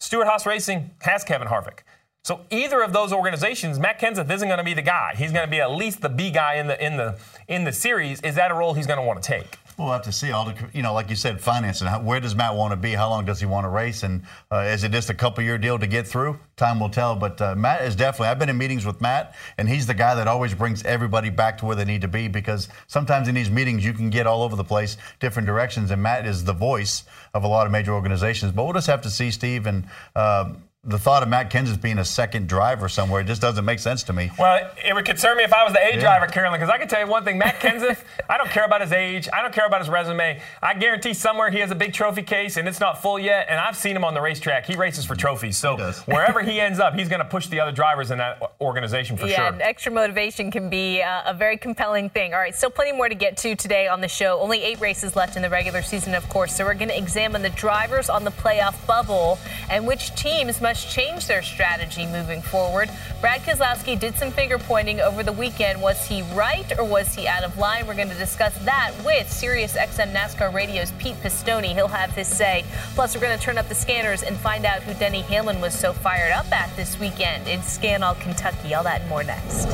Stewart 0.00 0.26
Haas 0.26 0.46
Racing 0.46 0.90
has 1.00 1.22
Kevin 1.22 1.48
Harvick. 1.48 1.80
So 2.24 2.40
either 2.50 2.82
of 2.82 2.92
those 2.92 3.12
organizations, 3.12 3.78
Matt 3.78 3.98
Kenseth 3.98 4.30
isn't 4.30 4.48
going 4.48 4.58
to 4.58 4.64
be 4.64 4.74
the 4.74 4.82
guy. 4.82 5.14
He's 5.16 5.32
going 5.32 5.44
to 5.44 5.50
be 5.50 5.60
at 5.60 5.70
least 5.70 6.02
the 6.02 6.08
B 6.08 6.30
guy 6.30 6.54
in 6.56 6.66
the 6.66 6.84
in 6.84 6.96
the 6.96 7.18
in 7.48 7.64
the 7.64 7.72
series. 7.72 8.20
Is 8.20 8.34
that 8.34 8.50
a 8.50 8.54
role 8.54 8.74
he's 8.74 8.86
going 8.86 8.98
to 8.98 9.04
want 9.04 9.22
to 9.22 9.26
take? 9.26 9.56
We'll 9.80 9.92
have 9.92 10.02
to 10.02 10.12
see. 10.12 10.30
All 10.30 10.44
the, 10.44 10.54
you 10.74 10.82
know, 10.82 10.92
like 10.92 11.08
you 11.08 11.16
said, 11.16 11.40
financing. 11.40 11.88
Where 11.88 12.20
does 12.20 12.34
Matt 12.34 12.54
want 12.54 12.72
to 12.72 12.76
be? 12.76 12.92
How 12.92 13.08
long 13.08 13.24
does 13.24 13.40
he 13.40 13.46
want 13.46 13.64
to 13.64 13.70
race? 13.70 14.02
And 14.02 14.22
uh, 14.52 14.58
is 14.58 14.84
it 14.84 14.92
just 14.92 15.08
a 15.08 15.14
couple 15.14 15.42
year 15.42 15.56
deal 15.56 15.78
to 15.78 15.86
get 15.86 16.06
through? 16.06 16.38
Time 16.56 16.78
will 16.78 16.90
tell. 16.90 17.16
But 17.16 17.40
uh, 17.40 17.54
Matt 17.54 17.82
is 17.82 17.96
definitely. 17.96 18.28
I've 18.28 18.38
been 18.38 18.50
in 18.50 18.58
meetings 18.58 18.84
with 18.84 19.00
Matt, 19.00 19.34
and 19.56 19.66
he's 19.66 19.86
the 19.86 19.94
guy 19.94 20.14
that 20.14 20.28
always 20.28 20.52
brings 20.52 20.82
everybody 20.84 21.30
back 21.30 21.56
to 21.58 21.64
where 21.64 21.76
they 21.76 21.86
need 21.86 22.02
to 22.02 22.08
be. 22.08 22.28
Because 22.28 22.68
sometimes 22.88 23.26
in 23.26 23.34
these 23.34 23.50
meetings 23.50 23.84
you 23.84 23.94
can 23.94 24.10
get 24.10 24.26
all 24.26 24.42
over 24.42 24.54
the 24.54 24.64
place, 24.64 24.98
different 25.18 25.46
directions, 25.46 25.90
and 25.90 26.02
Matt 26.02 26.26
is 26.26 26.44
the 26.44 26.52
voice 26.52 27.04
of 27.32 27.44
a 27.44 27.48
lot 27.48 27.64
of 27.64 27.72
major 27.72 27.94
organizations. 27.94 28.52
But 28.52 28.64
we'll 28.64 28.74
just 28.74 28.88
have 28.88 29.02
to 29.02 29.10
see, 29.10 29.30
Steve, 29.30 29.66
and. 29.66 29.86
Um, 30.14 30.62
the 30.82 30.98
thought 30.98 31.22
of 31.22 31.28
Matt 31.28 31.50
Kenseth 31.50 31.82
being 31.82 31.98
a 31.98 32.04
second 32.04 32.48
driver 32.48 32.88
somewhere 32.88 33.22
just 33.22 33.42
doesn't 33.42 33.66
make 33.66 33.78
sense 33.78 34.02
to 34.04 34.14
me. 34.14 34.30
Well, 34.38 34.70
it 34.82 34.94
would 34.94 35.04
concern 35.04 35.36
me 35.36 35.44
if 35.44 35.52
I 35.52 35.62
was 35.62 35.74
the 35.74 35.78
A 35.78 36.00
driver, 36.00 36.26
Carolyn, 36.26 36.58
because 36.58 36.72
I 36.72 36.78
can 36.78 36.88
tell 36.88 37.00
you 37.00 37.06
one 37.06 37.22
thing: 37.22 37.36
Matt 37.36 37.60
Kenseth. 37.60 38.02
I 38.30 38.38
don't 38.38 38.48
care 38.48 38.64
about 38.64 38.80
his 38.80 38.92
age. 38.92 39.28
I 39.30 39.42
don't 39.42 39.52
care 39.52 39.66
about 39.66 39.80
his 39.80 39.90
resume. 39.90 40.40
I 40.62 40.74
guarantee 40.74 41.12
somewhere 41.12 41.50
he 41.50 41.58
has 41.58 41.70
a 41.70 41.74
big 41.74 41.92
trophy 41.92 42.22
case 42.22 42.56
and 42.56 42.66
it's 42.66 42.80
not 42.80 43.02
full 43.02 43.18
yet. 43.18 43.46
And 43.50 43.58
I've 43.58 43.76
seen 43.76 43.94
him 43.94 44.04
on 44.04 44.14
the 44.14 44.22
racetrack. 44.22 44.64
He 44.64 44.76
races 44.76 45.04
for 45.04 45.14
trophies. 45.14 45.58
So 45.58 45.76
does. 45.76 46.00
wherever 46.06 46.40
he 46.40 46.60
ends 46.60 46.78
up, 46.78 46.94
he's 46.94 47.08
going 47.08 47.18
to 47.18 47.24
push 47.24 47.48
the 47.48 47.60
other 47.60 47.72
drivers 47.72 48.10
in 48.10 48.18
that 48.18 48.54
organization 48.60 49.16
for 49.16 49.26
yeah, 49.26 49.36
sure. 49.36 49.46
and 49.46 49.60
extra 49.60 49.92
motivation 49.92 50.50
can 50.50 50.70
be 50.70 51.02
uh, 51.02 51.22
a 51.26 51.34
very 51.34 51.58
compelling 51.58 52.08
thing. 52.08 52.32
All 52.32 52.40
right, 52.40 52.54
still 52.54 52.70
plenty 52.70 52.92
more 52.92 53.08
to 53.08 53.14
get 53.14 53.36
to 53.38 53.54
today 53.54 53.88
on 53.88 54.00
the 54.00 54.08
show. 54.08 54.40
Only 54.40 54.62
eight 54.62 54.80
races 54.80 55.16
left 55.16 55.36
in 55.36 55.42
the 55.42 55.50
regular 55.50 55.82
season, 55.82 56.14
of 56.14 56.26
course. 56.28 56.54
So 56.54 56.64
we're 56.64 56.74
going 56.74 56.88
to 56.88 56.96
examine 56.96 57.42
the 57.42 57.50
drivers 57.50 58.08
on 58.08 58.24
the 58.24 58.30
playoff 58.30 58.86
bubble 58.86 59.38
and 59.68 59.86
which 59.86 60.14
teams 60.14 60.60
must 60.70 60.88
change 60.88 61.26
their 61.26 61.42
strategy 61.42 62.06
moving 62.06 62.40
forward. 62.40 62.88
Brad 63.20 63.40
Keselowski 63.40 63.98
did 63.98 64.14
some 64.14 64.30
finger 64.30 64.56
pointing 64.56 65.00
over 65.00 65.24
the 65.24 65.32
weekend. 65.32 65.82
Was 65.82 66.06
he 66.06 66.22
right 66.32 66.78
or 66.78 66.84
was 66.84 67.12
he 67.12 67.26
out 67.26 67.42
of 67.42 67.58
line? 67.58 67.88
We're 67.88 67.96
going 67.96 68.08
to 68.08 68.14
discuss 68.14 68.56
that 68.58 68.92
with 69.04 69.26
SiriusXM 69.26 70.12
NASCAR 70.12 70.54
Radio's 70.54 70.92
Pete 70.92 71.16
Pistone. 71.24 71.74
He'll 71.74 71.88
have 71.88 72.12
his 72.12 72.28
say. 72.28 72.64
Plus, 72.94 73.16
we're 73.16 73.20
going 73.20 73.36
to 73.36 73.44
turn 73.44 73.58
up 73.58 73.68
the 73.68 73.74
scanners 73.74 74.22
and 74.22 74.36
find 74.36 74.64
out 74.64 74.84
who 74.84 74.94
Denny 74.94 75.22
Hamlin 75.22 75.60
was 75.60 75.74
so 75.76 75.92
fired 75.92 76.30
up 76.30 76.46
at 76.52 76.70
this 76.76 77.00
weekend 77.00 77.48
in 77.48 77.58
Scanall, 77.62 78.20
Kentucky. 78.20 78.72
All 78.72 78.84
that 78.84 79.00
and 79.00 79.10
more 79.10 79.24
next. 79.24 79.66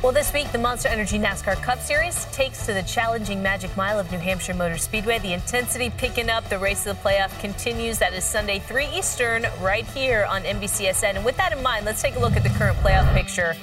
Well, 0.00 0.12
this 0.12 0.32
week, 0.32 0.52
the 0.52 0.58
Monster 0.58 0.88
Energy 0.90 1.18
NASCAR 1.18 1.60
Cup 1.60 1.80
Series 1.80 2.26
takes 2.26 2.64
to 2.66 2.72
the 2.72 2.84
challenging 2.84 3.42
Magic 3.42 3.76
Mile 3.76 3.98
of 3.98 4.08
New 4.12 4.18
Hampshire 4.18 4.54
Motor 4.54 4.78
Speedway. 4.78 5.18
The 5.18 5.32
intensity 5.32 5.90
picking 5.90 6.30
up. 6.30 6.48
The 6.48 6.56
race 6.56 6.86
of 6.86 6.96
the 6.96 7.02
playoff 7.02 7.36
continues. 7.40 7.98
That 7.98 8.12
is 8.12 8.22
Sunday, 8.22 8.60
3 8.60 8.86
Eastern, 8.94 9.44
right 9.60 9.84
here 9.84 10.24
on 10.30 10.44
NBCSN. 10.44 11.16
And 11.16 11.24
with 11.24 11.36
that 11.38 11.52
in 11.52 11.60
mind, 11.64 11.84
let's 11.84 12.00
take 12.00 12.14
a 12.14 12.20
look 12.20 12.36
at 12.36 12.44
the 12.44 12.48
current 12.50 12.76
playoff 12.78 13.12
picture. 13.12 13.56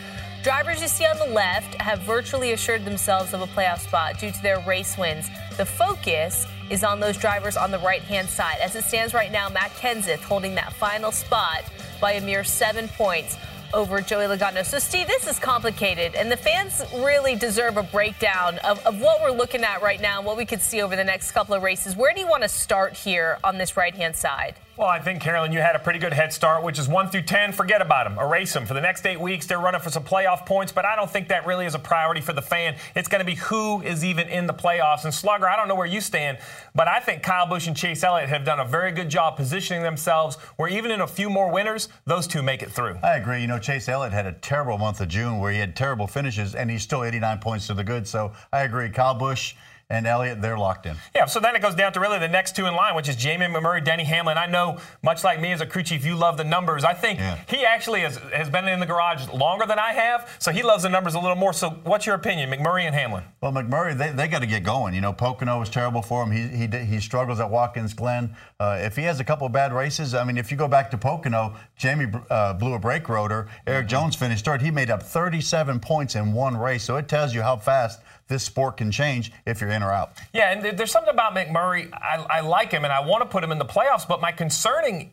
Drivers 0.44 0.82
you 0.82 0.89
see 0.89 1.06
on 1.06 1.18
the 1.20 1.34
left 1.34 1.74
have 1.82 2.00
virtually 2.01 2.51
assured 2.51 2.84
themselves 2.84 3.34
of 3.34 3.42
a 3.42 3.48
playoff 3.48 3.80
spot 3.80 4.20
due 4.20 4.30
to 4.30 4.42
their 4.42 4.60
race 4.60 4.98
wins. 4.98 5.30
The 5.56 5.65
focus 5.65 6.46
is 6.70 6.84
on 6.84 7.00
those 7.00 7.18
drivers 7.18 7.56
on 7.56 7.72
the 7.72 7.80
right 7.80 8.01
hand 8.01 8.27
side. 8.27 8.58
As 8.62 8.75
it 8.75 8.84
stands 8.84 9.13
right 9.13 9.32
now, 9.32 9.48
Matt 9.48 9.72
Kenseth 9.72 10.20
holding 10.20 10.54
that 10.56 10.74
final 10.74 11.13
spot 11.13 11.63
by 12.01 12.12
a 12.12 12.22
mere 12.22 12.44
seven 12.44 12.89
points 12.89 13.38
over 13.74 14.02
Joey 14.02 14.26
Logano. 14.26 14.66
So, 14.66 14.80
Steve, 14.80 15.08
this 15.08 15.28
is 15.28 15.40
complicated, 15.40 16.16
and 16.16 16.32
the 16.32 16.38
fans 16.38 16.82
really 16.96 17.36
deserve 17.36 17.78
a 17.78 17.84
breakdown 17.84 18.60
of, 18.60 18.86
of 18.86 19.00
what 19.00 19.22
we're 19.22 19.32
looking 19.32 19.64
at 19.64 19.82
right 19.82 20.00
now 20.02 20.18
and 20.18 20.26
what 20.26 20.38
we 20.38 20.46
could 20.46 20.62
see 20.62 20.82
over 20.82 20.96
the 20.96 21.04
next 21.04 21.32
couple 21.32 21.56
of 21.56 21.64
races. 21.64 21.96
Where 21.96 22.14
do 22.14 22.20
you 22.20 22.28
want 22.28 22.44
to 22.44 22.50
start 22.50 22.94
here 22.94 23.38
on 23.44 23.58
this 23.58 23.78
right 23.78 23.94
hand 23.94 24.16
side? 24.16 24.56
Well, 24.77 24.89
I 24.89 25.00
think, 25.00 25.22
Carolyn, 25.22 25.53
you 25.53 25.62
had 25.62 25.77
a 25.77 25.79
pretty 25.79 26.00
good 26.00 26.12
head 26.12 26.34
start, 26.34 26.62
which 26.62 26.77
is 26.77 26.89
1 26.89 27.10
through 27.10 27.22
10. 27.22 27.53
Forget 27.53 27.82
about 27.82 28.10
them. 28.10 28.20
Erase 28.20 28.51
them. 28.51 28.65
For 28.65 28.74
the 28.74 28.82
next 28.82 29.05
eight 29.05 29.22
weeks, 29.22 29.48
they're 29.48 29.60
running 29.60 29.79
for 29.79 29.89
some 29.89 30.03
playoff 30.03 30.46
points, 30.46 30.74
but 30.74 30.84
I 30.84 30.98
don't 30.98 31.10
think 31.10 31.29
that 31.29 31.46
really 31.46 31.65
is 31.65 31.75
a 31.75 31.79
priority 31.79 32.20
for 32.20 32.34
the 32.34 32.41
fan. 32.41 32.75
It's 32.94 33.08
going 33.08 33.20
to 33.20 33.25
be 33.25 33.36
who 33.36 33.82
is 33.84 34.03
even 34.03 34.27
in 34.27 34.48
the 34.48 34.53
playoffs. 34.53 35.05
And 35.05 35.13
Slugger, 35.13 35.48
I 35.48 35.55
don't 35.55 35.70
know 35.70 35.75
where 35.75 35.86
you 35.86 36.01
stand, 36.01 36.39
but 36.74 36.89
I 36.89 37.00
think 37.00 37.24
Kyle 37.24 37.48
Busch 37.48 37.67
and 37.67 37.77
Chase 37.77 38.03
Elliott 38.03 38.27
have 38.27 38.44
done 38.44 38.60
a 38.60 38.65
very 38.65 38.91
good 38.91 39.08
job 39.08 39.38
positioning 39.38 39.82
themselves 39.82 40.36
where 40.58 40.67
even 40.67 40.91
in 40.91 41.00
a 41.00 41.08
few 41.08 41.29
more 41.29 41.50
winners, 41.50 41.88
those 42.03 42.27
two 42.27 42.44
make 42.44 42.62
it 42.62 42.70
through. 42.70 42.98
I 43.01 43.15
agree. 43.15 43.39
You 43.39 43.48
know, 43.48 43.60
Chase 43.60 43.88
Elliott 43.88 44.12
had 44.12 44.25
a 44.25 44.34
terrible 44.34 44.77
month 44.77 45.00
of 45.00 45.08
June 45.08 45.39
where 45.39 45.53
he 45.53 45.58
had 45.58 45.77
terrible 45.77 46.05
finishes, 46.05 46.53
and 46.53 46.70
he's 46.70 46.84
still 46.84 47.05
89 47.05 47.38
points 47.39 47.67
to 47.67 47.75
the 47.75 47.84
good. 47.86 48.05
So 48.05 48.34
I 48.51 48.63
agree. 48.63 48.89
Kyle 48.89 49.13
Busch 49.13 49.53
and 49.89 50.08
Elliott, 50.08 50.42
they're 50.42 50.58
locked 50.58 50.86
in. 50.86 50.96
Yeah, 51.13 51.25
so 51.25 51.39
then 51.39 51.56
it 51.56 51.62
goes 51.62 51.75
down 51.75 51.94
to 51.94 52.00
really 52.00 52.18
the 52.18 52.27
next 52.27 52.56
two 52.56 52.65
in 52.65 52.75
line, 52.75 52.96
which 52.96 53.08
is 53.08 53.15
Jamie 53.15 53.46
McMurray, 53.46 53.84
Denny 53.84 54.04
Hamlin. 54.04 54.38
I 54.38 54.48
know, 54.48 54.80
much 55.04 55.24
like 55.24 55.39
me 55.39 55.51
as 55.51 55.62
a 55.62 55.65
crew 55.65 55.84
chief, 55.84 56.04
you 56.04 56.15
love 56.15 56.38
the 56.38 56.44
numbers. 56.44 56.84
I 56.84 56.94
think 56.94 57.20
yeah. 57.20 57.38
he 57.48 57.65
actually 57.65 58.01
has, 58.01 58.18
has 58.34 58.50
been 58.50 58.68
in 58.68 58.80
the 58.80 58.88
garage 58.88 59.30
longer 59.30 59.65
than 59.68 59.77
I 59.77 59.94
have, 59.94 60.36
so 60.39 60.51
he 60.51 60.63
loves 60.63 60.84
the 60.84 60.89
numbers 60.89 61.13
a 61.13 61.20
little 61.20 61.36
more. 61.36 61.54
So 61.54 61.70
what's 61.84 62.06
your 62.06 62.15
opinion, 62.15 62.50
McMurray 62.50 62.84
and 62.84 62.96
Hamlin? 62.96 63.24
Well, 63.42 63.51
McMurray, 63.51 63.96
they, 63.96 64.12
they 64.12 64.27
got 64.27 64.39
to 64.39 64.48
get 64.48 64.63
going. 64.63 64.96
You 64.96 65.01
know, 65.01 65.13
Pocono 65.13 65.60
was 65.60 65.70
terrible 65.70 66.01
for 66.01 66.24
him. 66.24 66.32
He, 66.32 66.65
he, 66.65 66.86
he 66.86 67.00
struggles 67.00 67.39
at 67.39 67.50
Watkins 67.50 67.94
Glen. 67.94 68.36
Uh, 68.60 68.80
if 68.82 68.96
he 68.96 69.04
has 69.04 69.20
a 69.20 69.24
couple 69.24 69.46
of 69.46 69.54
bad 69.54 69.72
races, 69.72 70.15
I 70.15 70.24
mean, 70.24 70.38
if 70.38 70.50
you 70.50 70.58
go 70.58 70.68
back 70.68 70.89
to 70.92 70.98
Pocono, 70.98 71.56
Jamie 71.77 72.12
uh, 72.32 72.54
blew 72.54 72.74
a 72.74 72.80
brake 72.80 73.08
rotor. 73.08 73.48
Erik 73.68 73.82
mm-hmm. 73.82 73.89
Jones 73.89 74.15
finished 74.15 74.46
third. 74.46 74.63
He 74.63 74.72
made 74.72 74.89
up 74.89 75.04
37 75.04 75.80
points 75.80 76.15
in 76.15 76.34
one 76.34 76.58
race, 76.58 76.84
so 76.84 76.96
it 76.96 77.08
tells 77.08 77.36
you 77.36 77.44
how 77.44 77.58
fast– 77.58 78.01
this 78.27 78.44
sport 78.44 78.77
can 78.77 78.91
change 78.91 79.32
if 79.46 79.62
you're 79.62 79.70
in 79.70 79.84
or 79.84 79.91
out. 79.91 80.13
Yeah, 80.34 80.51
and 80.51 80.77
there's 80.77 80.91
something 80.91 81.13
about 81.13 81.36
McMurray. 81.36 81.91
I, 81.94 82.25
I 82.29 82.39
like 82.41 82.72
him, 82.72 82.84
and 82.84 82.94
I 82.94 83.05
want 83.05 83.22
to 83.22 83.29
put 83.29 83.44
him 83.44 83.51
in 83.51 83.60
the 83.60 83.65
playoffs. 83.65 84.08
But 84.08 84.22
my 84.22 84.32
concerning 84.32 85.12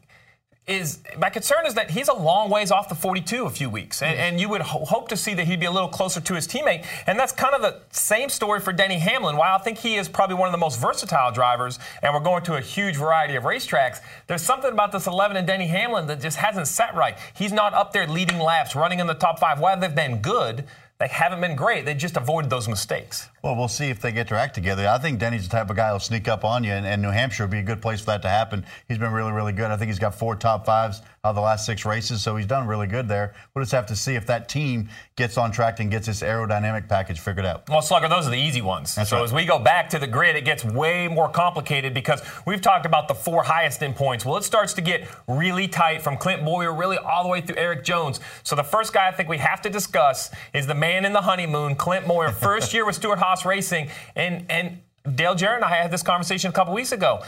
is 0.69 1.00
my 1.19 1.28
concern 1.28 1.66
is 1.66 1.75
that 1.75 1.90
he's 1.90 2.07
a 2.07 2.14
long 2.14 2.49
ways 2.49 2.71
off 2.71 2.88
the 2.88 2.95
42 2.95 3.47
a 3.47 3.50
few 3.50 3.69
weeks, 3.69 4.00
and, 4.00 4.16
and 4.16 4.40
you 4.40 4.49
would 4.49 4.61
ho- 4.61 4.85
hope 4.85 5.09
to 5.09 5.16
see 5.16 5.35
that 5.35 5.45
he'd 5.45 5.59
be 5.59 5.66
a 5.66 5.71
little 5.71 5.88
closer 5.88 6.21
to 6.21 6.35
his 6.35 6.47
teammate. 6.47 6.87
And 7.09 7.19
that's 7.19 7.33
kind 7.33 7.52
of 7.52 7.62
the 7.62 7.81
same 7.90 8.28
story 8.28 8.61
for 8.61 8.73
Denny 8.73 8.99
Hamlin. 8.99 9.37
While 9.37 9.57
I 9.57 9.59
think 9.59 9.78
he 9.78 9.97
is 9.97 10.09
probably 10.09 10.37
one 10.37 10.47
of 10.47 10.52
the 10.52 10.59
most 10.59 10.81
versatile 10.81 11.33
drivers, 11.33 11.81
and 12.00 12.14
we're 12.14 12.21
going 12.21 12.45
to 12.45 12.54
a 12.54 12.61
huge 12.61 12.97
variety 12.97 13.35
of 13.35 13.42
racetracks, 13.42 13.99
there's 14.28 14.42
something 14.42 14.71
about 14.71 14.92
this 14.92 15.09
11 15.09 15.37
and 15.37 15.47
Denny 15.49 15.66
Hamlin 15.66 16.07
that 16.07 16.21
just 16.21 16.37
hasn't 16.37 16.69
set 16.69 16.95
right. 16.95 17.19
He's 17.35 17.52
not 17.52 17.75
up 17.75 17.92
there 17.92 18.07
leading 18.07 18.38
laps, 18.38 18.76
running 18.76 19.00
in 19.00 19.09
the 19.09 19.14
top 19.14 19.40
five. 19.40 19.59
While 19.59 19.81
they've 19.81 19.92
been 19.92 20.23
good, 20.23 20.64
they 20.99 21.09
haven't 21.09 21.41
been 21.41 21.57
great. 21.57 21.85
They 21.85 21.95
just 21.95 22.17
avoided 22.17 22.51
those 22.51 22.69
mistakes. 22.69 23.29
Well, 23.43 23.57
we'll 23.57 23.67
see 23.67 23.91
if 23.91 24.01
they 24.01 24.13
get 24.13 24.29
their 24.29 24.39
act 24.39 24.55
together. 24.55 24.87
I 24.87 24.99
think 24.99 25.19
Denny's 25.19 25.49
the 25.49 25.51
type 25.51 25.69
of 25.69 25.75
guy 25.75 25.91
who'll 25.91 25.99
sneak 25.99 26.29
up 26.29 26.45
on 26.45 26.63
you, 26.63 26.71
and, 26.71 26.87
and 26.87 27.03
New 27.03 27.11
Hampshire 27.11 27.43
would 27.43 27.51
be 27.51 27.59
a 27.59 27.63
good 27.63 27.83
place 27.83 27.99
for 27.99 28.07
that 28.07 28.23
to 28.23 28.29
happen. 28.29 28.65
He's 28.87 28.99
been 28.99 29.13
really, 29.13 29.33
really 29.33 29.53
good. 29.53 29.71
I 29.73 29.77
think 29.77 29.89
he's 29.89 29.99
got 29.99 30.15
four 30.15 30.37
top 30.37 30.65
fives 30.65 31.01
out 31.25 31.31
of 31.31 31.35
the 31.35 31.41
last 31.41 31.67
six 31.67 31.85
races, 31.85 32.23
so 32.23 32.37
he's 32.37 32.47
done 32.47 32.69
really 32.69 32.87
good 32.87 33.09
there. 33.09 33.35
We'll 33.55 33.63
just 33.63 33.73
have 33.73 33.87
to 33.87 33.97
see 33.97 34.15
if 34.15 34.27
that 34.27 34.49
team 34.49 34.89
gets 35.17 35.37
on 35.37 35.51
track 35.51 35.81
and 35.81 35.91
gets 35.91 36.07
this 36.07 36.23
aerodynamic 36.23 36.89
package 36.89 37.19
figured 37.19 37.45
out. 37.45 37.69
Well, 37.69 37.83
Slugger, 37.83 38.09
those 38.09 38.29
are 38.29 38.31
the 38.31 38.37
easy 38.37 38.63
ones. 38.63 38.95
That's 38.95 39.11
so 39.11 39.17
right. 39.17 39.25
as 39.25 39.33
we 39.33 39.45
go 39.45 39.59
back 39.59 39.89
to 39.91 39.99
the 39.99 40.07
grid, 40.07 40.37
it 40.37 40.45
gets 40.45 40.65
way 40.65 41.09
more 41.09 41.29
complicated 41.29 41.95
because 41.95 42.23
we've 42.47 42.61
talked 42.61 42.87
about 42.87 43.09
the 43.09 43.15
four 43.15 43.43
highest 43.43 43.83
in 43.83 43.93
points. 43.93 44.25
Well, 44.25 44.37
it 44.37 44.45
starts 44.45 44.73
to 44.75 44.81
get 44.81 45.09
really 45.27 45.67
tight 45.67 46.01
from 46.03 46.17
Clint 46.17 46.45
Bowyer, 46.45 46.73
really 46.73 46.97
all 46.97 47.25
the 47.25 47.29
way 47.29 47.41
through 47.41 47.57
Erik 47.57 47.85
Jones. 47.85 48.21
So 48.45 48.55
the 48.55 48.65
first 48.65 48.93
guy 48.93 49.09
I 49.09 49.13
think 49.13 49.29
we 49.29 49.38
have 49.38 49.62
to 49.62 49.71
discuss 49.71 50.31
is 50.55 50.69
the 50.69 50.75
man 50.75 51.05
in 51.05 51.12
the 51.12 51.23
honeymoon, 51.23 51.75
Clint 51.75 52.07
Bowyer. 52.07 52.31
First 52.53 52.73
year 52.73 52.85
with 52.85 52.95
Stewart-Haas 53.33 53.45
Racing, 53.45 53.88
and 54.16 54.47
and 54.51 54.79
Dale 55.16 55.35
Jarrett 55.35 55.57
and 55.57 55.64
I 55.64 55.77
had 55.77 55.90
this 55.90 56.03
conversation 56.03 56.51
a 56.51 56.53
couple 56.53 56.75
weeks 56.75 56.92
ago 56.92 57.23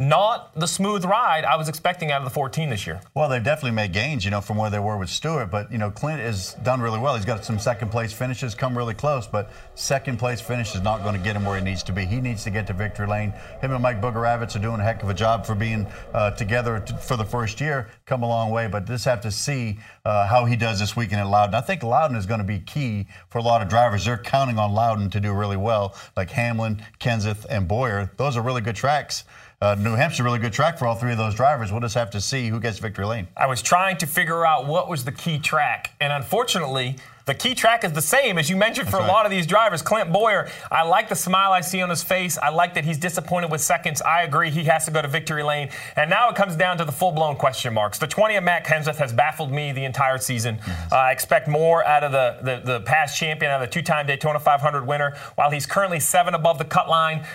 not 0.00 0.54
the 0.54 0.66
smooth 0.68 1.04
ride 1.04 1.44
I 1.44 1.56
was 1.56 1.68
expecting 1.68 2.12
out 2.12 2.20
of 2.20 2.24
the 2.24 2.30
14 2.30 2.70
this 2.70 2.86
year. 2.86 3.00
Well, 3.14 3.28
they've 3.28 3.42
definitely 3.42 3.72
made 3.72 3.92
gains, 3.92 4.24
you 4.24 4.30
know, 4.30 4.40
from 4.40 4.56
where 4.56 4.70
they 4.70 4.78
were 4.78 4.96
with 4.96 5.08
Stewart. 5.08 5.50
But 5.50 5.72
you 5.72 5.78
know, 5.78 5.90
Clint 5.90 6.20
has 6.20 6.54
done 6.62 6.80
really 6.80 7.00
well. 7.00 7.16
He's 7.16 7.24
got 7.24 7.44
some 7.44 7.58
second 7.58 7.90
place 7.90 8.12
finishes, 8.12 8.54
come 8.54 8.78
really 8.78 8.94
close. 8.94 9.26
But 9.26 9.50
second 9.74 10.20
place 10.20 10.40
finish 10.40 10.76
is 10.76 10.82
not 10.82 11.02
going 11.02 11.16
to 11.16 11.20
get 11.20 11.34
him 11.34 11.44
where 11.44 11.58
he 11.58 11.64
needs 11.64 11.82
to 11.82 11.92
be. 11.92 12.04
He 12.04 12.20
needs 12.20 12.44
to 12.44 12.50
get 12.50 12.68
to 12.68 12.74
victory 12.74 13.08
lane. 13.08 13.32
Him 13.60 13.72
and 13.72 13.82
Mike 13.82 14.00
Bugarewicz 14.00 14.54
are 14.54 14.60
doing 14.60 14.78
a 14.78 14.84
heck 14.84 15.02
of 15.02 15.08
a 15.08 15.14
job 15.14 15.44
for 15.44 15.56
being 15.56 15.84
uh, 16.14 16.30
together 16.30 16.78
t- 16.78 16.94
for 17.02 17.16
the 17.16 17.24
first 17.24 17.60
year. 17.60 17.88
Come 18.06 18.22
a 18.22 18.28
long 18.28 18.52
way, 18.52 18.68
but 18.68 18.86
just 18.86 19.04
have 19.04 19.20
to 19.22 19.32
see 19.32 19.80
uh, 20.04 20.28
how 20.28 20.44
he 20.44 20.54
does 20.54 20.78
this 20.78 20.94
weekend 20.94 21.22
at 21.22 21.26
Loudon. 21.26 21.56
I 21.56 21.60
think 21.60 21.82
Loudon 21.82 22.16
is 22.16 22.24
going 22.24 22.38
to 22.38 22.46
be 22.46 22.60
key 22.60 23.08
for 23.30 23.38
a 23.38 23.42
lot 23.42 23.62
of 23.62 23.68
drivers. 23.68 24.04
They're 24.04 24.16
counting 24.16 24.60
on 24.60 24.72
Loudon 24.72 25.10
to 25.10 25.18
do 25.18 25.32
really 25.32 25.56
well, 25.56 25.96
like 26.16 26.30
Hamlin, 26.30 26.84
Kenseth, 27.00 27.46
and 27.50 27.66
Bowyer. 27.66 28.12
Those 28.16 28.36
are 28.36 28.42
really 28.42 28.60
good 28.60 28.76
tracks 28.76 29.24
uh, 29.60 29.74
New 29.76 29.94
Hampshire, 29.94 30.22
really 30.22 30.38
good 30.38 30.52
track 30.52 30.78
for 30.78 30.86
all 30.86 30.94
three 30.94 31.12
of 31.12 31.18
those 31.18 31.34
drivers. 31.34 31.72
We'll 31.72 31.80
just 31.80 31.96
have 31.96 32.10
to 32.10 32.20
see 32.20 32.48
who 32.48 32.60
gets 32.60 32.78
victory 32.78 33.06
lane. 33.06 33.26
I 33.36 33.46
was 33.46 33.60
trying 33.60 33.96
to 33.98 34.06
figure 34.06 34.46
out 34.46 34.66
what 34.66 34.88
was 34.88 35.04
the 35.04 35.12
key 35.12 35.38
track, 35.38 35.94
and 36.00 36.12
unfortunately, 36.12 36.96
the 37.28 37.34
key 37.34 37.54
track 37.54 37.84
is 37.84 37.92
the 37.92 38.00
same 38.00 38.38
as 38.38 38.48
you 38.48 38.56
mentioned 38.56 38.86
That's 38.86 38.96
for 38.96 39.02
right. 39.02 39.10
a 39.10 39.12
lot 39.12 39.26
of 39.26 39.30
these 39.30 39.46
drivers. 39.46 39.82
Clint 39.82 40.10
Bowyer, 40.10 40.48
I 40.70 40.84
like 40.84 41.10
the 41.10 41.14
smile 41.14 41.52
I 41.52 41.60
see 41.60 41.82
on 41.82 41.90
his 41.90 42.02
face. 42.02 42.38
I 42.38 42.48
like 42.48 42.72
that 42.72 42.86
he's 42.86 42.96
disappointed 42.96 43.50
with 43.50 43.60
seconds. 43.60 44.00
I 44.00 44.22
agree 44.22 44.50
he 44.50 44.64
has 44.64 44.86
to 44.86 44.90
go 44.90 45.02
to 45.02 45.08
victory 45.08 45.42
lane. 45.42 45.68
And 45.96 46.08
now 46.08 46.30
it 46.30 46.36
comes 46.36 46.56
down 46.56 46.78
to 46.78 46.86
the 46.86 46.92
full 46.92 47.12
blown 47.12 47.36
question 47.36 47.74
marks. 47.74 47.98
The 47.98 48.06
20 48.06 48.36
of 48.36 48.44
Matt 48.44 48.64
Kenseth 48.64 48.96
has 48.96 49.12
baffled 49.12 49.52
me 49.52 49.72
the 49.72 49.84
entire 49.84 50.16
season. 50.16 50.58
Yes. 50.66 50.90
Uh, 50.90 50.96
I 50.96 51.12
expect 51.12 51.48
more 51.48 51.84
out 51.84 52.02
of 52.02 52.12
the, 52.12 52.38
the, 52.42 52.62
the 52.64 52.80
past 52.80 53.18
champion, 53.18 53.50
out 53.50 53.62
of 53.62 53.68
the 53.68 53.74
two 53.74 53.82
time 53.82 54.06
Daytona 54.06 54.38
500 54.38 54.86
winner, 54.86 55.14
while 55.34 55.50
he's 55.50 55.66
currently 55.66 56.00
seven 56.00 56.32
above 56.32 56.56
the 56.56 56.64
cut 56.64 56.88
line. 56.88 57.26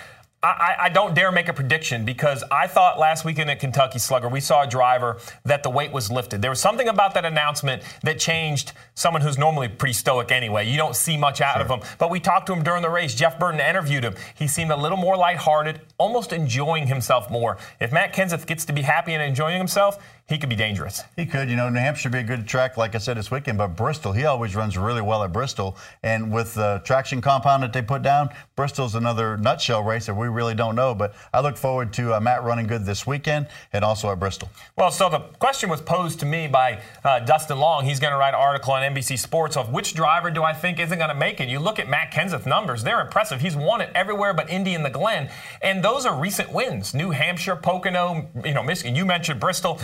I, 0.44 0.76
I, 0.82 0.88
don't 0.90 1.14
dare 1.14 1.32
make 1.32 1.48
a 1.48 1.54
prediction 1.54 2.04
because 2.04 2.44
I 2.50 2.66
thought 2.66 2.98
last 2.98 3.24
weekend 3.24 3.50
at 3.50 3.60
Kentucky 3.60 3.98
Slugger, 3.98 4.28
we 4.28 4.40
saw 4.40 4.62
a 4.62 4.66
driver 4.66 5.18
that 5.44 5.62
the 5.62 5.70
weight 5.70 5.90
was 5.90 6.10
lifted. 6.10 6.42
There 6.42 6.50
was 6.50 6.60
something 6.60 6.88
about 6.88 7.14
that 7.14 7.24
announcement 7.24 7.82
that 8.02 8.18
changed 8.18 8.72
someone 8.94 9.22
who's 9.22 9.38
normally 9.38 9.68
pretty 9.68 9.94
stoic 9.94 10.30
anyway. 10.30 10.68
You 10.68 10.76
don't 10.76 10.94
see 10.94 11.16
much 11.16 11.40
out 11.40 11.54
sure. 11.54 11.62
of 11.62 11.70
him. 11.70 11.80
But 11.98 12.10
we 12.10 12.20
talked 12.20 12.46
to 12.48 12.52
him 12.52 12.62
during 12.62 12.82
the 12.82 12.90
race. 12.90 13.14
Jeff 13.14 13.38
Burton 13.38 13.58
interviewed 13.58 14.04
him. 14.04 14.16
He 14.34 14.46
seemed 14.46 14.70
a 14.70 14.76
little 14.76 14.98
more 14.98 15.16
lighthearted, 15.16 15.80
almost 15.96 16.30
enjoying 16.34 16.88
himself 16.88 17.30
more. 17.30 17.56
If 17.80 17.90
Matt 17.90 18.14
Kenseth 18.14 18.46
gets 18.46 18.66
to 18.66 18.74
be 18.74 18.82
happy 18.82 19.14
and 19.14 19.22
enjoying 19.22 19.56
himself, 19.56 19.98
he 20.26 20.38
could 20.38 20.48
be 20.48 20.56
dangerous. 20.56 21.02
He 21.16 21.26
could. 21.26 21.50
You 21.50 21.56
know, 21.56 21.68
New 21.68 21.80
Hampshire 21.80 22.08
be 22.08 22.20
a 22.20 22.22
good 22.22 22.48
track, 22.48 22.78
like 22.78 22.94
I 22.94 22.98
said 22.98 23.18
this 23.18 23.30
weekend, 23.30 23.58
but 23.58 23.76
Bristol, 23.76 24.12
he 24.12 24.24
always 24.24 24.56
runs 24.56 24.78
really 24.78 25.02
well 25.02 25.22
at 25.22 25.34
Bristol. 25.34 25.76
And 26.02 26.32
with 26.32 26.54
the 26.54 26.80
traction 26.82 27.20
compound 27.20 27.62
that 27.62 27.74
they 27.74 27.82
put 27.82 28.00
down, 28.00 28.30
Bristol's 28.56 28.94
another 28.94 29.36
nutshell 29.36 29.82
race 29.82 30.06
that 30.06 30.14
we 30.14 30.28
really 30.28 30.54
don't 30.54 30.76
know. 30.76 30.94
But 30.94 31.14
I 31.34 31.40
look 31.40 31.58
forward 31.58 31.92
to 31.94 32.14
uh, 32.14 32.20
Matt 32.20 32.42
running 32.42 32.66
good 32.66 32.86
this 32.86 33.06
weekend 33.06 33.48
and 33.74 33.84
also 33.84 34.10
at 34.10 34.18
Bristol. 34.18 34.48
Well, 34.76 34.90
so 34.90 35.10
the 35.10 35.18
question 35.18 35.68
was 35.68 35.82
posed 35.82 36.20
to 36.20 36.26
me 36.26 36.48
by 36.48 36.80
uh, 37.04 37.20
Dustin 37.20 37.58
Long. 37.58 37.84
He's 37.84 38.00
going 38.00 38.12
to 38.12 38.18
write 38.18 38.30
an 38.30 38.40
article 38.40 38.72
on 38.72 38.82
NBC 38.94 39.18
Sports 39.18 39.58
of 39.58 39.72
which 39.72 39.92
driver 39.92 40.30
do 40.30 40.42
I 40.42 40.54
think 40.54 40.80
isn't 40.80 40.96
going 40.98 41.10
to 41.10 41.14
make 41.14 41.38
it. 41.38 41.50
You 41.50 41.58
look 41.58 41.78
at 41.78 41.86
Matt 41.86 42.12
Kenseth's 42.12 42.46
numbers, 42.46 42.82
they're 42.82 43.02
impressive. 43.02 43.42
He's 43.42 43.56
won 43.56 43.82
it 43.82 43.90
everywhere 43.94 44.32
but 44.32 44.48
Indy 44.48 44.74
and 44.74 44.86
the 44.86 44.90
Glen. 44.90 45.28
And 45.60 45.84
those 45.84 46.06
are 46.06 46.18
recent 46.18 46.50
wins. 46.50 46.94
New 46.94 47.10
Hampshire, 47.10 47.56
Pocono, 47.56 48.30
you 48.42 48.54
know, 48.54 48.62
Michigan. 48.62 48.96
You 48.96 49.04
mentioned 49.04 49.38
Bristol. 49.38 49.78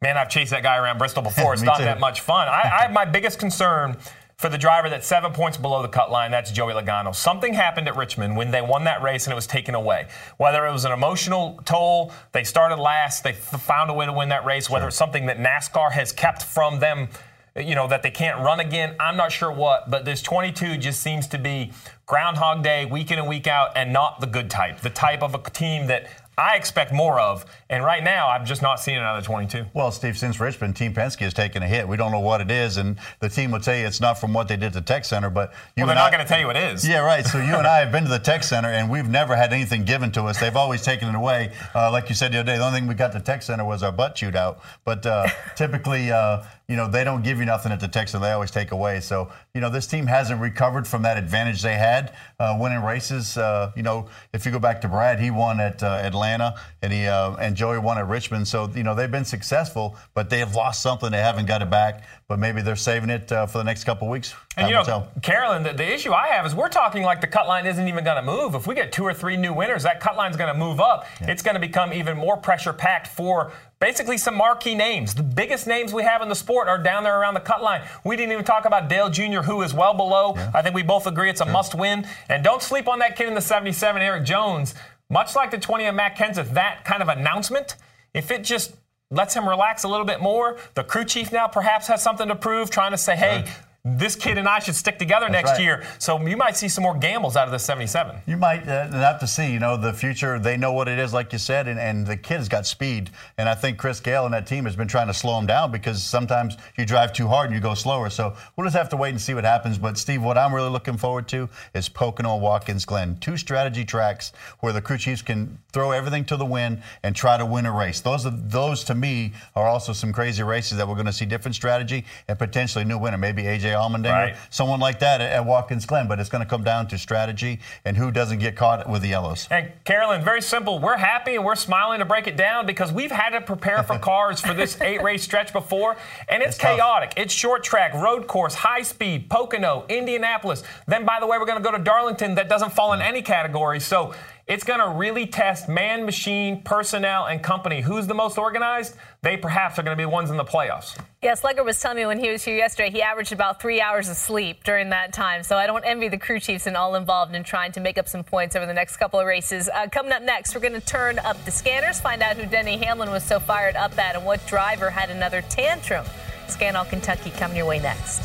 Man, 0.00 0.16
I've 0.16 0.28
chased 0.28 0.52
that 0.52 0.62
guy 0.62 0.76
around 0.76 0.98
Bristol 0.98 1.22
before. 1.24 1.52
It's 1.52 1.62
not 1.62 1.78
too. 1.78 1.84
that 1.84 2.00
much 2.00 2.20
fun. 2.20 2.48
I, 2.48 2.62
I 2.62 2.82
have 2.82 2.92
my 2.92 3.04
biggest 3.04 3.38
concern 3.38 3.96
for 4.38 4.48
the 4.48 4.58
driver 4.58 4.88
that's 4.88 5.06
seven 5.06 5.32
points 5.32 5.56
below 5.56 5.82
the 5.82 5.88
cut 5.88 6.12
line, 6.12 6.30
that's 6.30 6.52
Joey 6.52 6.72
Logano. 6.72 7.12
Something 7.12 7.54
happened 7.54 7.88
at 7.88 7.96
Richmond 7.96 8.36
when 8.36 8.52
they 8.52 8.62
won 8.62 8.84
that 8.84 9.02
race 9.02 9.26
and 9.26 9.32
it 9.32 9.34
was 9.34 9.48
taken 9.48 9.74
away. 9.74 10.06
Whether 10.36 10.64
it 10.64 10.70
was 10.70 10.84
an 10.84 10.92
emotional 10.92 11.60
toll, 11.64 12.12
they 12.30 12.44
started 12.44 12.76
last, 12.76 13.24
they 13.24 13.32
found 13.32 13.90
a 13.90 13.94
way 13.94 14.06
to 14.06 14.12
win 14.12 14.28
that 14.28 14.44
race, 14.44 14.70
whether 14.70 14.84
sure. 14.84 14.88
it's 14.88 14.96
something 14.96 15.26
that 15.26 15.38
NASCAR 15.38 15.90
has 15.90 16.12
kept 16.12 16.44
from 16.44 16.78
them, 16.78 17.08
you 17.56 17.74
know, 17.74 17.88
that 17.88 18.04
they 18.04 18.12
can't 18.12 18.38
run 18.38 18.60
again, 18.60 18.94
I'm 19.00 19.16
not 19.16 19.32
sure 19.32 19.50
what, 19.50 19.90
but 19.90 20.04
this 20.04 20.22
22 20.22 20.78
just 20.78 21.00
seems 21.00 21.26
to 21.28 21.38
be 21.38 21.72
Groundhog 22.06 22.62
Day, 22.62 22.84
week 22.84 23.10
in 23.10 23.18
and 23.18 23.26
week 23.26 23.48
out, 23.48 23.72
and 23.74 23.92
not 23.92 24.20
the 24.20 24.28
good 24.28 24.48
type. 24.48 24.80
The 24.82 24.90
type 24.90 25.24
of 25.24 25.34
a 25.34 25.50
team 25.50 25.88
that 25.88 26.06
I 26.38 26.54
expect 26.54 26.92
more 26.92 27.18
of. 27.18 27.44
And 27.68 27.84
right 27.84 28.02
now, 28.02 28.28
I'm 28.28 28.46
just 28.46 28.62
not 28.62 28.78
seeing 28.78 28.96
another 28.96 29.20
22. 29.20 29.66
Well, 29.74 29.90
Steve, 29.90 30.16
since 30.16 30.38
Richmond, 30.38 30.76
Team 30.76 30.94
Penske 30.94 31.20
has 31.20 31.34
taken 31.34 31.62
a 31.62 31.68
hit. 31.68 31.88
We 31.88 31.96
don't 31.96 32.12
know 32.12 32.20
what 32.20 32.40
it 32.40 32.50
is, 32.50 32.76
and 32.76 32.96
the 33.18 33.28
team 33.28 33.50
will 33.50 33.60
tell 33.60 33.76
you 33.76 33.86
it's 33.86 34.00
not 34.00 34.20
from 34.20 34.32
what 34.32 34.46
they 34.46 34.56
did 34.56 34.72
to 34.74 34.80
Tech 34.80 35.04
Center. 35.04 35.30
But 35.30 35.52
you 35.76 35.82
well, 35.82 35.88
they're 35.88 35.96
not 35.96 36.12
going 36.12 36.24
to 36.24 36.28
tell 36.28 36.38
you 36.38 36.46
what 36.46 36.56
it 36.56 36.72
is. 36.74 36.86
Yeah, 36.86 37.00
right. 37.00 37.26
So 37.26 37.38
you 37.38 37.56
and 37.56 37.66
I 37.66 37.78
have 37.78 37.90
been 37.90 38.04
to 38.04 38.08
the 38.08 38.20
Tech 38.20 38.44
Center, 38.44 38.68
and 38.68 38.88
we've 38.88 39.08
never 39.08 39.34
had 39.34 39.52
anything 39.52 39.84
given 39.84 40.12
to 40.12 40.24
us. 40.24 40.38
They've 40.38 40.56
always 40.56 40.82
taken 40.82 41.08
it 41.08 41.14
away. 41.16 41.52
Uh, 41.74 41.90
like 41.90 42.08
you 42.08 42.14
said 42.14 42.32
the 42.32 42.38
other 42.38 42.52
day, 42.52 42.58
the 42.58 42.64
only 42.64 42.78
thing 42.78 42.88
we 42.88 42.94
got 42.94 43.12
to 43.12 43.20
Tech 43.20 43.42
Center 43.42 43.64
was 43.64 43.82
our 43.82 43.92
butt 43.92 44.14
chewed 44.14 44.36
out. 44.36 44.60
But 44.84 45.04
uh, 45.04 45.26
typically, 45.56 46.12
uh, 46.12 46.44
you 46.68 46.76
know, 46.76 46.86
they 46.86 47.02
don't 47.02 47.22
give 47.22 47.38
you 47.38 47.46
nothing 47.46 47.72
at 47.72 47.80
the 47.80 47.88
Texas. 47.88 48.20
They 48.20 48.30
always 48.30 48.50
take 48.50 48.72
away. 48.72 49.00
So 49.00 49.30
you 49.54 49.60
know, 49.60 49.70
this 49.70 49.86
team 49.86 50.06
hasn't 50.06 50.40
recovered 50.40 50.86
from 50.86 51.02
that 51.02 51.16
advantage 51.16 51.62
they 51.62 51.76
had 51.76 52.12
uh, 52.38 52.56
winning 52.60 52.82
races. 52.82 53.38
Uh, 53.38 53.72
you 53.74 53.82
know, 53.82 54.08
if 54.34 54.44
you 54.44 54.52
go 54.52 54.58
back 54.58 54.82
to 54.82 54.88
Brad, 54.88 55.18
he 55.18 55.30
won 55.30 55.60
at 55.60 55.82
uh, 55.82 56.00
Atlanta, 56.02 56.54
and 56.82 56.92
he 56.92 57.04
and 57.06 57.56
Joey 57.56 57.78
won 57.78 57.96
at 57.96 58.06
Richmond. 58.06 58.46
So 58.46 58.70
you 58.74 58.82
know, 58.82 58.94
they've 58.94 59.10
been 59.10 59.24
successful, 59.24 59.96
but 60.12 60.28
they 60.28 60.40
have 60.40 60.54
lost 60.54 60.82
something. 60.82 61.10
They 61.10 61.18
haven't 61.18 61.46
got 61.46 61.62
it 61.62 61.70
back. 61.70 62.04
But 62.28 62.38
maybe 62.38 62.60
they're 62.60 62.76
saving 62.76 63.08
it 63.08 63.32
uh, 63.32 63.46
for 63.46 63.56
the 63.56 63.64
next 63.64 63.84
couple 63.84 64.06
weeks. 64.06 64.34
And 64.58 64.68
you 64.68 64.74
know, 64.74 64.84
tell. 64.84 65.10
Carolyn, 65.22 65.62
the, 65.62 65.72
the, 65.72 65.90
issue 65.90 66.12
I 66.12 66.26
have 66.28 66.44
is 66.44 66.54
we're 66.54 66.68
talking 66.68 67.02
like 67.02 67.22
the 67.22 67.26
cut 67.26 67.48
line 67.48 67.64
isn't 67.64 67.88
even 67.88 68.04
going 68.04 68.18
to 68.18 68.22
move. 68.22 68.54
If 68.54 68.66
we 68.66 68.74
get 68.74 68.92
two 68.92 69.02
or 69.02 69.14
three 69.14 69.38
new 69.38 69.54
winners, 69.54 69.84
that 69.84 69.98
cut 69.98 70.14
line's 70.14 70.36
going 70.36 70.52
to 70.52 70.58
move 70.58 70.78
up. 70.78 71.06
Yeah. 71.22 71.30
It's 71.30 71.42
going 71.42 71.54
to 71.54 71.60
become 71.60 71.90
even 71.94 72.18
more 72.18 72.36
pressure 72.36 72.74
packed 72.74 73.06
for 73.06 73.50
basically 73.80 74.18
some 74.18 74.34
marquee 74.34 74.74
names. 74.74 75.14
The 75.14 75.22
biggest 75.22 75.66
names 75.66 75.94
we 75.94 76.02
have 76.02 76.20
in 76.20 76.28
the 76.28 76.34
sport 76.34 76.68
are 76.68 76.76
down 76.76 77.02
there 77.02 77.18
around 77.18 77.32
the 77.32 77.40
cut 77.40 77.62
line. 77.62 77.88
We 78.04 78.14
didn't 78.14 78.32
even 78.32 78.44
talk 78.44 78.66
about 78.66 78.90
Dale 78.90 79.08
Jr., 79.08 79.40
who 79.40 79.62
is 79.62 79.72
well 79.72 79.94
below. 79.94 80.34
Yeah. 80.36 80.50
I 80.54 80.60
think 80.60 80.74
we 80.74 80.82
both 80.82 81.06
agree 81.06 81.30
it's 81.30 81.40
a 81.40 81.46
must 81.46 81.74
win. 81.74 82.06
And 82.28 82.44
don't 82.44 82.60
sleep 82.60 82.88
on 82.88 82.98
that 82.98 83.16
kid 83.16 83.28
in 83.28 83.34
the 83.34 83.40
77, 83.40 84.02
Erik 84.02 84.26
Jones. 84.26 84.74
Much 85.08 85.34
like 85.34 85.50
the 85.50 85.58
20 85.58 85.86
of 85.86 85.94
Matt 85.94 86.18
Kenseth, 86.18 86.52
that 86.52 86.84
kind 86.84 87.02
of 87.02 87.08
announcement, 87.08 87.76
if 88.12 88.30
it 88.30 88.44
just 88.44 88.74
lets 89.10 89.34
him 89.34 89.48
relax 89.48 89.84
a 89.84 89.88
little 89.88 90.04
bit 90.06 90.20
more, 90.20 90.58
the 90.74 90.84
crew 90.84 91.04
chief 91.04 91.32
now 91.32 91.46
perhaps 91.46 91.86
has 91.86 92.02
something 92.02 92.28
to 92.28 92.36
prove, 92.36 92.70
trying 92.70 92.90
to 92.90 92.98
say, 92.98 93.16
hey, 93.16 93.44
this 93.84 94.16
kid 94.16 94.38
and 94.38 94.48
I 94.48 94.58
should 94.58 94.74
stick 94.74 94.98
together 94.98 95.26
That's 95.26 95.32
next 95.32 95.50
right. 95.52 95.60
year. 95.60 95.86
So 95.98 96.20
you 96.26 96.36
might 96.36 96.56
see 96.56 96.68
some 96.68 96.82
more 96.82 96.96
gambles 96.96 97.36
out 97.36 97.46
of 97.46 97.52
the 97.52 97.58
77. 97.58 98.16
You 98.26 98.36
might 98.36 98.68
uh, 98.68 98.90
have 98.90 99.20
to 99.20 99.26
see. 99.26 99.52
You 99.52 99.60
know, 99.60 99.76
the 99.76 99.92
future. 99.92 100.38
They 100.38 100.56
know 100.56 100.72
what 100.72 100.88
it 100.88 100.98
is, 100.98 101.12
like 101.12 101.32
you 101.32 101.38
said, 101.38 101.68
and, 101.68 101.78
and 101.78 102.06
the 102.06 102.16
kid's 102.16 102.48
got 102.48 102.66
speed. 102.66 103.10
And 103.38 103.48
I 103.48 103.54
think 103.54 103.78
Chris 103.78 104.00
Gayle 104.00 104.24
and 104.24 104.34
that 104.34 104.46
team 104.46 104.64
has 104.64 104.76
been 104.76 104.88
trying 104.88 105.06
to 105.06 105.14
slow 105.14 105.38
him 105.38 105.46
down 105.46 105.70
because 105.70 106.02
sometimes 106.02 106.56
you 106.76 106.84
drive 106.84 107.12
too 107.12 107.28
hard 107.28 107.46
and 107.46 107.54
you 107.54 107.60
go 107.60 107.74
slower. 107.74 108.10
So 108.10 108.34
we'll 108.56 108.66
just 108.66 108.76
have 108.76 108.88
to 108.90 108.96
wait 108.96 109.10
and 109.10 109.20
see 109.20 109.34
what 109.34 109.44
happens. 109.44 109.78
But 109.78 109.96
Steve, 109.96 110.22
what 110.22 110.36
I'm 110.36 110.54
really 110.54 110.70
looking 110.70 110.96
forward 110.96 111.28
to 111.28 111.48
is 111.74 111.88
Pocono 111.88 112.36
Watkins 112.36 112.84
Glen, 112.84 113.16
two 113.20 113.36
strategy 113.36 113.84
tracks 113.84 114.32
where 114.60 114.72
the 114.72 114.82
crew 114.82 114.98
chiefs 114.98 115.22
can 115.22 115.58
throw 115.72 115.92
everything 115.92 116.24
to 116.26 116.36
the 116.36 116.46
wind 116.46 116.82
and 117.02 117.14
try 117.14 117.36
to 117.36 117.46
win 117.46 117.64
a 117.64 117.72
race. 117.72 118.00
Those 118.00 118.26
are 118.26 118.30
those 118.30 118.84
to 118.84 118.94
me 118.94 119.32
are 119.54 119.66
also 119.66 119.92
some 119.92 120.12
crazy 120.12 120.42
races 120.42 120.78
that 120.78 120.88
we're 120.88 120.94
going 120.94 121.06
to 121.06 121.12
see 121.12 121.26
different 121.26 121.54
strategy 121.54 122.04
and 122.26 122.38
potentially 122.38 122.84
new 122.84 122.98
winner. 122.98 123.18
Maybe 123.18 123.44
AJ 123.44 123.77
Allmendinger, 123.78 124.12
right. 124.12 124.36
someone 124.50 124.80
like 124.80 124.98
that 125.00 125.20
at, 125.20 125.32
at, 125.32 125.44
Watkins 125.44 125.86
Glen. 125.86 126.08
But 126.08 126.20
it's 126.20 126.28
going 126.28 126.42
to 126.42 126.48
come 126.48 126.62
down 126.62 126.88
to 126.88 126.98
strategy 126.98 127.60
and 127.84 127.96
who 127.96 128.10
doesn't 128.10 128.38
get 128.38 128.56
caught 128.56 128.88
with 128.88 129.02
the 129.02 129.08
yellows. 129.08 129.48
And 129.50 129.72
Carolyn, 129.84 130.22
very 130.22 130.42
simple. 130.42 130.78
We're 130.78 130.96
happy 130.96 131.36
and 131.36 131.44
we're 131.44 131.56
smiling 131.56 132.00
to 132.00 132.04
break 132.04 132.26
it 132.26 132.36
down 132.36 132.66
because 132.66 132.92
we've 132.92 133.10
had 133.10 133.30
to 133.30 133.40
prepare 133.40 133.82
for 133.82 133.98
cars 134.08 134.40
for 134.40 134.54
this 134.54 134.80
eight 134.80 135.02
race 135.02 135.22
stretch 135.22 135.52
before, 135.52 135.96
and 136.28 136.42
it's, 136.42 136.56
it's 136.56 136.64
chaotic. 136.64 137.10
Tough. 137.10 137.24
It's 137.24 137.34
short 137.34 137.64
track, 137.64 137.94
road 137.94 138.26
course, 138.26 138.54
high 138.54 138.82
speed, 138.82 139.28
Pocono, 139.30 139.84
Indianapolis. 139.88 140.62
Then, 140.86 141.04
by 141.04 141.18
the 141.20 141.26
way, 141.26 141.38
we're 141.38 141.46
going 141.46 141.62
to 141.62 141.64
go 141.64 141.76
to 141.76 141.82
Darlington. 141.82 142.34
That 142.34 142.48
doesn't 142.48 142.72
fall 142.72 142.92
in 142.92 143.00
mm. 143.00 143.06
any 143.06 143.22
category. 143.22 143.80
So 143.80 144.14
it's 144.48 144.64
going 144.64 144.80
to 144.80 144.88
really 144.88 145.26
test 145.26 145.68
man, 145.68 146.06
machine, 146.06 146.62
personnel, 146.62 147.26
and 147.26 147.42
company. 147.42 147.82
Who's 147.82 148.06
the 148.06 148.14
most 148.14 148.38
organized? 148.38 148.94
They 149.20 149.36
perhaps 149.36 149.78
are 149.78 149.82
going 149.82 149.94
to 149.94 150.00
be 150.00 150.04
the 150.04 150.08
ones 150.08 150.30
in 150.30 150.38
the 150.38 150.44
playoffs. 150.44 150.98
Yeah, 151.22 151.34
Slugger 151.34 151.62
was 151.62 151.78
telling 151.78 151.98
me 151.98 152.06
when 152.06 152.18
he 152.18 152.30
was 152.30 152.42
here 152.42 152.56
yesterday, 152.56 152.90
he 152.90 153.02
averaged 153.02 153.32
about 153.32 153.60
three 153.60 153.80
hours 153.80 154.08
of 154.08 154.16
sleep 154.16 154.64
during 154.64 154.88
that 154.90 155.12
time. 155.12 155.42
So 155.42 155.56
I 155.56 155.66
don't 155.66 155.84
envy 155.84 156.08
the 156.08 156.16
crew 156.16 156.40
chiefs 156.40 156.66
and 156.66 156.78
all 156.78 156.94
involved 156.94 157.34
in 157.34 157.44
trying 157.44 157.72
to 157.72 157.80
make 157.80 157.98
up 157.98 158.08
some 158.08 158.24
points 158.24 158.56
over 158.56 158.64
the 158.64 158.72
next 158.72 158.96
couple 158.96 159.20
of 159.20 159.26
races. 159.26 159.68
Uh, 159.68 159.86
coming 159.88 160.12
up 160.12 160.22
next, 160.22 160.54
we're 160.54 160.62
going 160.62 160.72
to 160.72 160.80
turn 160.80 161.18
up 161.18 161.44
the 161.44 161.50
scanners, 161.50 162.00
find 162.00 162.22
out 162.22 162.36
who 162.36 162.46
Denny 162.46 162.78
Hamlin 162.78 163.10
was 163.10 163.24
so 163.24 163.38
fired 163.38 163.76
up 163.76 163.98
at, 163.98 164.16
and 164.16 164.24
what 164.24 164.44
driver 164.46 164.88
had 164.88 165.10
another 165.10 165.42
tantrum. 165.42 166.06
Scan 166.46 166.74
all 166.74 166.86
Kentucky 166.86 167.30
coming 167.30 167.58
your 167.58 167.66
way 167.66 167.80
next. 167.80 168.22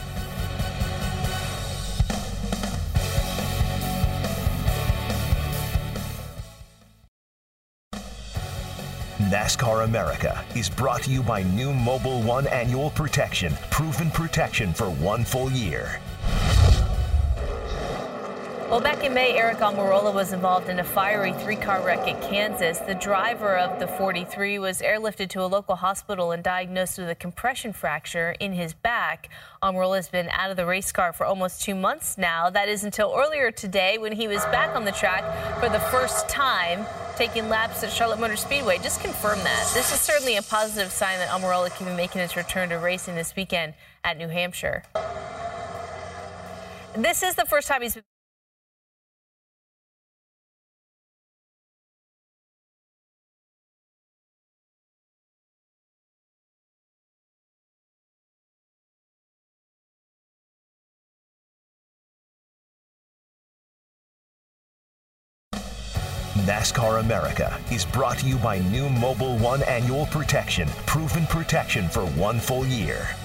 NASCAR 9.29 9.85
America 9.85 10.43
is 10.55 10.69
brought 10.69 11.03
to 11.03 11.11
you 11.11 11.23
by 11.23 11.43
new 11.43 11.71
Mobil 11.71 12.23
1 12.23 12.47
Annual 12.47 12.89
Protection, 12.91 13.53
proven 13.69 14.11
protection 14.11 14.73
for 14.73 14.89
one 14.89 15.23
full 15.23 15.49
year. 15.51 15.99
Well, 18.73 18.81
back 18.81 19.03
in 19.03 19.13
May, 19.13 19.37
Aric 19.37 19.59
Almirola 19.59 20.11
was 20.11 20.33
involved 20.33 20.67
in 20.67 20.79
a 20.79 20.83
fiery 20.83 21.31
three 21.33 21.55
car 21.55 21.85
wreck 21.85 22.07
in 22.07 22.19
Kansas. 22.27 22.79
The 22.79 22.95
driver 22.95 23.55
of 23.55 23.79
the 23.79 23.85
43 23.85 24.57
was 24.57 24.81
airlifted 24.81 25.29
to 25.29 25.43
a 25.43 25.45
local 25.45 25.75
hospital 25.75 26.31
and 26.31 26.43
diagnosed 26.43 26.97
with 26.97 27.07
a 27.07 27.13
compression 27.13 27.71
fracture 27.71 28.35
in 28.39 28.51
his 28.51 28.73
back. 28.73 29.29
Almirola 29.61 29.97
has 29.97 30.07
been 30.07 30.27
out 30.29 30.49
of 30.49 30.57
the 30.57 30.65
race 30.65 30.91
car 30.91 31.13
for 31.13 31.23
almost 31.23 31.61
two 31.61 31.75
months 31.75 32.17
now. 32.17 32.49
That 32.49 32.67
is 32.67 32.83
until 32.83 33.13
earlier 33.15 33.51
today 33.51 33.99
when 33.99 34.11
he 34.11 34.27
was 34.27 34.43
back 34.45 34.75
on 34.75 34.85
the 34.85 34.91
track 34.91 35.21
for 35.59 35.69
the 35.69 35.79
first 35.79 36.27
time, 36.27 36.87
taking 37.15 37.49
laps 37.49 37.83
at 37.83 37.91
Charlotte 37.91 38.19
Motor 38.19 38.37
Speedway. 38.37 38.79
Just 38.79 39.01
confirm 39.01 39.37
that. 39.43 39.71
This 39.75 39.93
is 39.93 39.99
certainly 39.99 40.37
a 40.37 40.41
positive 40.41 40.91
sign 40.91 41.19
that 41.19 41.29
Almirola 41.29 41.69
can 41.77 41.85
be 41.85 41.93
making 41.93 42.21
his 42.21 42.35
return 42.35 42.69
to 42.69 42.79
racing 42.79 43.13
this 43.13 43.35
weekend 43.35 43.75
at 44.03 44.17
New 44.17 44.29
Hampshire. 44.29 44.81
This 46.97 47.21
is 47.21 47.35
the 47.35 47.45
first 47.45 47.67
time 47.67 47.83
he's 47.83 47.93
been. 47.93 48.03
NASCAR 66.63 67.01
America 67.01 67.59
is 67.71 67.83
brought 67.83 68.19
to 68.19 68.25
you 68.25 68.37
by 68.37 68.59
new 68.59 68.87
Mobil 68.87 69.37
1 69.41 69.63
Annual 69.63 70.05
Protection, 70.05 70.65
proven 70.85 71.25
protection 71.25 71.89
for 71.89 72.05
one 72.11 72.39
full 72.39 72.65
year. 72.65 73.17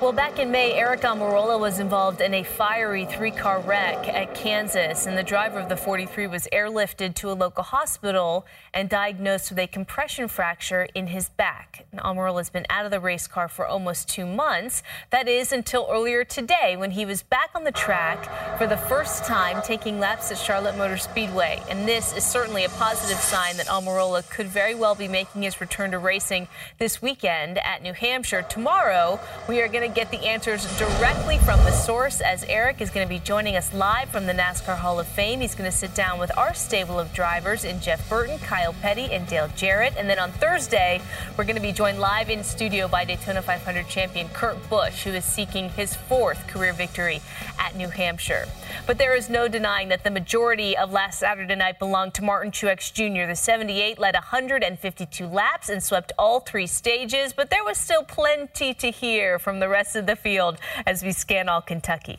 Well, 0.00 0.12
back 0.12 0.38
in 0.38 0.50
May, 0.50 0.80
Aric 0.80 1.02
Almirola 1.02 1.60
was 1.60 1.78
involved 1.78 2.22
in 2.22 2.32
a 2.32 2.42
fiery 2.42 3.04
three 3.04 3.30
car 3.30 3.60
wreck 3.60 4.08
at 4.08 4.34
Kansas, 4.34 5.06
and 5.06 5.16
the 5.16 5.22
driver 5.22 5.58
of 5.58 5.68
the 5.68 5.76
43 5.76 6.26
was 6.26 6.48
airlifted 6.54 7.14
to 7.16 7.30
a 7.30 7.34
local 7.34 7.62
hospital 7.62 8.46
and 8.72 8.88
diagnosed 8.88 9.50
with 9.50 9.58
a 9.58 9.66
compression 9.66 10.26
fracture 10.26 10.88
in 10.94 11.08
his 11.08 11.28
back. 11.28 11.84
And 11.92 12.00
Almirola 12.00 12.38
has 12.38 12.48
been 12.48 12.64
out 12.70 12.86
of 12.86 12.90
the 12.90 12.98
race 12.98 13.26
car 13.26 13.46
for 13.46 13.66
almost 13.66 14.08
two 14.08 14.24
months. 14.24 14.82
That 15.10 15.28
is 15.28 15.52
until 15.52 15.86
earlier 15.90 16.24
today 16.24 16.78
when 16.78 16.92
he 16.92 17.04
was 17.04 17.22
back 17.22 17.50
on 17.54 17.64
the 17.64 17.70
track 17.70 18.56
for 18.56 18.66
the 18.66 18.78
first 18.78 19.26
time 19.26 19.60
taking 19.60 20.00
laps 20.00 20.32
at 20.32 20.38
Charlotte 20.38 20.78
Motor 20.78 20.96
Speedway. 20.96 21.62
And 21.68 21.86
this 21.86 22.16
is 22.16 22.24
certainly 22.24 22.64
a 22.64 22.70
positive 22.70 23.18
sign 23.18 23.58
that 23.58 23.66
Almirola 23.66 24.26
could 24.30 24.46
very 24.46 24.74
well 24.74 24.94
be 24.94 25.08
making 25.08 25.42
his 25.42 25.60
return 25.60 25.90
to 25.90 25.98
racing 25.98 26.48
this 26.78 27.02
weekend 27.02 27.58
at 27.58 27.82
New 27.82 27.92
Hampshire. 27.92 28.40
Tomorrow, 28.48 29.20
we 29.46 29.60
are 29.60 29.68
going 29.68 29.86
to 29.86 29.89
get 29.94 30.10
the 30.10 30.24
answers 30.24 30.64
directly 30.78 31.38
from 31.38 31.58
the 31.64 31.72
source 31.72 32.20
as 32.20 32.44
Aric 32.44 32.80
is 32.80 32.90
going 32.90 33.06
to 33.06 33.08
be 33.08 33.18
joining 33.18 33.56
us 33.56 33.74
live 33.74 34.08
from 34.08 34.26
the 34.26 34.32
NASCAR 34.32 34.76
Hall 34.76 35.00
of 35.00 35.06
Fame. 35.08 35.40
He's 35.40 35.54
going 35.54 35.70
to 35.70 35.76
sit 35.76 35.94
down 35.94 36.18
with 36.18 36.36
our 36.38 36.54
stable 36.54 36.98
of 37.00 37.12
drivers 37.12 37.64
in 37.64 37.80
Jeff 37.80 38.08
Burton, 38.08 38.38
Kyle 38.38 38.72
Petty, 38.74 39.12
and 39.12 39.26
Dale 39.26 39.48
Jarrett. 39.56 39.94
And 39.96 40.08
then 40.08 40.18
on 40.18 40.30
Thursday, 40.32 41.00
we're 41.36 41.44
going 41.44 41.56
to 41.56 41.62
be 41.62 41.72
joined 41.72 41.98
live 41.98 42.30
in 42.30 42.44
studio 42.44 42.86
by 42.86 43.04
Daytona 43.04 43.42
500 43.42 43.88
champion 43.88 44.28
Kurt 44.28 44.56
Busch, 44.70 45.02
who 45.02 45.10
is 45.10 45.24
seeking 45.24 45.70
his 45.70 45.94
fourth 45.94 46.46
career 46.46 46.72
victory 46.72 47.20
at 47.58 47.74
New 47.74 47.88
Hampshire. 47.88 48.46
But 48.86 48.98
there 48.98 49.16
is 49.16 49.28
no 49.28 49.48
denying 49.48 49.88
that 49.88 50.04
the 50.04 50.10
majority 50.10 50.76
of 50.76 50.92
last 50.92 51.18
Saturday 51.18 51.56
night 51.56 51.78
belonged 51.78 52.14
to 52.14 52.22
Martin 52.22 52.52
Truex 52.52 52.92
Jr. 52.92 53.26
The 53.26 53.36
78 53.36 53.98
led 53.98 54.14
152 54.14 55.26
laps 55.26 55.68
and 55.68 55.82
swept 55.82 56.12
all 56.18 56.40
three 56.40 56.66
stages, 56.66 57.32
but 57.32 57.50
there 57.50 57.64
was 57.64 57.76
still 57.76 58.04
plenty 58.04 58.72
to 58.74 58.90
hear 58.90 59.38
from 59.38 59.58
the 59.58 59.68
rest 59.68 59.79
rest 59.80 59.96
of 59.96 60.04
the 60.04 60.14
field 60.14 60.58
as 60.86 61.02
we 61.02 61.10
scan 61.10 61.48
all 61.48 61.62
Kentucky. 61.62 62.18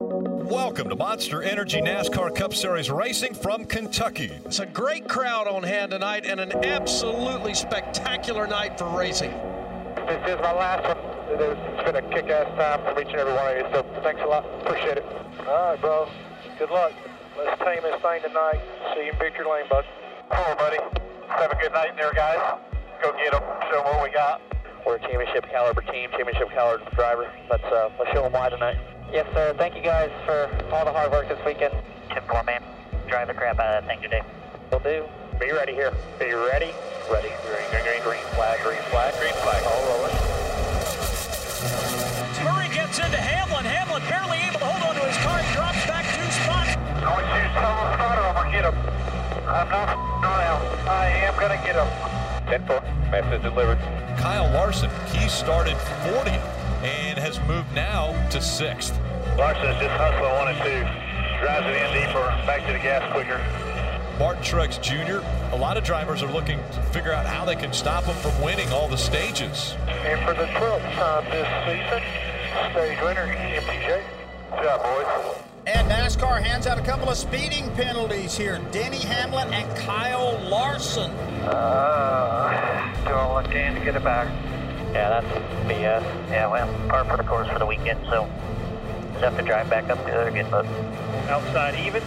Welcome 0.00 0.88
to 0.88 0.96
Monster 0.96 1.44
Energy 1.44 1.80
NASCAR 1.80 2.34
Cup 2.34 2.52
Series 2.52 2.90
racing 2.90 3.32
from 3.32 3.64
Kentucky. 3.64 4.32
It's 4.44 4.58
a 4.58 4.66
great 4.66 5.06
crowd 5.08 5.46
on 5.46 5.62
hand 5.62 5.92
tonight 5.92 6.26
and 6.26 6.40
an 6.40 6.64
absolutely 6.64 7.54
spectacular 7.54 8.48
night 8.48 8.76
for 8.76 8.88
racing. 8.88 9.30
This 9.94 10.20
is 10.26 10.40
my 10.40 10.52
last 10.52 10.88
one. 10.88 10.98
It's 11.38 11.84
been 11.84 11.94
a 11.94 12.02
kick-ass 12.10 12.48
time 12.58 12.80
for 12.92 13.00
each 13.00 13.06
and 13.06 13.18
every 13.18 13.34
one 13.34 13.52
of 13.52 13.56
you, 13.56 13.66
so 13.72 13.86
thanks 14.02 14.20
a 14.20 14.26
lot. 14.26 14.44
Appreciate 14.66 14.98
it. 14.98 15.04
All 15.46 15.70
right, 15.70 15.80
bro. 15.80 16.08
Good 16.58 16.70
luck. 16.70 16.90
Let's 17.38 17.62
tame 17.62 17.82
this 17.84 18.02
thing 18.02 18.22
tonight. 18.22 18.60
See 18.96 19.04
you 19.04 19.12
in 19.12 19.18
Victory 19.20 19.46
Lane, 19.46 19.66
bud. 19.70 19.84
Cool, 20.28 20.56
buddy. 20.56 20.78
Have 21.28 21.52
a 21.52 21.56
good 21.62 21.72
night 21.72 21.94
there, 21.96 22.12
guys. 22.12 22.58
Go 23.02 23.12
get 23.16 23.32
them. 23.32 23.42
Show 23.72 23.80
them 23.80 23.96
what 23.96 24.02
we 24.04 24.10
got. 24.12 24.42
We're 24.84 24.96
a 24.96 25.00
championship 25.00 25.48
caliber 25.48 25.80
team, 25.80 26.10
championship 26.12 26.50
caliber 26.50 26.84
driver. 26.94 27.32
Let's 27.48 27.64
uh, 27.64 27.88
let's 27.98 28.12
show 28.12 28.22
them 28.24 28.32
why 28.32 28.50
tonight. 28.50 28.76
Yes, 29.10 29.26
sir. 29.32 29.54
Thank 29.56 29.74
you 29.74 29.80
guys 29.82 30.10
for 30.26 30.52
all 30.70 30.84
the 30.84 30.92
hard 30.92 31.10
work 31.10 31.28
this 31.28 31.40
weekend. 31.44 31.72
Tim 32.12 32.22
four 32.28 32.44
man, 32.44 32.62
drive 33.08 33.28
the 33.28 33.34
crap 33.34 33.58
out 33.58 33.72
of 33.72 33.84
that 33.84 33.88
thing 33.88 34.02
today. 34.02 34.20
Will 34.70 34.80
do. 34.80 35.08
Be 35.40 35.50
ready 35.52 35.72
here. 35.72 35.92
Be 36.18 36.32
ready. 36.32 36.76
Ready. 37.08 37.32
Green, 37.48 37.64
green, 37.72 37.84
green, 37.88 38.02
green 38.04 38.24
flag, 38.36 38.60
green 38.60 38.84
flag, 38.92 39.16
green 39.16 39.32
flag. 39.40 39.64
All 39.64 39.80
rolling. 39.88 40.16
Murray 42.44 42.68
gets 42.68 43.00
into 43.00 43.16
Hamlin. 43.16 43.64
Hamlin 43.64 44.04
barely 44.12 44.44
able 44.44 44.60
to 44.60 44.68
hold 44.68 44.92
on 44.92 44.94
to 45.00 45.08
his 45.08 45.16
car. 45.24 45.40
He 45.40 45.48
drops 45.56 45.80
back 45.88 46.04
two 46.12 46.28
spots. 46.44 46.76
I 46.76 47.08
want 47.08 47.24
you 47.32 47.48
to 47.48 47.52
tell 47.56 47.72
the 47.80 47.96
starter 47.96 48.28
I'm 48.28 48.36
gonna 48.36 48.52
get 48.52 48.64
him. 48.68 48.76
I'm 49.48 49.68
not 49.72 49.88
around. 50.20 50.68
I 50.84 51.08
am 51.24 51.34
gonna 51.40 51.56
get 51.64 51.80
him. 51.80 52.19
10 52.50 52.66
4. 52.66 52.80
Message 53.12 53.42
delivered. 53.42 53.78
Kyle 54.18 54.50
Larson, 54.52 54.90
he 55.14 55.28
started 55.28 55.76
40th 56.02 56.42
and 56.82 57.16
has 57.16 57.38
moved 57.46 57.72
now 57.76 58.10
to 58.30 58.38
6th. 58.38 58.98
Larson's 59.38 59.78
just 59.78 59.94
hustling 59.94 60.32
one 60.32 60.48
and 60.48 60.58
two. 60.58 60.82
Drives 61.40 61.66
it 61.68 61.76
in 61.78 62.06
deeper, 62.06 62.26
back 62.46 62.66
to 62.66 62.72
the 62.72 62.80
gas 62.80 63.06
quicker. 63.12 63.38
Martin 64.18 64.42
Truex 64.42 64.82
Jr., 64.82 65.24
a 65.54 65.56
lot 65.56 65.76
of 65.76 65.84
drivers 65.84 66.24
are 66.24 66.32
looking 66.32 66.58
to 66.72 66.82
figure 66.92 67.12
out 67.12 67.24
how 67.24 67.44
they 67.44 67.54
can 67.54 67.72
stop 67.72 68.02
him 68.02 68.16
from 68.16 68.42
winning 68.42 68.68
all 68.70 68.88
the 68.88 68.98
stages. 68.98 69.76
And 69.86 70.20
for 70.26 70.34
the 70.34 70.46
12th 70.58 70.92
time 70.94 71.24
this 71.30 71.46
season, 71.64 72.02
stage 72.72 73.00
winner, 73.00 73.26
MTJ. 73.26 74.02
Good 74.50 74.64
job, 74.64 74.82
boys. 74.82 75.49
And 75.66 75.90
NASCAR 75.90 76.42
hands 76.42 76.66
out 76.66 76.78
a 76.78 76.82
couple 76.82 77.10
of 77.10 77.18
speeding 77.18 77.70
penalties 77.74 78.34
here. 78.36 78.58
Denny 78.72 79.00
Hamlin 79.00 79.52
and 79.52 79.76
Kyle 79.76 80.40
Larson. 80.48 81.10
Uh, 81.44 82.94
doing 83.04 83.28
what 83.28 83.46
I 83.46 83.52
can 83.52 83.74
to 83.74 83.80
get 83.84 83.94
it 83.94 84.02
back. 84.02 84.28
Yeah, 84.94 85.20
that's 85.20 85.26
BS. 85.68 86.02
Yeah, 86.30 86.46
well, 86.46 86.88
par 86.88 87.04
for 87.04 87.18
the 87.18 87.24
course 87.24 87.48
for 87.48 87.58
the 87.58 87.66
weekend, 87.66 88.00
so 88.06 88.26
just 89.12 89.24
have 89.24 89.36
to 89.36 89.42
drive 89.42 89.68
back 89.68 89.90
up 89.90 89.98
to 89.98 90.04
the 90.04 90.20
other 90.20 90.30
good 90.30 90.50
bud. 90.50 90.66
Outside 91.28 91.78
even. 91.86 92.02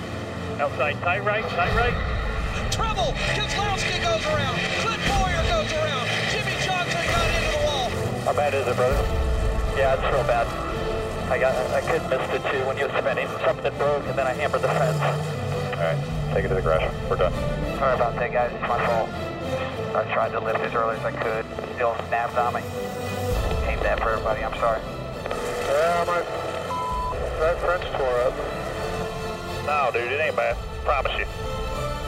Outside 0.59 0.99
tight 1.01 1.23
right, 1.23 1.47
tight 1.49 1.75
right. 1.75 2.71
Trouble! 2.71 3.13
Keselowski 3.37 4.01
goes 4.01 4.25
around. 4.33 4.57
Clint 4.81 5.01
Bowyer 5.07 5.43
goes 5.47 5.71
around. 5.73 6.07
Jimmie 6.31 6.57
Johnson 6.65 7.05
got 7.05 7.29
into 7.29 7.51
the 7.51 7.65
wall. 7.65 7.89
How 8.25 8.33
bad 8.33 8.55
is 8.55 8.67
it, 8.67 8.75
brother? 8.75 8.95
Yeah, 9.77 9.93
it's 9.93 10.13
real 10.13 10.23
bad. 10.23 10.62
I 11.29 11.37
got, 11.39 11.55
I 11.71 11.81
could 11.81 12.03
missed 12.09 12.31
it 12.33 12.43
too 12.51 12.65
when 12.65 12.77
you 12.77 12.87
were 12.87 12.97
spinning. 12.97 13.27
Something 13.45 13.63
that 13.63 13.77
broke 13.77 14.05
and 14.05 14.17
then 14.17 14.27
I 14.27 14.33
hammered 14.33 14.61
the 14.61 14.67
fence. 14.67 14.99
All 14.99 15.83
right, 15.83 16.33
take 16.33 16.45
it 16.45 16.49
to 16.49 16.55
the 16.55 16.61
garage. 16.61 16.83
We're 17.09 17.17
done. 17.17 17.33
Sorry 17.77 17.95
about 17.95 18.15
that, 18.15 18.31
guys. 18.31 18.51
It's 18.53 18.67
my 18.67 18.79
fault. 18.85 19.09
I 19.95 20.03
tried 20.13 20.31
to 20.31 20.39
lift 20.39 20.59
as 20.59 20.73
early 20.73 20.97
as 20.97 21.05
I 21.05 21.11
could. 21.11 21.45
Still 21.75 21.95
snapped 22.07 22.37
on 22.37 22.53
me. 22.53 22.61
Aimed 23.67 23.81
that 23.81 23.99
for 23.99 24.11
everybody. 24.11 24.43
I'm 24.43 24.53
sorry. 24.59 24.81
Yeah, 25.69 26.03
my 26.07 26.21
that 27.39 27.59
fence 27.59 27.83
tore 27.97 28.19
up. 28.23 28.33
No, 29.65 29.89
dude, 29.91 30.11
it 30.11 30.19
ain't 30.19 30.35
bad. 30.35 30.57
Promise 30.83 31.13
you. 31.17 31.25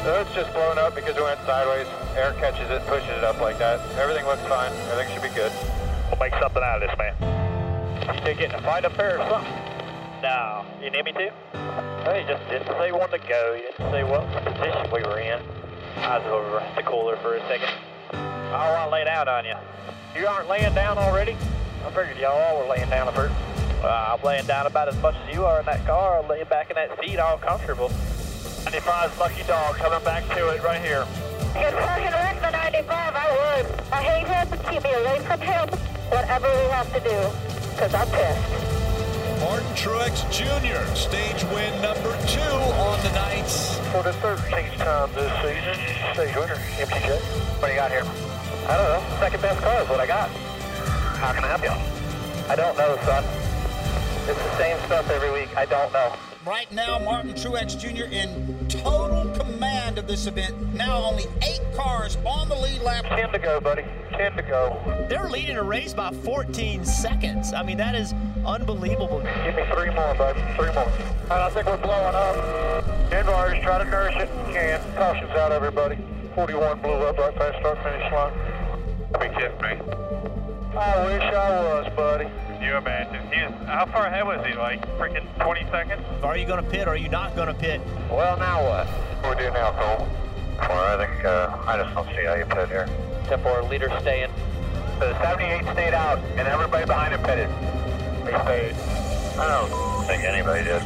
No, 0.03 0.21
it's 0.21 0.33
just 0.35 0.53
blown 0.53 0.77
up 0.77 0.93
because 0.93 1.17
it 1.17 1.23
went 1.23 1.39
sideways. 1.45 1.87
Air 2.15 2.33
catches 2.39 2.69
it, 2.69 2.85
pushes 2.85 3.09
it 3.09 3.23
up 3.23 3.41
like 3.41 3.57
that. 3.57 3.79
Everything 3.97 4.25
looks 4.25 4.43
fine. 4.43 4.71
Everything 4.91 5.13
should 5.13 5.23
be 5.23 5.33
good. 5.35 5.51
We'll 6.11 6.19
make 6.19 6.33
something 6.39 6.61
out 6.61 6.83
of 6.83 6.89
this, 6.89 6.97
man. 6.97 7.54
You 8.05 8.21
did 8.21 8.37
get 8.37 8.49
in 8.49 8.55
a 8.55 8.61
fight 8.61 8.85
up 8.85 8.95
there 8.97 9.19
or 9.19 9.29
something? 9.29 9.51
No. 10.21 10.65
You 10.81 10.91
need 10.91 11.05
me 11.05 11.11
to? 11.13 11.33
Well, 11.53 12.19
you 12.19 12.27
just 12.27 12.47
didn't 12.49 12.67
say 12.67 12.91
when 12.91 13.09
to 13.09 13.17
go. 13.17 13.53
You 13.55 13.71
didn't 13.71 13.91
say 13.91 14.03
what 14.03 14.21
position 14.43 14.91
we 14.93 15.01
were 15.01 15.19
in. 15.19 15.41
I 15.97 16.19
was 16.19 16.27
over 16.27 16.59
at 16.59 16.75
the 16.75 16.83
cooler 16.83 17.17
for 17.17 17.35
a 17.35 17.41
second. 17.47 17.69
I 18.11 18.67
don't 18.67 18.73
want 18.77 18.89
to 18.89 18.93
lay 18.93 19.03
down 19.05 19.27
on 19.27 19.45
you. 19.45 19.55
You 20.19 20.27
aren't 20.27 20.47
laying 20.47 20.73
down 20.75 20.97
already? 20.97 21.35
I 21.83 21.89
figured 21.89 22.17
y'all 22.17 22.37
all 22.37 22.61
were 22.61 22.69
laying 22.69 22.89
down 22.89 23.07
at 23.07 23.15
first. 23.15 23.33
Uh, 23.83 24.15
I'm 24.15 24.23
laying 24.23 24.45
down 24.45 24.67
about 24.67 24.87
as 24.87 25.01
much 25.01 25.15
as 25.15 25.33
you 25.35 25.43
are 25.43 25.59
in 25.59 25.65
that 25.65 25.85
car, 25.85 26.23
laying 26.29 26.45
back 26.45 26.69
in 26.69 26.75
that 26.75 26.97
seat 27.01 27.17
all 27.17 27.37
comfortable. 27.37 27.89
95's 27.89 29.17
Lucky 29.19 29.43
Dog 29.43 29.75
coming 29.77 30.03
back 30.05 30.27
to 30.29 30.49
it 30.49 30.63
right 30.63 30.81
here. 30.81 31.05
If 31.55 31.73
I 31.75 32.03
could 32.03 32.13
wreck 32.13 32.41
the 32.41 32.51
95, 32.51 33.15
I 33.15 33.31
would. 33.31 33.81
I 33.91 34.03
hate 34.03 34.27
him. 34.27 34.47
Keep 34.69 34.83
me 34.83 34.93
away 34.93 35.19
from 35.25 35.41
him. 35.41 35.69
Whatever 36.09 36.47
we 36.47 36.69
have 36.69 36.91
to 36.93 36.99
do. 36.99 37.54
Because 37.75 37.93
I'm 37.93 38.07
pissed. 38.07 39.41
Martin 39.41 39.67
Truex 39.75 40.23
Jr., 40.31 40.95
stage 40.95 41.43
win 41.51 41.81
number 41.81 42.15
two 42.25 42.39
on 42.39 43.03
the 43.03 43.11
night. 43.11 43.49
For 43.91 44.01
the 44.01 44.11
13th 44.23 44.77
time 44.77 45.11
this 45.13 45.29
season, 45.43 45.75
stage 46.13 46.35
winner, 46.37 46.55
MTJ. 46.79 47.19
What 47.59 47.67
do 47.67 47.73
you 47.73 47.77
got 47.77 47.91
here? 47.91 48.05
I 48.69 48.77
don't 48.77 48.87
know. 48.87 49.19
Second 49.19 49.41
best 49.41 49.59
car 49.59 49.81
is 49.83 49.89
what 49.89 49.99
I 49.99 50.07
got. 50.07 50.29
How 51.19 51.33
can 51.33 51.43
I 51.43 51.47
help 51.47 51.63
you? 51.63 52.49
I 52.49 52.55
don't 52.55 52.77
know, 52.77 52.97
son. 53.03 53.25
It's 54.29 54.41
the 54.41 54.57
same 54.57 54.77
stuff 54.85 55.09
every 55.09 55.31
week. 55.33 55.49
I 55.57 55.65
don't 55.65 55.91
know. 55.91 56.15
Right 56.45 56.71
now, 56.71 56.97
Martin 56.99 57.33
Truex 57.33 57.77
Jr. 57.77 58.05
in 58.05 58.69
total 58.69 59.29
command 59.35 59.84
of 59.97 60.07
this 60.07 60.27
event. 60.27 60.73
Now 60.73 61.03
only 61.03 61.25
eight 61.41 61.61
cars 61.75 62.17
on 62.25 62.49
the 62.49 62.55
lead 62.55 62.81
lap. 62.81 63.05
Ten 63.05 63.31
to 63.31 63.39
go, 63.39 63.59
buddy. 63.59 63.83
Ten 64.11 64.35
to 64.35 64.41
go. 64.41 65.05
They're 65.09 65.29
leading 65.29 65.57
a 65.57 65.63
race 65.63 65.93
by 65.93 66.11
14 66.11 66.85
seconds. 66.85 67.53
I 67.53 67.63
mean, 67.63 67.77
that 67.77 67.95
is 67.95 68.13
unbelievable. 68.45 69.21
Give 69.43 69.55
me 69.55 69.63
three 69.73 69.89
more, 69.89 70.15
bud. 70.15 70.35
Three 70.57 70.71
more. 70.73 70.83
All 70.83 71.29
right, 71.29 71.41
I 71.41 71.49
think 71.49 71.65
we're 71.67 71.77
blowing 71.77 72.15
up. 72.15 72.85
Denvars, 73.09 73.61
try 73.61 73.83
to 73.83 73.89
nourish 73.89 74.15
it. 74.15 74.29
You 74.47 74.53
can. 74.53 74.81
Caution's 74.95 75.31
out, 75.31 75.51
everybody. 75.51 75.97
41 76.35 76.81
blew 76.81 76.91
up 76.91 77.17
right 77.17 77.35
past 77.35 77.59
start 77.59 77.77
finish 77.83 78.11
line. 78.11 78.33
Be 79.13 79.33
kidding 79.39 79.61
me. 79.61 79.95
I 80.77 81.05
wish 81.05 81.23
I 81.23 81.63
was, 81.63 81.93
buddy. 81.95 82.29
You 82.65 82.77
imagine. 82.77 83.21
He 83.31 83.45
was, 83.45 83.53
how 83.67 83.85
far 83.85 84.07
ahead 84.07 84.25
was 84.25 84.43
he? 84.43 84.55
Like 84.55 84.81
freaking 84.97 85.27
20 85.37 85.69
seconds? 85.69 86.01
Are 86.23 86.35
you 86.35 86.47
going 86.47 86.63
to 86.63 86.67
pit 86.67 86.87
or 86.87 86.91
are 86.91 86.97
you 86.97 87.09
not 87.09 87.35
going 87.35 87.47
to 87.47 87.53
pit? 87.53 87.79
Well, 88.09 88.39
now 88.39 88.63
what? 88.63 88.87
What 89.21 89.37
do 89.37 89.43
we 89.43 89.49
do 89.49 89.53
now, 89.53 89.69
Cole? 89.73 90.07
Well, 90.57 90.99
I 90.99 91.05
think, 91.05 91.25
uh, 91.25 91.55
I 91.67 91.77
just 91.77 91.93
don't 91.93 92.07
see 92.07 92.25
how 92.25 92.33
you 92.33 92.45
pit 92.45 92.69
here. 92.69 92.89
Except 93.21 93.43
for 93.43 93.59
a 93.59 93.65
leader 93.67 93.93
staying. 94.01 94.31
The 94.97 95.13
78 95.21 95.61
stayed 95.73 95.93
out, 95.93 96.17
and 96.37 96.47
everybody 96.47 96.87
behind 96.87 97.13
him 97.13 97.21
pitted. 97.21 97.49
They 98.25 98.33
stayed. 98.33 98.73
I 99.37 99.45
don't 99.45 100.07
think 100.07 100.23
anybody 100.23 100.63
did. 100.63 100.81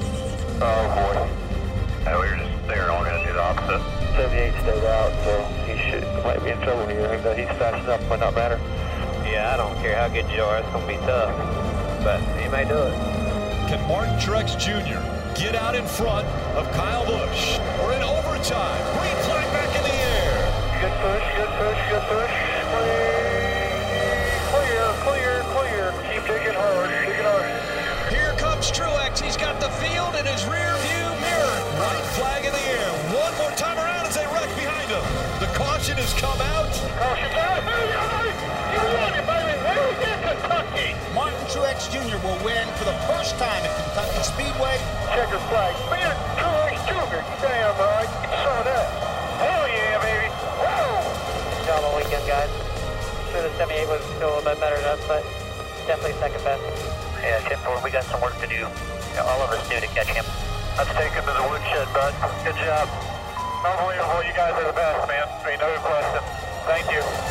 Oh, 0.59 0.83
boy. 0.99 1.15
Yeah, 2.03 2.19
we 2.19 2.27
were 2.27 2.35
just 2.35 2.67
there, 2.67 2.91
all 2.91 3.05
going 3.05 3.21
to 3.21 3.25
do 3.25 3.31
the 3.31 3.41
opposite. 3.41 3.79
78 4.19 4.51
stayed 4.67 4.83
out, 4.83 5.15
so 5.23 5.43
he 5.63 5.79
should, 5.89 6.03
might 6.25 6.43
be 6.43 6.51
in 6.51 6.59
trouble 6.59 6.87
here. 6.87 7.07
He's 7.35 7.47
fast 7.55 7.81
enough, 7.85 8.03
might 8.09 8.19
not 8.19 8.35
matter. 8.35 8.59
Yeah, 9.29 9.53
I 9.53 9.57
don't 9.57 9.75
care 9.75 9.95
how 9.95 10.07
good 10.07 10.27
you 10.31 10.41
are. 10.41 10.57
It's 10.57 10.69
going 10.69 10.87
to 10.87 10.91
be 10.91 10.97
tough. 11.05 11.29
But 12.03 12.19
he 12.41 12.49
may 12.49 12.65
do 12.65 12.77
it. 12.77 12.93
Can 13.69 13.79
Martin 13.87 14.15
Truex 14.17 14.57
Jr. 14.57 14.97
get 15.39 15.53
out 15.53 15.75
in 15.75 15.85
front 15.85 16.25
of 16.57 16.65
Kyle 16.71 17.05
Busch? 17.05 17.59
We're 17.83 17.93
in 17.93 18.01
overtime. 18.01 18.81
Green 18.97 19.15
flag 19.25 19.45
back 19.53 19.75
in 19.77 19.83
the 19.83 19.93
air. 19.93 20.49
Good 20.81 20.95
push, 21.03 21.37
good 21.37 21.49
push, 21.59 21.89
good 21.91 22.01
push. 22.09 22.48
78 53.59 53.89
was 53.91 53.99
still 54.15 54.31
a 54.31 54.39
little 54.39 54.55
bit 54.55 54.59
better 54.63 54.79
than 54.79 54.95
us, 54.95 55.03
but 55.03 55.19
definitely 55.83 56.15
second 56.23 56.39
best. 56.47 56.63
Yeah, 57.19 57.43
Ford, 57.67 57.83
we 57.83 57.91
got 57.91 58.05
some 58.05 58.21
work 58.21 58.39
to 58.39 58.47
do. 58.47 58.63
All 59.19 59.43
of 59.43 59.51
us 59.51 59.59
do 59.67 59.75
to 59.81 59.87
catch 59.87 60.07
him. 60.07 60.23
Let's 60.79 60.95
take 60.95 61.11
him 61.11 61.27
to 61.27 61.33
the 61.35 61.43
woodshed, 61.43 61.91
bud. 61.91 62.15
Good 62.47 62.55
job. 62.55 62.87
Unbelievable. 63.59 64.23
You 64.23 64.31
guys 64.31 64.55
are 64.55 64.63
the 64.63 64.71
best, 64.71 65.03
man. 65.11 65.27
Ain't 65.43 65.59
no 65.59 65.75
question. 65.83 66.23
Thank 66.71 66.87
you. 66.87 67.28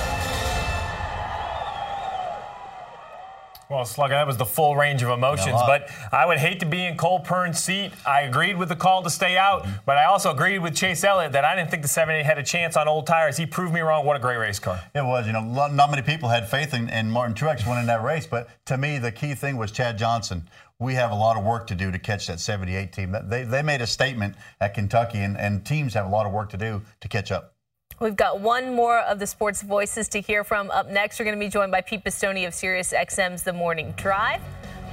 Well, 3.78 3.84
Slugger, 3.84 4.14
that 4.14 4.26
was 4.26 4.36
the 4.36 4.44
full 4.44 4.74
range 4.74 5.04
of 5.04 5.08
emotions. 5.10 5.54
Yeah, 5.54 5.62
but 5.64 5.88
I 6.10 6.26
would 6.26 6.38
hate 6.38 6.58
to 6.58 6.66
be 6.66 6.84
in 6.84 6.96
Cole 6.96 7.20
Pearn's 7.20 7.60
seat. 7.62 7.92
I 8.04 8.22
agreed 8.22 8.56
with 8.56 8.68
the 8.68 8.74
call 8.74 9.04
to 9.04 9.10
stay 9.10 9.36
out, 9.36 9.62
Mm-hmm. 9.62 9.76
but 9.86 9.96
I 9.96 10.06
also 10.06 10.32
agreed 10.32 10.58
with 10.58 10.74
Chase 10.74 11.04
Elliott 11.04 11.30
that 11.30 11.44
I 11.44 11.54
didn't 11.54 11.70
think 11.70 11.82
the 11.82 11.88
78 11.88 12.26
had 12.26 12.38
a 12.38 12.42
chance 12.42 12.76
on 12.76 12.88
old 12.88 13.06
tires. 13.06 13.36
He 13.36 13.46
proved 13.46 13.72
me 13.72 13.78
wrong. 13.80 14.04
What 14.04 14.16
a 14.16 14.18
great 14.18 14.38
race 14.38 14.58
car. 14.58 14.80
It 14.96 15.04
was, 15.04 15.28
you 15.28 15.32
know, 15.32 15.42
not 15.68 15.90
many 15.92 16.02
people 16.02 16.28
had 16.28 16.48
faith 16.48 16.74
in, 16.74 16.88
in 16.88 17.08
Martin 17.08 17.36
Truex 17.36 17.68
winning 17.68 17.86
that 17.86 18.02
race, 18.02 18.26
but 18.26 18.48
to 18.66 18.76
me, 18.76 18.98
the 18.98 19.12
key 19.12 19.36
thing 19.36 19.56
was 19.56 19.70
Chad 19.70 19.96
Johnson. 19.96 20.48
We 20.80 20.94
have 20.94 21.12
a 21.12 21.14
lot 21.14 21.36
of 21.36 21.44
work 21.44 21.68
to 21.68 21.76
do 21.76 21.92
to 21.92 21.98
catch 22.00 22.26
that 22.26 22.40
78 22.40 22.92
team. 22.92 23.14
They, 23.26 23.44
they 23.44 23.62
made 23.62 23.80
a 23.80 23.86
statement 23.86 24.34
at 24.60 24.74
Kentucky, 24.74 25.18
and, 25.18 25.38
and 25.38 25.64
teams 25.64 25.94
have 25.94 26.06
a 26.06 26.10
lot 26.10 26.26
of 26.26 26.32
work 26.32 26.50
to 26.50 26.56
do 26.56 26.82
to 27.00 27.06
catch 27.08 27.30
up. 27.30 27.54
We've 28.00 28.14
got 28.14 28.38
one 28.38 28.74
more 28.74 29.00
of 29.00 29.18
the 29.18 29.26
sports 29.26 29.60
voices 29.62 30.08
to 30.10 30.20
hear 30.20 30.44
from 30.44 30.70
up 30.70 30.88
next. 30.88 31.18
We're 31.18 31.24
going 31.24 31.36
to 31.36 31.44
be 31.44 31.50
joined 31.50 31.72
by 31.72 31.80
Pete 31.80 32.04
Pistone 32.04 32.46
of 32.46 32.54
Sirius 32.54 32.92
XM's 32.92 33.42
The 33.42 33.52
Morning 33.52 33.92
Drive. 33.96 34.40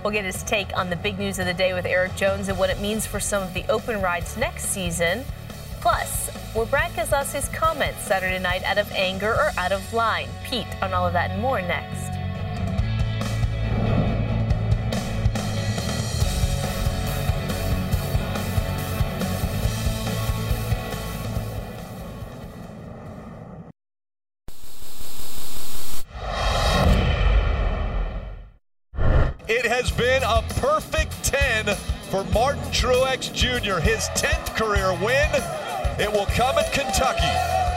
We'll 0.03 0.11
get 0.11 0.25
his 0.25 0.41
take 0.41 0.75
on 0.75 0.89
the 0.89 0.95
big 0.95 1.19
news 1.19 1.37
of 1.37 1.45
the 1.45 1.53
day 1.53 1.75
with 1.75 1.85
Erik 1.85 2.15
Jones 2.15 2.49
and 2.49 2.57
what 2.57 2.71
it 2.71 2.81
means 2.81 3.05
for 3.05 3.19
some 3.19 3.43
of 3.43 3.53
the 3.53 3.63
open 3.69 4.01
rides 4.01 4.37
next 4.37 4.69
season. 4.69 5.23
Plus, 5.81 6.31
were 6.55 6.65
Brad 6.65 6.93
Keselowski's 6.93 7.47
comments 7.49 8.01
Saturday 8.01 8.39
night 8.39 8.63
out 8.63 8.79
of 8.79 8.91
anger 8.93 9.33
or 9.33 9.51
out 9.55 9.71
of 9.71 9.93
line? 9.93 10.27
Pete 10.43 10.65
on 10.81 10.91
all 10.91 11.05
of 11.05 11.13
that 11.13 11.29
and 11.29 11.39
more 11.39 11.61
next. 11.61 12.14
For 32.15 32.23
Martin 32.31 32.63
Truex 32.71 33.33
Jr., 33.33 33.81
his 33.81 34.07
10th 34.15 34.55
career 34.55 34.93
win. 35.03 35.29
It 35.99 36.09
will 36.09 36.27
come 36.27 36.57
at 36.57 36.71
Kentucky. 36.71 37.27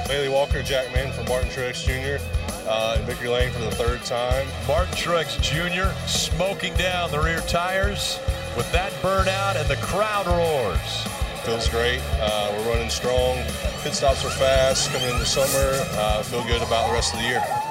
Bailey 0.08 0.28
Walker, 0.28 0.62
Jack 0.62 0.92
Man 0.92 1.12
for 1.12 1.24
Martin 1.24 1.50
Truex 1.50 1.82
Jr. 1.82 2.22
Uh, 2.68 2.98
in 3.00 3.04
Victory 3.04 3.30
Lane 3.30 3.50
for 3.50 3.58
the 3.58 3.72
third 3.72 4.04
time. 4.04 4.46
Martin 4.68 4.94
Truex 4.94 5.42
Jr. 5.42 5.92
smoking 6.06 6.72
down 6.74 7.10
the 7.10 7.18
rear 7.18 7.40
tires 7.48 8.20
with 8.56 8.70
that 8.70 8.92
burnout, 9.02 9.56
and 9.56 9.68
the 9.68 9.76
crowd 9.84 10.28
roars. 10.28 11.02
Feels 11.42 11.68
great. 11.68 12.00
Uh, 12.20 12.54
we're 12.56 12.74
running 12.74 12.90
strong. 12.90 13.42
Pit 13.82 13.94
stops 13.94 14.24
are 14.24 14.30
fast 14.30 14.92
coming 14.92 15.08
into 15.08 15.26
summer. 15.26 15.84
Uh, 15.98 16.22
feel 16.22 16.44
good 16.44 16.62
about 16.62 16.86
the 16.86 16.92
rest 16.92 17.12
of 17.12 17.20
the 17.20 17.26
year. 17.26 17.67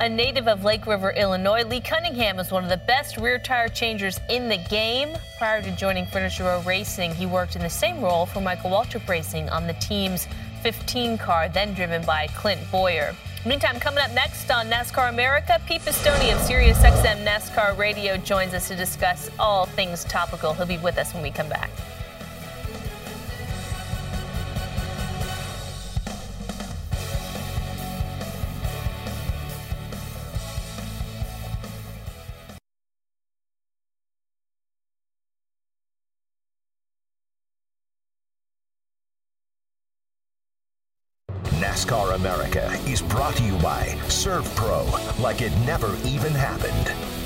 A 0.00 0.08
native 0.08 0.46
of 0.46 0.62
Lake 0.62 0.86
River, 0.86 1.10
Illinois, 1.10 1.64
Lee 1.64 1.80
Cunningham 1.80 2.38
is 2.38 2.52
one 2.52 2.62
of 2.62 2.70
the 2.70 2.76
best 2.76 3.16
rear 3.16 3.36
tire 3.36 3.68
changers 3.68 4.20
in 4.30 4.48
the 4.48 4.58
game. 4.70 5.08
Prior 5.38 5.60
to 5.60 5.72
joining 5.72 6.06
Furniture 6.06 6.44
Row 6.44 6.62
Racing, 6.64 7.12
he 7.16 7.26
worked 7.26 7.56
in 7.56 7.62
the 7.62 7.68
same 7.68 8.00
role 8.00 8.24
for 8.24 8.40
Michael 8.40 8.70
Waltrip 8.70 9.08
Racing 9.08 9.48
on 9.48 9.66
the 9.66 9.72
team's 9.74 10.28
15 10.62 11.18
car, 11.18 11.48
then 11.48 11.74
driven 11.74 12.04
by 12.04 12.28
Clint 12.28 12.60
Bowyer. 12.70 13.12
Meantime, 13.44 13.80
coming 13.80 14.04
up 14.04 14.12
next 14.12 14.48
on 14.52 14.66
NASCAR 14.70 15.08
America, 15.08 15.60
Pete 15.66 15.82
Pistone 15.82 16.32
of 16.32 16.38
SiriusXM 16.42 17.24
NASCAR 17.24 17.76
Radio 17.76 18.16
joins 18.18 18.54
us 18.54 18.68
to 18.68 18.76
discuss 18.76 19.28
all 19.36 19.66
things 19.66 20.04
topical. 20.04 20.54
He'll 20.54 20.66
be 20.66 20.78
with 20.78 20.96
us 20.96 21.12
when 21.12 21.24
we 21.24 21.32
come 21.32 21.48
back. 21.48 21.70
NASCAR 41.78 42.16
America 42.16 42.76
is 42.88 43.00
brought 43.00 43.36
to 43.36 43.44
you 43.44 43.56
by 43.58 43.84
SERVPRO, 44.08 45.20
like 45.20 45.42
it 45.42 45.52
never 45.58 45.94
even 46.04 46.32
happened. 46.32 47.17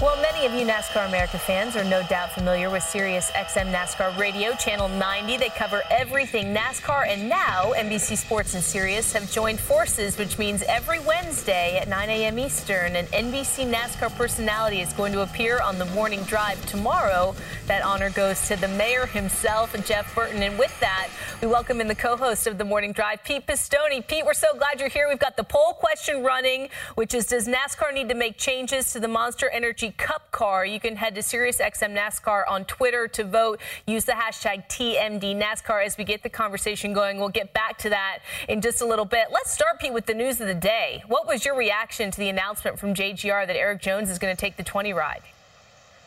Well, 0.00 0.16
many 0.22 0.46
of 0.46 0.52
you 0.52 0.64
NASCAR 0.64 1.08
America 1.08 1.40
fans 1.40 1.74
are 1.74 1.82
no 1.82 2.04
doubt 2.04 2.30
familiar 2.30 2.70
with 2.70 2.84
Sirius 2.84 3.32
XM 3.32 3.72
NASCAR 3.72 4.16
Radio, 4.16 4.52
Channel 4.54 4.88
90. 4.90 5.38
They 5.38 5.48
cover 5.48 5.82
everything 5.90 6.54
NASCAR, 6.54 7.08
and 7.08 7.28
now 7.28 7.72
NBC 7.72 8.16
Sports 8.16 8.54
and 8.54 8.62
Sirius 8.62 9.12
have 9.12 9.28
joined 9.32 9.58
forces, 9.58 10.16
which 10.16 10.38
means 10.38 10.62
every 10.68 11.00
Wednesday 11.00 11.78
at 11.78 11.88
9 11.88 12.10
a.m. 12.10 12.38
Eastern, 12.38 12.94
an 12.94 13.06
NBC 13.06 13.68
NASCAR 13.68 14.16
personality 14.16 14.82
is 14.82 14.92
going 14.92 15.12
to 15.14 15.22
appear 15.22 15.60
on 15.60 15.78
the 15.78 15.86
morning 15.86 16.22
drive 16.22 16.64
tomorrow. 16.66 17.34
That 17.66 17.82
honor 17.82 18.10
goes 18.10 18.46
to 18.46 18.54
the 18.54 18.68
mayor 18.68 19.04
himself, 19.06 19.74
Jeff 19.84 20.14
Burton. 20.14 20.44
And 20.44 20.56
with 20.60 20.78
that, 20.78 21.08
we 21.42 21.48
welcome 21.48 21.80
in 21.80 21.88
the 21.88 21.96
co-host 21.96 22.46
of 22.46 22.56
the 22.56 22.64
morning 22.64 22.92
drive, 22.92 23.24
Pete 23.24 23.48
Pistone. 23.48 24.06
Pete, 24.06 24.24
we're 24.24 24.32
so 24.32 24.56
glad 24.56 24.78
you're 24.78 24.88
here. 24.88 25.08
We've 25.08 25.18
got 25.18 25.36
the 25.36 25.42
poll 25.42 25.72
question 25.72 26.22
running, 26.22 26.68
which 26.94 27.14
is 27.14 27.26
Does 27.26 27.48
NASCAR 27.48 27.92
need 27.92 28.08
to 28.10 28.14
make 28.14 28.38
changes 28.38 28.92
to 28.92 29.00
the 29.00 29.08
Monster 29.08 29.48
Energy 29.50 29.87
Cup 29.96 30.30
car? 30.30 30.64
You 30.66 30.80
can 30.80 30.96
head 30.96 31.14
to 31.14 31.20
SiriusXM 31.20 31.96
NASCAR 31.96 32.44
on 32.48 32.64
Twitter 32.64 33.08
to 33.08 33.24
vote. 33.24 33.60
Use 33.86 34.04
the 34.04 34.12
hashtag 34.12 34.68
TMD 34.68 35.40
NASCAR 35.40 35.84
as 35.84 35.96
we 35.96 36.04
get 36.04 36.22
the 36.22 36.28
conversation 36.28 36.92
going. 36.92 37.18
We'll 37.18 37.28
get 37.28 37.52
back 37.52 37.78
to 37.78 37.90
that 37.90 38.20
in 38.48 38.60
just 38.60 38.80
a 38.80 38.86
little 38.86 39.04
bit. 39.04 39.28
Let's 39.32 39.52
start, 39.52 39.80
Pete, 39.80 39.92
with 39.92 40.06
the 40.06 40.14
news 40.14 40.40
of 40.40 40.46
the 40.46 40.54
day. 40.54 41.02
What 41.06 41.26
was 41.26 41.44
your 41.44 41.56
reaction 41.56 42.10
to 42.10 42.18
the 42.18 42.28
announcement 42.28 42.78
from 42.78 42.94
JGR 42.94 43.46
that 43.46 43.56
Erik 43.56 43.80
Jones 43.80 44.10
is 44.10 44.18
going 44.18 44.34
to 44.34 44.40
take 44.40 44.56
the 44.56 44.64
20 44.64 44.92
ride? 44.92 45.22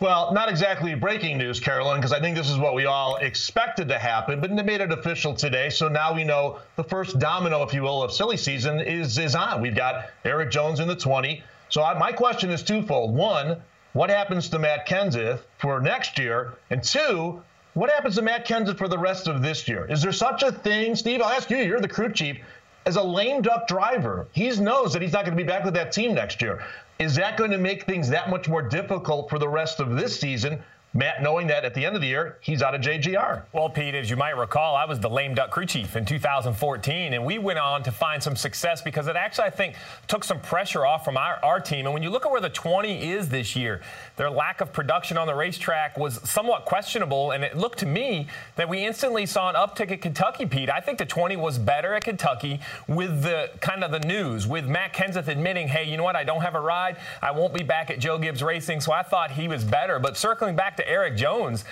Well, 0.02 0.34
not 0.34 0.50
exactly 0.50 0.96
breaking 0.96 1.38
news, 1.38 1.60
Carolyn, 1.60 1.98
because 1.98 2.12
I 2.12 2.20
think 2.20 2.36
this 2.36 2.50
is 2.50 2.58
what 2.58 2.74
we 2.74 2.88
all 2.88 3.18
expected 3.18 3.88
to 3.90 4.00
happen, 4.00 4.42
but 4.42 4.56
they 4.56 4.64
made 4.64 4.82
it 4.82 4.92
official 4.92 5.36
today. 5.36 5.70
So 5.70 5.88
now 5.88 6.12
we 6.12 6.24
know 6.24 6.58
the 6.76 6.84
first 6.84 7.20
domino, 7.20 7.62
if 7.62 7.72
you 7.72 7.84
will, 7.84 8.02
of 8.02 8.12
silly 8.12 8.36
season 8.36 8.80
is 8.80 9.20
is 9.20 9.36
on. 9.36 9.62
We've 9.62 9.76
got 9.76 10.10
Erik 10.26 10.50
Jones 10.50 10.80
in 10.80 10.88
the 10.88 10.96
20. 10.96 11.44
So 11.70 11.84
I, 11.84 11.98
my 12.00 12.12
question 12.12 12.50
is 12.50 12.64
twofold. 12.64 13.14
One, 13.14 13.62
what 13.94 14.10
happens 14.10 14.50
to 14.50 14.60
Matt 14.60 14.88
Kenseth 14.88 15.40
for 15.58 15.80
next 15.80 16.18
year? 16.18 16.54
And 16.70 16.84
two, 16.84 17.42
what 17.74 17.90
happens 17.90 18.16
to 18.16 18.22
Matt 18.22 18.48
Kenseth 18.48 18.78
for 18.78 18.88
the 18.88 18.98
rest 18.98 19.28
of 19.28 19.42
this 19.42 19.68
year? 19.68 19.86
Is 19.90 20.02
there 20.02 20.12
such 20.12 20.44
a 20.44 20.52
thing, 20.52 20.96
Steve? 20.96 21.22
I'll 21.22 21.30
ask 21.30 21.50
you. 21.50 21.58
You're 21.58 21.82
the 21.82 21.88
crew 21.88 22.12
chief. 22.12 22.38
As 22.86 22.96
a 22.96 23.04
lame 23.04 23.42
duck 23.42 23.68
driver, 23.68 24.28
he 24.32 24.50
knows 24.60 24.94
that 24.94 25.02
he's 25.02 25.14
not 25.14 25.26
going 25.26 25.38
to 25.38 25.44
be 25.44 25.48
back 25.48 25.64
with 25.64 25.76
that 25.76 25.92
team 25.92 26.16
next 26.16 26.42
year. 26.42 26.64
Is 27.00 27.16
that 27.16 27.38
going 27.38 27.52
to 27.52 27.58
make 27.58 27.86
things 27.86 28.10
that 28.10 28.30
much 28.30 28.48
more 28.48 28.62
difficult 28.62 29.30
for 29.30 29.40
the 29.40 29.48
rest 29.48 29.80
of 29.80 29.96
this 29.96 30.20
season? 30.20 30.62
Matt, 30.94 31.24
knowing 31.24 31.48
that 31.48 31.64
at 31.64 31.74
the 31.74 31.86
end 31.86 31.96
of 31.96 32.02
the 32.02 32.08
year, 32.08 32.38
he's 32.42 32.62
out 32.62 32.76
of 32.76 32.82
JGR. 32.82 33.44
Well, 33.54 33.70
Pete, 33.70 33.96
as 33.96 34.10
you 34.10 34.18
might 34.18 34.36
recall, 34.36 34.76
I 34.76 34.84
was 34.84 35.00
the 35.00 35.10
lame 35.10 35.34
duck 35.34 35.50
crew 35.50 35.66
chief 35.66 35.96
in 35.96 36.04
2014, 36.04 37.14
and 37.14 37.26
we 37.26 37.38
went 37.38 37.60
on 37.60 37.82
to 37.84 37.94
find 37.94 38.22
some 38.22 38.36
success 38.36 38.82
because 38.82 39.08
it 39.08 39.16
actually, 39.16 39.46
I 39.46 39.52
think, 39.52 39.76
took 40.10 40.26
some 40.26 40.42
pressure 40.42 40.86
off 40.86 41.06
from 41.06 41.16
our, 41.16 41.40
our 41.44 41.62
team. 41.62 41.86
And 41.86 41.94
when 41.94 42.04
you 42.04 42.10
look 42.10 42.26
at 42.26 42.32
where 42.32 42.42
the 42.42 42.50
20 42.50 43.10
is 43.10 43.30
this 43.30 43.56
year, 43.56 43.80
their 44.18 44.30
lack 44.30 44.60
of 44.60 44.74
production 44.74 45.18
on 45.18 45.28
the 45.28 45.34
racetrack 45.34 45.98
was 45.98 46.20
somewhat 46.30 46.66
questionable, 46.66 47.32
and 47.32 47.46
it 47.46 47.56
looked 47.56 47.80
to 47.80 47.86
me 47.86 48.28
that 48.58 48.68
we 48.68 48.86
instantly 48.86 49.26
saw 49.26 49.48
an 49.48 49.56
uptick 49.56 49.92
at 49.92 50.02
Kentucky, 50.02 50.46
Pete. 50.46 50.70
I 50.70 50.82
think 50.82 50.98
the 50.98 51.06
20 51.06 51.38
was 51.38 51.58
better 51.58 51.94
at 51.94 52.04
Kentucky 52.04 52.60
with 52.90 53.24
the 53.24 53.50
kind 53.62 53.86
of 53.86 53.92
the 53.92 54.02
news, 54.02 54.46
with 54.46 54.68
Matt 54.68 54.94
Kenseth 54.94 55.30
admitting, 55.30 55.70
hey, 55.70 55.86
you 55.86 55.96
know 55.96 56.04
what, 56.04 56.18
I 56.18 56.26
don't 56.26 56.42
have 56.42 56.56
a 56.56 56.60
ride. 56.60 56.98
I 57.22 57.32
won't 57.32 57.54
be 57.54 57.64
back 57.64 57.90
at 57.90 58.00
Joe 58.00 58.18
Gibbs 58.18 58.44
Racing, 58.44 58.82
so 58.82 58.92
I 58.92 59.04
thought 59.04 59.32
he 59.32 59.48
was 59.48 59.64
better. 59.64 59.98
But 59.98 60.18
circling 60.18 60.58
back 60.58 60.76
to 60.76 60.81
Erik 60.90 61.16
Jones, 61.16 61.66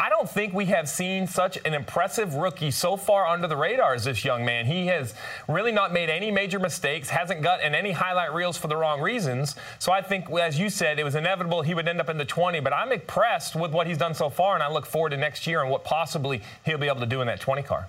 I 0.00 0.08
don't 0.08 0.30
think 0.30 0.54
we 0.54 0.64
have 0.64 0.88
seen 0.88 1.26
such 1.26 1.58
an 1.66 1.74
impressive 1.74 2.32
rookie 2.32 2.70
so 2.70 2.96
far 2.96 3.26
under 3.26 3.46
the 3.46 3.56
radar 3.56 3.92
as 3.92 4.04
this 4.04 4.24
young 4.24 4.46
man. 4.46 4.64
He 4.64 4.86
has 4.86 5.12
really 5.46 5.72
not 5.72 5.92
made 5.92 6.08
any 6.08 6.30
major 6.30 6.58
mistakes, 6.58 7.10
hasn't 7.10 7.42
gotten 7.42 7.74
any 7.74 7.92
highlight 7.92 8.32
reels 8.32 8.56
for 8.56 8.68
the 8.68 8.76
wrong 8.76 9.02
reasons. 9.02 9.56
So 9.78 9.92
I 9.92 10.00
think, 10.00 10.30
as 10.30 10.58
you 10.58 10.70
said, 10.70 10.98
it 10.98 11.04
was 11.04 11.16
inevitable 11.16 11.60
he 11.60 11.74
would 11.74 11.86
end 11.86 12.00
up 12.00 12.08
in 12.08 12.16
the 12.16 12.24
20. 12.24 12.60
But 12.60 12.72
I'm 12.72 12.92
impressed 12.92 13.54
with 13.54 13.72
what 13.72 13.86
he's 13.86 13.98
done 13.98 14.14
so 14.14 14.30
far, 14.30 14.54
and 14.54 14.62
I 14.62 14.70
look 14.70 14.86
forward 14.86 15.10
to 15.10 15.18
next 15.18 15.46
year 15.46 15.60
and 15.60 15.70
what 15.70 15.84
possibly 15.84 16.40
he'll 16.64 16.78
be 16.78 16.88
able 16.88 17.00
to 17.00 17.06
do 17.06 17.20
in 17.20 17.26
that 17.26 17.40
20 17.40 17.62
car. 17.62 17.88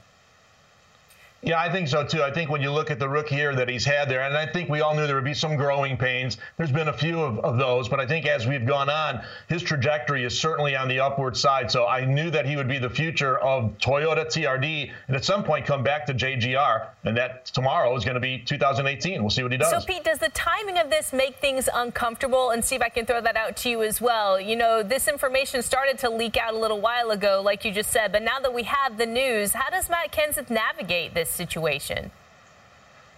Yeah, 1.44 1.60
I 1.60 1.72
think 1.72 1.88
so 1.88 2.06
too. 2.06 2.22
I 2.22 2.32
think 2.32 2.52
when 2.52 2.62
you 2.62 2.72
look 2.72 2.92
at 2.92 3.00
the 3.00 3.10
rookie 3.10 3.36
year 3.36 3.56
that 3.56 3.68
he's 3.68 3.84
had 3.84 4.10
there, 4.10 4.22
and 4.22 4.38
I 4.38 4.46
think 4.46 4.70
we 4.70 4.82
all 4.82 4.94
knew 4.96 5.08
there 5.08 5.16
would 5.16 5.26
be 5.26 5.34
some 5.34 5.56
growing 5.56 5.98
pains. 5.98 6.38
There's 6.58 6.72
been 6.72 6.90
a 6.90 6.94
few 6.94 7.20
of, 7.20 7.40
of 7.40 7.58
those, 7.58 7.90
but 7.90 8.00
I 8.00 8.06
think 8.06 8.28
as 8.28 8.46
we've 8.46 8.66
gone 8.66 8.90
on, 8.90 9.24
his 9.48 9.64
trajectory 9.64 10.24
is 10.24 10.40
certainly 10.40 10.76
on 10.76 10.88
the 10.88 11.00
upward 11.00 11.36
side. 11.36 11.72
So 11.72 11.88
I 11.88 12.06
knew 12.06 12.30
that 12.30 12.46
he 12.46 12.56
would 12.56 12.68
be 12.68 12.78
the 12.78 12.90
future 12.90 13.40
of 13.40 13.76
Toyota 13.80 14.26
TRD 14.26 14.92
and 15.08 15.16
at 15.16 15.26
some 15.26 15.44
point 15.44 15.66
come 15.66 15.84
back 15.84 16.06
to 16.06 16.14
JGR. 16.14 16.88
And 17.06 17.18
that 17.18 17.46
tomorrow 17.46 17.96
is 17.96 18.06
going 18.06 18.16
to 18.16 18.22
be 18.22 18.38
2018. 18.38 19.22
We'll 19.22 19.32
see 19.32 19.42
what 19.42 19.52
he 19.52 19.58
does. 19.58 19.72
So, 19.72 19.82
Pete, 19.82 20.04
does 20.04 20.20
the 20.20 20.30
timing 20.30 20.78
of 20.78 20.92
this 20.92 21.12
make 21.12 21.38
things 21.38 21.68
uncomfortable? 21.74 22.52
And 22.52 22.64
see 22.64 22.76
if 22.76 22.84
I 22.84 22.90
can 22.90 23.08
throw 23.08 23.20
that 23.22 23.36
out 23.36 23.58
to 23.58 23.70
you 23.70 23.82
as 23.82 24.00
well. 24.00 24.40
You 24.40 24.56
know, 24.56 24.84
this 24.84 25.08
information 25.08 25.64
started 25.64 25.98
to 26.00 26.10
leak 26.10 26.38
out 26.38 26.54
a 26.54 26.58
little 26.58 26.80
while 26.80 27.10
ago, 27.10 27.42
like 27.44 27.66
you 27.66 27.72
just 27.72 27.92
said, 27.92 28.12
but 28.12 28.22
now 28.22 28.40
that 28.40 28.54
we 28.54 28.64
have 28.64 28.98
the 28.98 29.06
news, 29.08 29.54
how 29.54 29.70
does 29.72 29.90
Matt 29.90 30.12
Kenseth 30.12 30.50
navigate 30.52 31.16
this 31.16 31.31
situation? 31.32 32.12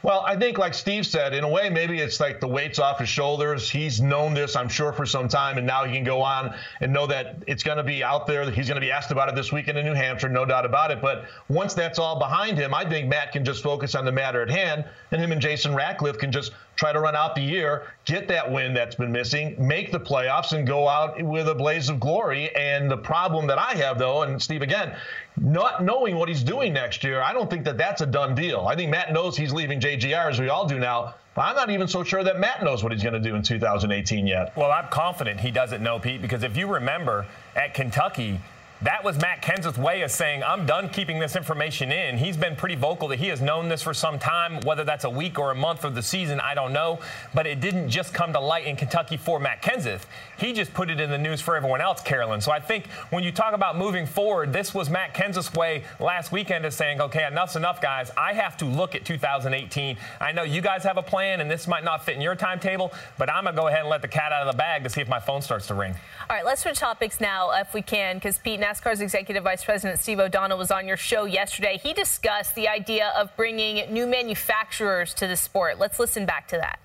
Well, 0.04 0.26
I 0.28 0.36
think, 0.36 0.58
like 0.58 0.74
Steve 0.74 1.06
said, 1.06 1.34
in 1.34 1.46
a 1.46 1.50
way, 1.50 1.70
maybe 1.70 1.98
it's 2.00 2.20
like 2.20 2.42
the 2.42 2.48
weight's 2.48 2.78
off 2.78 3.00
his 3.00 3.08
shoulders. 3.08 3.70
He's 3.70 4.02
known 4.02 4.34
this, 4.34 4.54
I'm 4.58 4.68
sure, 4.68 4.92
for 4.92 5.06
some 5.06 5.30
time, 5.30 5.58
and 5.58 5.66
now 5.66 5.86
he 5.86 5.94
can 5.94 6.04
go 6.04 6.22
on 6.22 6.54
and 6.82 6.92
know 6.92 7.08
that 7.08 7.38
it's 7.48 7.64
going 7.64 7.78
to 7.78 7.86
be 7.86 8.04
out 8.04 8.28
there. 8.28 8.52
He's 8.52 8.68
going 8.68 8.76
to 8.76 8.86
be 8.86 8.92
asked 8.92 9.12
about 9.12 9.30
it 9.30 9.36
this 9.36 9.54
weekend 9.54 9.78
in 9.78 9.86
New 9.86 9.94
Hampshire, 9.94 10.28
no 10.28 10.44
doubt 10.44 10.66
about 10.66 10.92
it. 10.92 11.02
But 11.02 11.24
once 11.48 11.74
that's 11.74 12.00
all 12.00 12.20
behind 12.20 12.58
him, 12.58 12.74
I 12.74 12.84
think 12.84 13.08
Matt 13.08 13.32
can 13.32 13.46
just 13.46 13.64
focus 13.64 13.96
on 13.96 14.04
the 14.04 14.12
matter 14.12 14.42
at 14.42 14.50
hand, 14.50 14.84
and 15.12 15.22
him 15.22 15.32
and 15.32 15.40
Jason 15.40 15.74
Ratcliff 15.74 16.18
can 16.18 16.34
just 16.34 16.52
try 16.76 16.92
to 16.92 17.00
run 17.00 17.16
out 17.16 17.34
the 17.34 17.42
year, 17.42 17.94
get 18.04 18.28
that 18.28 18.52
win 18.52 18.74
that's 18.74 18.96
been 18.96 19.12
missing, 19.12 19.56
make 19.58 19.94
the 19.94 20.00
playoffs, 20.00 20.52
and 20.52 20.68
go 20.68 20.86
out 20.90 21.22
with 21.22 21.48
a 21.48 21.56
blaze 21.56 21.88
of 21.88 22.02
glory. 22.02 22.54
And 22.58 22.92
the 22.92 22.98
problem 22.98 23.48
that 23.48 23.58
I 23.58 23.74
have, 23.76 24.00
though, 24.00 24.24
and 24.24 24.42
Steve, 24.42 24.64
again, 24.64 24.98
not 25.38 25.84
knowing 25.84 26.16
what 26.16 26.30
he's 26.30 26.44
doing 26.44 26.74
next 26.74 27.04
year, 27.04 27.22
I 27.22 27.34
don't 27.34 27.50
think 27.50 27.66
that 27.66 27.78
that's 27.78 28.02
a 28.02 28.06
done 28.06 28.36
deal. 28.36 28.68
I 28.68 28.76
think 28.76 28.92
Matt 28.92 29.14
knows 29.14 29.36
he's 29.36 29.52
leaving 29.52 29.80
JGR, 29.80 30.30
as 30.30 30.40
we 30.40 30.50
all 30.50 30.68
do 30.68 30.80
now. 30.80 31.16
But 31.36 31.44
I'm 31.44 31.56
not 31.56 31.72
even 31.72 31.88
so 31.88 32.04
sure 32.04 32.24
that 32.24 32.40
Matt 32.40 32.64
knows 32.64 32.84
what 32.84 32.92
he's 32.92 33.02
going 33.02 33.16
to 33.16 33.20
do 33.20 33.36
in 33.36 33.42
2018 33.42 34.28
yet. 34.28 34.56
Well, 34.56 34.72
I'm 34.72 34.88
confident 34.90 35.40
he 35.40 35.50
doesn't 35.50 35.82
know, 35.82 35.98
Pete, 35.98 36.22
because 36.22 36.44
if 36.44 36.56
you 36.56 36.68
remember 36.68 37.26
at 37.56 37.74
Kentucky, 37.74 38.40
that 38.84 39.04
was 39.04 39.18
Matt 39.18 39.42
Kenseth's 39.42 39.78
way 39.78 40.02
of 40.02 40.12
saying, 40.12 40.44
I'm 40.44 40.66
done 40.66 40.90
keeping 40.90 41.20
this 41.20 41.36
information 41.36 41.92
in. 41.92 42.18
He's 42.18 42.36
been 42.36 42.56
pretty 42.56 42.76
vocal 42.76 43.08
that 43.10 43.20
he 43.20 43.28
has 43.28 43.42
known 43.42 43.70
this 43.70 43.82
for 43.82 43.94
some 43.94 44.20
time, 44.20 44.60
whether 44.62 44.84
that's 44.84 45.06
a 45.06 45.10
week 45.10 45.40
or 45.40 45.52
a 45.52 45.56
month 45.56 45.86
of 45.86 45.96
the 45.96 46.02
season, 46.02 46.40
I 46.40 46.54
don't 46.54 46.74
know. 46.74 47.00
But 47.34 47.48
it 47.48 47.62
didn't 47.62 47.90
just 47.90 48.14
come 48.14 48.34
to 48.34 48.40
light 48.40 48.66
in 48.66 48.76
Kentucky 48.76 49.16
for 49.16 49.40
Matt 49.40 49.62
Kenseth. 49.62 50.02
He 50.38 50.52
just 50.52 50.74
put 50.74 50.90
it 50.90 51.00
in 51.00 51.10
the 51.10 51.18
news 51.18 51.40
for 51.40 51.56
everyone 51.56 51.80
else, 51.80 52.02
Carolyn. 52.02 52.42
So 52.42 52.52
I 52.52 52.60
think 52.60 52.88
when 53.10 53.24
you 53.24 53.32
talk 53.32 53.54
about 53.54 53.78
moving 53.78 54.06
forward, 54.06 54.52
this 54.52 54.74
was 54.74 54.90
Matt 54.90 55.14
Kenseth's 55.14 55.54
way 55.54 55.84
last 56.00 56.32
weekend 56.32 56.66
of 56.66 56.74
saying, 56.74 57.00
okay, 57.00 57.26
enough's 57.26 57.56
enough, 57.56 57.82
guys. 57.82 58.12
I 58.18 58.34
have 58.34 58.58
to 58.58 58.66
look 58.66 58.96
at 58.96 59.06
2018. 59.06 59.98
I 60.20 60.32
know 60.34 60.44
you 60.44 60.62
guys 60.62 60.84
have 60.84 60.98
a 60.98 61.04
plan, 61.04 61.40
and 61.40 61.50
this 61.50 61.68
might 61.68 61.86
not 61.86 62.04
fit 62.04 62.16
in 62.16 62.22
your 62.22 62.36
timetable, 62.36 62.92
but 63.18 63.30
I'm 63.30 63.46
going 63.46 63.56
to 63.56 63.62
go 63.62 63.68
ahead 63.68 63.82
and 63.82 63.90
let 63.90 64.02
the 64.02 64.08
cat 64.10 64.34
out 64.34 64.46
of 64.46 64.54
the 64.54 64.58
bag 64.58 64.84
to 64.84 64.90
see 64.90 65.00
if 65.00 65.08
my 65.08 65.20
phone 65.20 65.42
starts 65.42 65.68
to 65.68 65.74
ring. 65.74 65.94
All 66.30 66.36
right, 66.36 66.46
let's 66.46 66.64
switch 66.64 66.80
topics 66.80 67.22
now 67.22 67.52
if 67.52 67.74
we 67.74 67.82
can, 67.82 68.18
because 68.18 68.38
Pete, 68.38 68.60
NASCAR's 68.74 69.02
Executive 69.02 69.44
Vice 69.44 69.64
President 69.64 70.00
Steve 70.00 70.20
O'Donnell 70.20 70.58
was 70.58 70.72
on 70.72 70.88
your 70.88 70.98
show 70.98 71.26
yesterday. 71.26 71.80
He 71.82 71.94
discussed 71.94 72.56
the 72.56 72.68
idea 72.68 73.14
of 73.16 73.30
bringing 73.38 73.94
new 73.94 74.08
manufacturers 74.08 75.14
to 75.16 75.28
the 75.28 75.36
sport. 75.36 75.78
Let's 75.78 76.00
listen 76.00 76.26
back 76.26 76.48
to 76.48 76.58
that. 76.58 76.80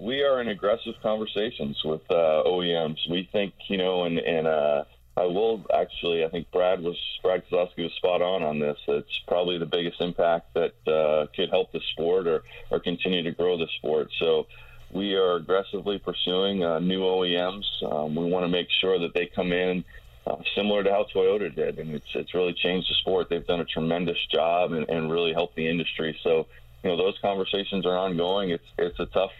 We 0.00 0.22
are 0.22 0.40
in 0.40 0.48
aggressive 0.48 0.94
conversations 1.02 1.78
with 1.84 2.00
uh, 2.08 2.42
OEMs. 2.46 2.96
We 3.10 3.28
think, 3.32 3.52
you 3.68 3.76
know, 3.76 4.04
and, 4.04 4.18
and 4.18 4.46
uh, 4.46 4.84
I 5.18 5.24
will 5.26 5.66
actually, 5.74 6.24
I 6.24 6.30
think 6.30 6.50
Brad 6.52 6.80
was, 6.80 6.96
Brad 7.22 7.42
Keselowski 7.46 7.82
was 7.82 7.92
spot 7.98 8.22
on 8.22 8.42
on 8.42 8.58
this. 8.58 8.78
It's 8.88 9.20
probably 9.26 9.58
the 9.58 9.66
biggest 9.66 10.00
impact 10.00 10.54
that 10.54 10.72
uh, 10.90 11.26
could 11.36 11.50
help 11.50 11.70
the 11.72 11.80
sport 11.92 12.26
or, 12.26 12.44
or 12.70 12.80
continue 12.80 13.22
to 13.24 13.32
grow 13.32 13.58
the 13.58 13.68
sport. 13.76 14.08
So, 14.18 14.46
we 14.90 15.14
are 15.14 15.36
aggressively 15.36 15.98
pursuing 15.98 16.64
uh, 16.64 16.78
new 16.78 17.00
OEMs. 17.00 17.64
Um, 17.82 18.14
we 18.14 18.24
want 18.24 18.44
to 18.44 18.48
make 18.48 18.68
sure 18.80 18.98
that 18.98 19.12
they 19.14 19.26
come 19.26 19.52
in 19.52 19.84
uh, 20.26 20.36
similar 20.54 20.82
to 20.82 20.90
how 20.90 21.06
Toyota 21.14 21.54
did, 21.54 21.78
and 21.78 21.94
it's 21.94 22.06
it's 22.14 22.34
really 22.34 22.54
changed 22.54 22.90
the 22.90 22.94
sport. 22.94 23.28
They've 23.30 23.46
done 23.46 23.60
a 23.60 23.64
tremendous 23.64 24.18
job 24.32 24.72
and, 24.72 24.88
and 24.88 25.10
really 25.10 25.32
helped 25.32 25.56
the 25.56 25.66
industry. 25.66 26.18
So, 26.22 26.46
you 26.82 26.90
know, 26.90 26.96
those 26.96 27.18
conversations 27.20 27.86
are 27.86 27.96
ongoing. 27.96 28.50
It's 28.50 28.64
it's 28.78 28.98
a 29.00 29.06
tough 29.06 29.30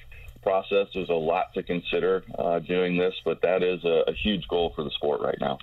process. 0.43 0.87
There's 0.95 1.11
a 1.11 1.15
lot 1.15 1.53
to 1.55 1.63
consider 1.63 2.25
uh, 2.39 2.61
doing 2.61 2.97
this, 2.97 3.15
but 3.25 3.43
that 3.43 3.63
is 3.63 3.85
a, 3.85 4.05
a 4.07 4.13
huge 4.13 4.47
goal 4.49 4.73
for 4.75 4.85
the 4.85 4.91
sport 4.91 5.21
right 5.21 5.39
now. 5.41 5.59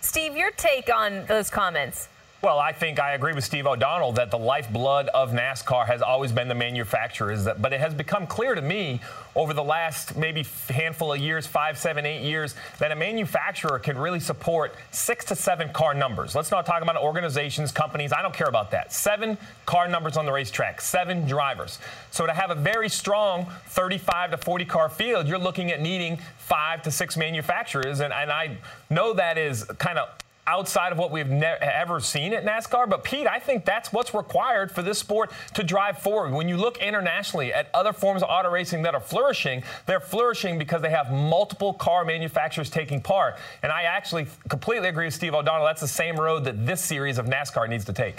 Steve, 0.00 0.36
your 0.36 0.50
take 0.50 0.94
on 0.94 1.24
those 1.26 1.48
comments? 1.48 2.08
Well, 2.44 2.58
I 2.58 2.72
think 2.72 3.00
I 3.00 3.14
agree 3.14 3.32
with 3.32 3.42
Steve 3.42 3.66
O'Donnell 3.66 4.12
that 4.12 4.30
the 4.30 4.36
lifeblood 4.36 5.08
of 5.08 5.32
NASCAR 5.32 5.86
has 5.86 6.02
always 6.02 6.30
been 6.30 6.46
the 6.46 6.54
manufacturers. 6.54 7.48
But 7.58 7.72
it 7.72 7.80
has 7.80 7.94
become 7.94 8.26
clear 8.26 8.54
to 8.54 8.60
me 8.60 9.00
over 9.34 9.54
the 9.54 9.64
last 9.64 10.14
maybe 10.14 10.44
handful 10.68 11.14
of 11.14 11.20
years, 11.20 11.46
five, 11.46 11.78
seven, 11.78 12.04
eight 12.04 12.20
years, 12.20 12.54
that 12.80 12.92
a 12.92 12.96
manufacturer 12.96 13.78
can 13.78 13.96
really 13.96 14.20
support 14.20 14.74
six 14.90 15.24
to 15.24 15.34
seven 15.34 15.72
car 15.72 15.94
numbers. 15.94 16.34
Let's 16.34 16.50
not 16.50 16.66
talk 16.66 16.82
about 16.82 16.98
organizations, 16.98 17.72
companies. 17.72 18.12
I 18.12 18.20
don't 18.20 18.34
care 18.34 18.48
about 18.48 18.72
that. 18.72 18.92
Seven 18.92 19.38
car 19.64 19.88
numbers 19.88 20.18
on 20.18 20.26
the 20.26 20.32
racetrack, 20.32 20.82
seven 20.82 21.26
drivers. 21.26 21.78
So 22.10 22.26
to 22.26 22.34
have 22.34 22.50
a 22.50 22.54
very 22.54 22.90
strong 22.90 23.46
35 23.68 24.32
to 24.32 24.36
40 24.36 24.66
car 24.66 24.90
field, 24.90 25.26
you're 25.26 25.38
looking 25.38 25.70
at 25.70 25.80
needing 25.80 26.18
five 26.36 26.82
to 26.82 26.90
six 26.90 27.16
manufacturers. 27.16 28.00
And, 28.00 28.12
and 28.12 28.30
I 28.30 28.58
know 28.90 29.14
that 29.14 29.38
is 29.38 29.64
kind 29.78 29.98
of 29.98 30.10
outside 30.46 30.92
of 30.92 30.98
what 30.98 31.10
we've 31.10 31.30
ne- 31.30 31.56
ever 31.60 32.00
seen 32.00 32.32
at 32.32 32.44
NASCAR. 32.44 32.88
But 32.88 33.04
Pete, 33.04 33.26
I 33.26 33.38
think 33.38 33.64
that's 33.64 33.92
what's 33.92 34.14
required 34.14 34.70
for 34.70 34.82
this 34.82 34.98
sport 34.98 35.32
to 35.54 35.62
drive 35.62 35.98
forward. 35.98 36.32
When 36.32 36.48
you 36.48 36.56
look 36.56 36.78
internationally 36.78 37.52
at 37.52 37.68
other 37.74 37.92
forms 37.92 38.22
of 38.22 38.28
auto 38.28 38.50
racing 38.50 38.82
that 38.82 38.94
are 38.94 39.00
flourishing, 39.00 39.62
they're 39.86 40.00
flourishing 40.00 40.58
because 40.58 40.82
they 40.82 40.90
have 40.90 41.10
multiple 41.10 41.74
car 41.74 42.04
manufacturers 42.04 42.70
taking 42.70 43.00
part. 43.00 43.36
And 43.62 43.72
I 43.72 43.82
actually 43.82 44.26
completely 44.48 44.88
agree 44.88 45.06
with 45.06 45.14
Steve 45.14 45.34
O'Donnell. 45.34 45.64
That's 45.64 45.80
the 45.80 45.88
same 45.88 46.16
road 46.16 46.44
that 46.44 46.66
this 46.66 46.82
series 46.82 47.18
of 47.18 47.26
NASCAR 47.26 47.68
needs 47.68 47.84
to 47.86 47.92
take. 47.92 48.16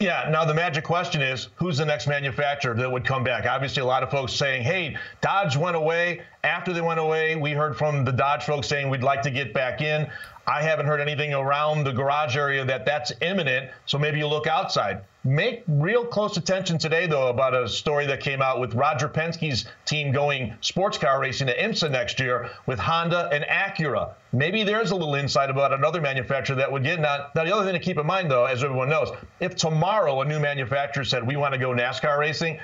Yeah, 0.00 0.30
now 0.30 0.46
the 0.46 0.54
magic 0.54 0.82
question 0.82 1.20
is 1.20 1.48
who's 1.56 1.76
the 1.76 1.84
next 1.84 2.06
manufacturer 2.06 2.72
that 2.72 2.90
would 2.90 3.04
come 3.04 3.22
back? 3.22 3.44
Obviously, 3.44 3.82
a 3.82 3.84
lot 3.84 4.02
of 4.02 4.10
folks 4.10 4.32
saying, 4.32 4.62
hey, 4.62 4.96
Dodge 5.20 5.58
went 5.58 5.76
away. 5.76 6.22
After 6.42 6.72
they 6.72 6.80
went 6.80 6.98
away, 6.98 7.36
we 7.36 7.50
heard 7.50 7.76
from 7.76 8.06
the 8.06 8.10
Dodge 8.10 8.44
folks 8.44 8.66
saying 8.66 8.88
we'd 8.88 9.02
like 9.02 9.20
to 9.20 9.30
get 9.30 9.52
back 9.52 9.82
in. 9.82 10.10
I 10.50 10.62
haven't 10.62 10.86
heard 10.86 11.00
anything 11.00 11.32
around 11.32 11.84
the 11.84 11.92
garage 11.92 12.36
area 12.36 12.64
that 12.64 12.84
that's 12.84 13.12
imminent. 13.20 13.70
So 13.86 13.98
maybe 13.98 14.18
you 14.18 14.26
look 14.26 14.48
outside. 14.48 15.02
Make 15.22 15.62
real 15.68 16.04
close 16.04 16.36
attention 16.36 16.76
today, 16.76 17.06
though, 17.06 17.28
about 17.28 17.54
a 17.54 17.68
story 17.68 18.04
that 18.06 18.18
came 18.18 18.42
out 18.42 18.58
with 18.58 18.74
Roger 18.74 19.08
Penske's 19.08 19.66
team 19.84 20.10
going 20.10 20.52
sports 20.60 20.98
car 20.98 21.20
racing 21.20 21.46
to 21.46 21.56
IMSA 21.56 21.92
next 21.92 22.18
year 22.18 22.50
with 22.66 22.80
Honda 22.80 23.28
and 23.32 23.44
Acura. 23.44 24.14
Maybe 24.32 24.64
there's 24.64 24.90
a 24.90 24.96
little 24.96 25.14
insight 25.14 25.50
about 25.50 25.72
another 25.72 26.00
manufacturer 26.00 26.56
that 26.56 26.72
would 26.72 26.82
get. 26.82 26.98
Now, 26.98 27.28
now 27.36 27.44
the 27.44 27.54
other 27.54 27.64
thing 27.64 27.74
to 27.74 27.84
keep 27.84 27.98
in 27.98 28.06
mind, 28.06 28.28
though, 28.28 28.46
as 28.46 28.64
everyone 28.64 28.88
knows, 28.88 29.12
if 29.38 29.54
tomorrow 29.54 30.20
a 30.20 30.24
new 30.24 30.40
manufacturer 30.40 31.04
said 31.04 31.24
we 31.24 31.36
want 31.36 31.54
to 31.54 31.60
go 31.60 31.68
NASCAR 31.68 32.18
racing, 32.18 32.58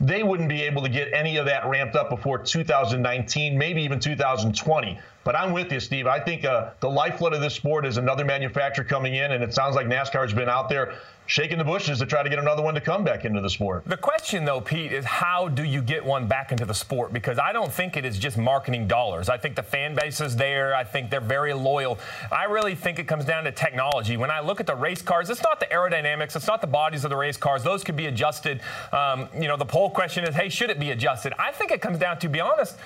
they 0.00 0.22
wouldn't 0.22 0.48
be 0.48 0.62
able 0.62 0.82
to 0.82 0.88
get 0.88 1.12
any 1.12 1.36
of 1.36 1.44
that 1.44 1.66
ramped 1.66 1.96
up 1.96 2.08
before 2.08 2.38
2019, 2.38 3.58
maybe 3.58 3.82
even 3.82 4.00
2020. 4.00 4.98
But 5.26 5.34
I'm 5.34 5.52
with 5.52 5.72
you, 5.72 5.80
Steve. 5.80 6.06
I 6.06 6.20
think 6.20 6.44
uh, 6.44 6.70
the 6.78 6.88
lifeblood 6.88 7.34
of 7.34 7.40
this 7.40 7.52
sport 7.52 7.84
is 7.84 7.96
another 7.96 8.24
manufacturer 8.24 8.84
coming 8.84 9.16
in, 9.16 9.32
and 9.32 9.42
it 9.42 9.52
sounds 9.52 9.74
like 9.74 9.88
NASCAR 9.88 10.22
has 10.22 10.32
been 10.32 10.48
out 10.48 10.68
there 10.68 10.94
shaking 11.26 11.58
the 11.58 11.64
bushes 11.64 11.98
to 11.98 12.06
try 12.06 12.22
to 12.22 12.28
get 12.28 12.38
another 12.38 12.62
one 12.62 12.74
to 12.74 12.80
come 12.80 13.02
back 13.02 13.24
into 13.24 13.40
the 13.40 13.50
sport. 13.50 13.82
The 13.86 13.96
question, 13.96 14.44
though, 14.44 14.60
Pete, 14.60 14.92
is 14.92 15.04
how 15.04 15.48
do 15.48 15.64
you 15.64 15.82
get 15.82 16.04
one 16.04 16.28
back 16.28 16.52
into 16.52 16.64
the 16.64 16.74
sport? 16.74 17.12
Because 17.12 17.40
I 17.40 17.52
don't 17.52 17.72
think 17.72 17.96
it 17.96 18.04
is 18.04 18.16
just 18.16 18.38
marketing 18.38 18.86
dollars. 18.86 19.28
I 19.28 19.36
think 19.36 19.56
the 19.56 19.64
fan 19.64 19.96
base 19.96 20.20
is 20.20 20.36
there. 20.36 20.76
I 20.76 20.84
think 20.84 21.10
they're 21.10 21.20
very 21.20 21.52
loyal. 21.52 21.98
I 22.30 22.44
really 22.44 22.76
think 22.76 23.00
it 23.00 23.08
comes 23.08 23.24
down 23.24 23.42
to 23.42 23.50
technology. 23.50 24.16
When 24.16 24.30
I 24.30 24.38
look 24.38 24.60
at 24.60 24.66
the 24.68 24.76
race 24.76 25.02
cars, 25.02 25.28
it's 25.28 25.42
not 25.42 25.58
the 25.58 25.66
aerodynamics, 25.66 26.36
it's 26.36 26.46
not 26.46 26.60
the 26.60 26.68
bodies 26.68 27.02
of 27.02 27.10
the 27.10 27.16
race 27.16 27.36
cars. 27.36 27.64
Those 27.64 27.82
could 27.82 27.96
be 27.96 28.06
adjusted. 28.06 28.60
Um, 28.92 29.28
you 29.34 29.48
know, 29.48 29.56
the 29.56 29.64
poll 29.66 29.90
question 29.90 30.22
is, 30.22 30.36
hey, 30.36 30.48
should 30.48 30.70
it 30.70 30.78
be 30.78 30.92
adjusted? 30.92 31.32
I 31.36 31.50
think 31.50 31.72
it 31.72 31.80
comes 31.80 31.98
down 31.98 32.20
to, 32.20 32.28
be 32.28 32.38
honest, 32.38 32.76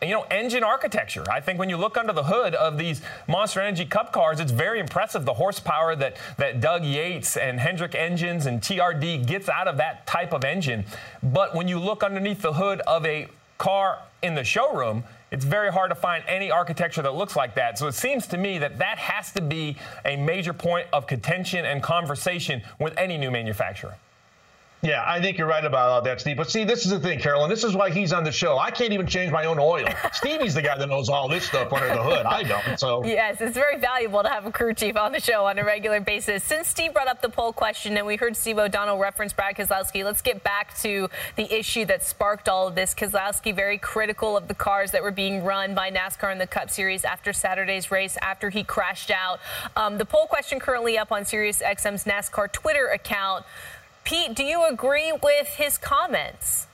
you 0.00 0.10
know, 0.10 0.22
engine 0.30 0.62
architecture. 0.62 1.24
I 1.28 1.40
think 1.40 1.58
when 1.58 1.68
you 1.68 1.76
look 1.76 1.96
under 1.96 2.12
the 2.12 2.22
hood 2.22 2.54
of 2.54 2.78
these 2.78 3.02
Monster 3.26 3.60
Energy 3.60 3.84
Cup 3.84 4.12
cars, 4.12 4.38
it's 4.38 4.52
very 4.52 4.78
impressive 4.78 5.24
the 5.24 5.34
horsepower 5.34 5.96
that, 5.96 6.16
that 6.36 6.60
Doug 6.60 6.84
Yates 6.84 7.36
and 7.36 7.58
Hendrick 7.58 7.94
engines 7.94 8.46
and 8.46 8.60
TRD 8.60 9.26
gets 9.26 9.48
out 9.48 9.66
of 9.66 9.76
that 9.78 10.06
type 10.06 10.32
of 10.32 10.44
engine. 10.44 10.84
But 11.22 11.54
when 11.54 11.66
you 11.66 11.78
look 11.80 12.04
underneath 12.04 12.42
the 12.42 12.52
hood 12.52 12.80
of 12.82 13.04
a 13.06 13.28
car 13.58 13.98
in 14.22 14.34
the 14.34 14.44
showroom, 14.44 15.02
it's 15.30 15.44
very 15.44 15.70
hard 15.70 15.90
to 15.90 15.94
find 15.94 16.24
any 16.26 16.50
architecture 16.50 17.02
that 17.02 17.14
looks 17.14 17.36
like 17.36 17.54
that. 17.56 17.78
So 17.78 17.86
it 17.86 17.94
seems 17.94 18.26
to 18.28 18.38
me 18.38 18.58
that 18.58 18.78
that 18.78 18.98
has 18.98 19.32
to 19.32 19.42
be 19.42 19.76
a 20.04 20.16
major 20.16 20.52
point 20.52 20.86
of 20.92 21.06
contention 21.06 21.66
and 21.66 21.82
conversation 21.82 22.62
with 22.78 22.96
any 22.96 23.18
new 23.18 23.30
manufacturer. 23.30 23.96
Yeah, 24.80 25.02
I 25.04 25.20
think 25.20 25.38
you're 25.38 25.48
right 25.48 25.64
about 25.64 25.88
all 25.88 26.02
that, 26.02 26.20
Steve. 26.20 26.36
But 26.36 26.50
see, 26.50 26.62
this 26.62 26.84
is 26.84 26.92
the 26.92 27.00
thing, 27.00 27.18
Carolyn. 27.18 27.50
This 27.50 27.64
is 27.64 27.74
why 27.74 27.90
he's 27.90 28.12
on 28.12 28.22
the 28.22 28.30
show. 28.30 28.58
I 28.58 28.70
can't 28.70 28.92
even 28.92 29.08
change 29.08 29.32
my 29.32 29.44
own 29.46 29.58
oil. 29.58 29.86
Stevie's 30.12 30.54
the 30.54 30.62
guy 30.62 30.78
that 30.78 30.88
knows 30.88 31.08
all 31.08 31.28
this 31.28 31.44
stuff 31.44 31.72
under 31.72 31.88
the 31.88 32.02
hood. 32.02 32.26
I 32.26 32.44
don't. 32.44 32.78
So 32.78 33.04
yes, 33.04 33.40
it's 33.40 33.54
very 33.54 33.78
valuable 33.78 34.22
to 34.22 34.28
have 34.28 34.46
a 34.46 34.52
crew 34.52 34.72
chief 34.74 34.96
on 34.96 35.10
the 35.10 35.20
show 35.20 35.46
on 35.46 35.58
a 35.58 35.64
regular 35.64 36.00
basis. 36.00 36.44
Since 36.44 36.68
Steve 36.68 36.92
brought 36.92 37.08
up 37.08 37.20
the 37.22 37.28
poll 37.28 37.52
question 37.52 37.96
and 37.96 38.06
we 38.06 38.14
heard 38.14 38.36
Steve 38.36 38.58
O'Donnell 38.58 38.98
reference 38.98 39.32
Brad 39.32 39.56
Keselowski, 39.56 40.04
let's 40.04 40.22
get 40.22 40.44
back 40.44 40.78
to 40.80 41.08
the 41.34 41.52
issue 41.52 41.84
that 41.86 42.04
sparked 42.04 42.48
all 42.48 42.68
of 42.68 42.76
this. 42.76 42.94
Keselowski 42.94 43.52
very 43.52 43.78
critical 43.78 44.36
of 44.36 44.46
the 44.46 44.54
cars 44.54 44.92
that 44.92 45.02
were 45.02 45.10
being 45.10 45.42
run 45.42 45.74
by 45.74 45.90
NASCAR 45.90 46.30
in 46.30 46.38
the 46.38 46.46
Cup 46.46 46.70
Series 46.70 47.04
after 47.04 47.32
Saturday's 47.32 47.90
race 47.90 48.16
after 48.22 48.48
he 48.48 48.62
crashed 48.62 49.10
out. 49.10 49.40
Um, 49.74 49.98
the 49.98 50.04
poll 50.04 50.26
question 50.26 50.60
currently 50.60 50.96
up 50.96 51.10
on 51.10 51.22
SiriusXM's 51.22 52.04
NASCAR 52.04 52.52
Twitter 52.52 52.86
account. 52.88 53.44
Pete, 54.08 54.34
do 54.34 54.42
you 54.42 54.64
agree 54.64 55.12
with 55.12 55.48
his 55.48 55.76
comments? 55.76 56.66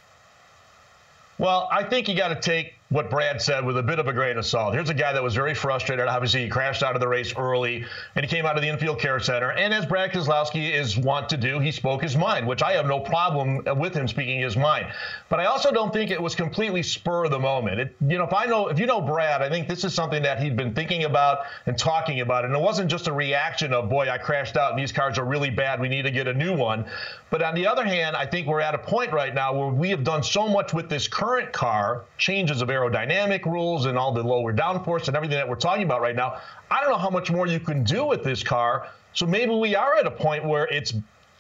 Well, 1.37 1.69
I 1.73 1.83
think 1.83 2.07
you 2.07 2.17
got 2.17 2.29
to 2.29 2.37
take 2.37 2.75
what 2.91 3.11
Brad 3.11 3.41
said 3.41 3.65
with 3.65 3.79
a 3.79 3.83
bit 3.83 3.99
of 3.99 4.09
a 4.09 4.13
grain 4.13 4.37
of 4.37 4.45
salt. 4.45 4.75
Here's 4.75 4.91
a 4.91 4.95
guy 4.95 5.13
that 5.13 5.23
was 5.23 5.35
very 5.35 5.55
frustrated. 5.55 6.07
Obviously, 6.07 6.43
he 6.43 6.49
crashed 6.49 6.83
out 6.83 6.95
of 6.95 7.01
the 7.01 7.09
race 7.09 7.35
early, 7.37 7.85
and 8.15 8.25
he 8.25 8.31
came 8.31 8.45
out 8.45 8.57
of 8.57 8.63
the 8.63 8.69
infield 8.69 9.01
care 9.01 9.19
center. 9.19 9.53
And 9.53 9.73
as 9.73 9.87
Brad 9.87 10.13
Keselowski 10.13 10.73
is 10.73 10.97
wont 10.97 11.31
to 11.31 11.37
do, 11.39 11.59
he 11.59 11.73
spoke 11.73 12.03
his 12.03 12.15
mind, 12.15 12.47
which 12.47 12.63
I 12.63 12.73
have 12.73 12.87
no 12.87 13.01
problem 13.01 13.65
with 13.79 13.95
him 13.95 14.07
speaking 14.07 14.41
his 14.41 14.57
mind. 14.57 14.87
But 15.31 15.41
I 15.41 15.47
also 15.47 15.73
don't 15.73 15.93
think 15.93 16.11
it 16.11 16.21
was 16.21 16.35
completely 16.35 16.83
spur 16.83 17.25
of 17.25 17.31
the 17.31 17.39
moment. 17.39 17.81
It, 17.81 17.97
you 18.07 18.19
know, 18.19 18.25
if 18.25 18.35
I 18.35 18.45
know, 18.45 18.69
if 18.69 18.79
you 18.79 18.87
know 18.87 19.01
Brad, 19.01 19.41
I 19.41 19.49
think 19.49 19.67
this 19.67 19.83
is 19.83 19.95
something 19.95 20.23
that 20.23 20.41
he'd 20.41 20.57
been 20.57 20.75
thinking 20.75 21.05
about 21.05 21.47
and 21.67 21.79
talking 21.79 22.21
about, 22.21 22.45
and 22.45 22.55
it 22.55 22.61
wasn't 22.61 22.91
just 22.91 23.09
a 23.09 23.13
reaction 23.13 23.73
of, 23.73 23.89
boy, 23.89 24.11
I 24.11 24.19
crashed 24.19 24.59
out, 24.59 24.73
and 24.73 24.79
these 24.81 24.93
cars 24.93 25.19
are 25.19 25.25
really 25.25 25.51
bad. 25.51 25.81
We 25.81 25.89
need 25.89 26.03
to 26.03 26.11
get 26.11 26.29
a 26.29 26.35
new 26.35 26.55
one. 26.55 26.85
But 27.31 27.43
on 27.43 27.55
the 27.55 27.67
other 27.67 27.85
hand, 27.85 28.15
I 28.15 28.27
think 28.27 28.47
we're 28.47 28.61
at 28.61 28.75
a 28.75 28.79
point 28.79 29.13
right 29.13 29.35
now 29.35 29.53
where 29.53 29.69
we 29.69 29.91
have 29.91 30.05
done 30.05 30.23
so 30.23 30.47
much 30.47 30.73
with 30.73 30.89
this 30.89 31.09
current 31.09 31.53
car, 31.53 32.05
changes 32.19 32.63
of 32.63 32.71
aerodynamic 32.75 33.45
rules 33.45 33.87
and 33.87 33.97
all 33.97 34.13
the 34.13 34.23
lower 34.23 34.53
downforce 34.53 35.09
and 35.09 35.17
everything 35.17 35.37
that 35.37 35.49
we're 35.49 35.55
talking 35.55 35.85
about 35.85 36.01
right 36.01 36.17
now. 36.17 36.41
I 36.71 36.81
don't 36.81 36.91
know 36.91 36.99
how 36.99 37.11
much 37.11 37.31
more 37.31 37.47
you 37.47 37.61
can 37.61 37.85
do 37.85 38.05
with 38.05 38.25
this 38.25 38.43
car. 38.43 38.89
So 39.13 39.27
maybe 39.27 39.55
we 39.55 39.77
are 39.77 39.97
at 39.97 40.07
a 40.07 40.11
point 40.11 40.45
where 40.45 40.67
it's 40.67 40.93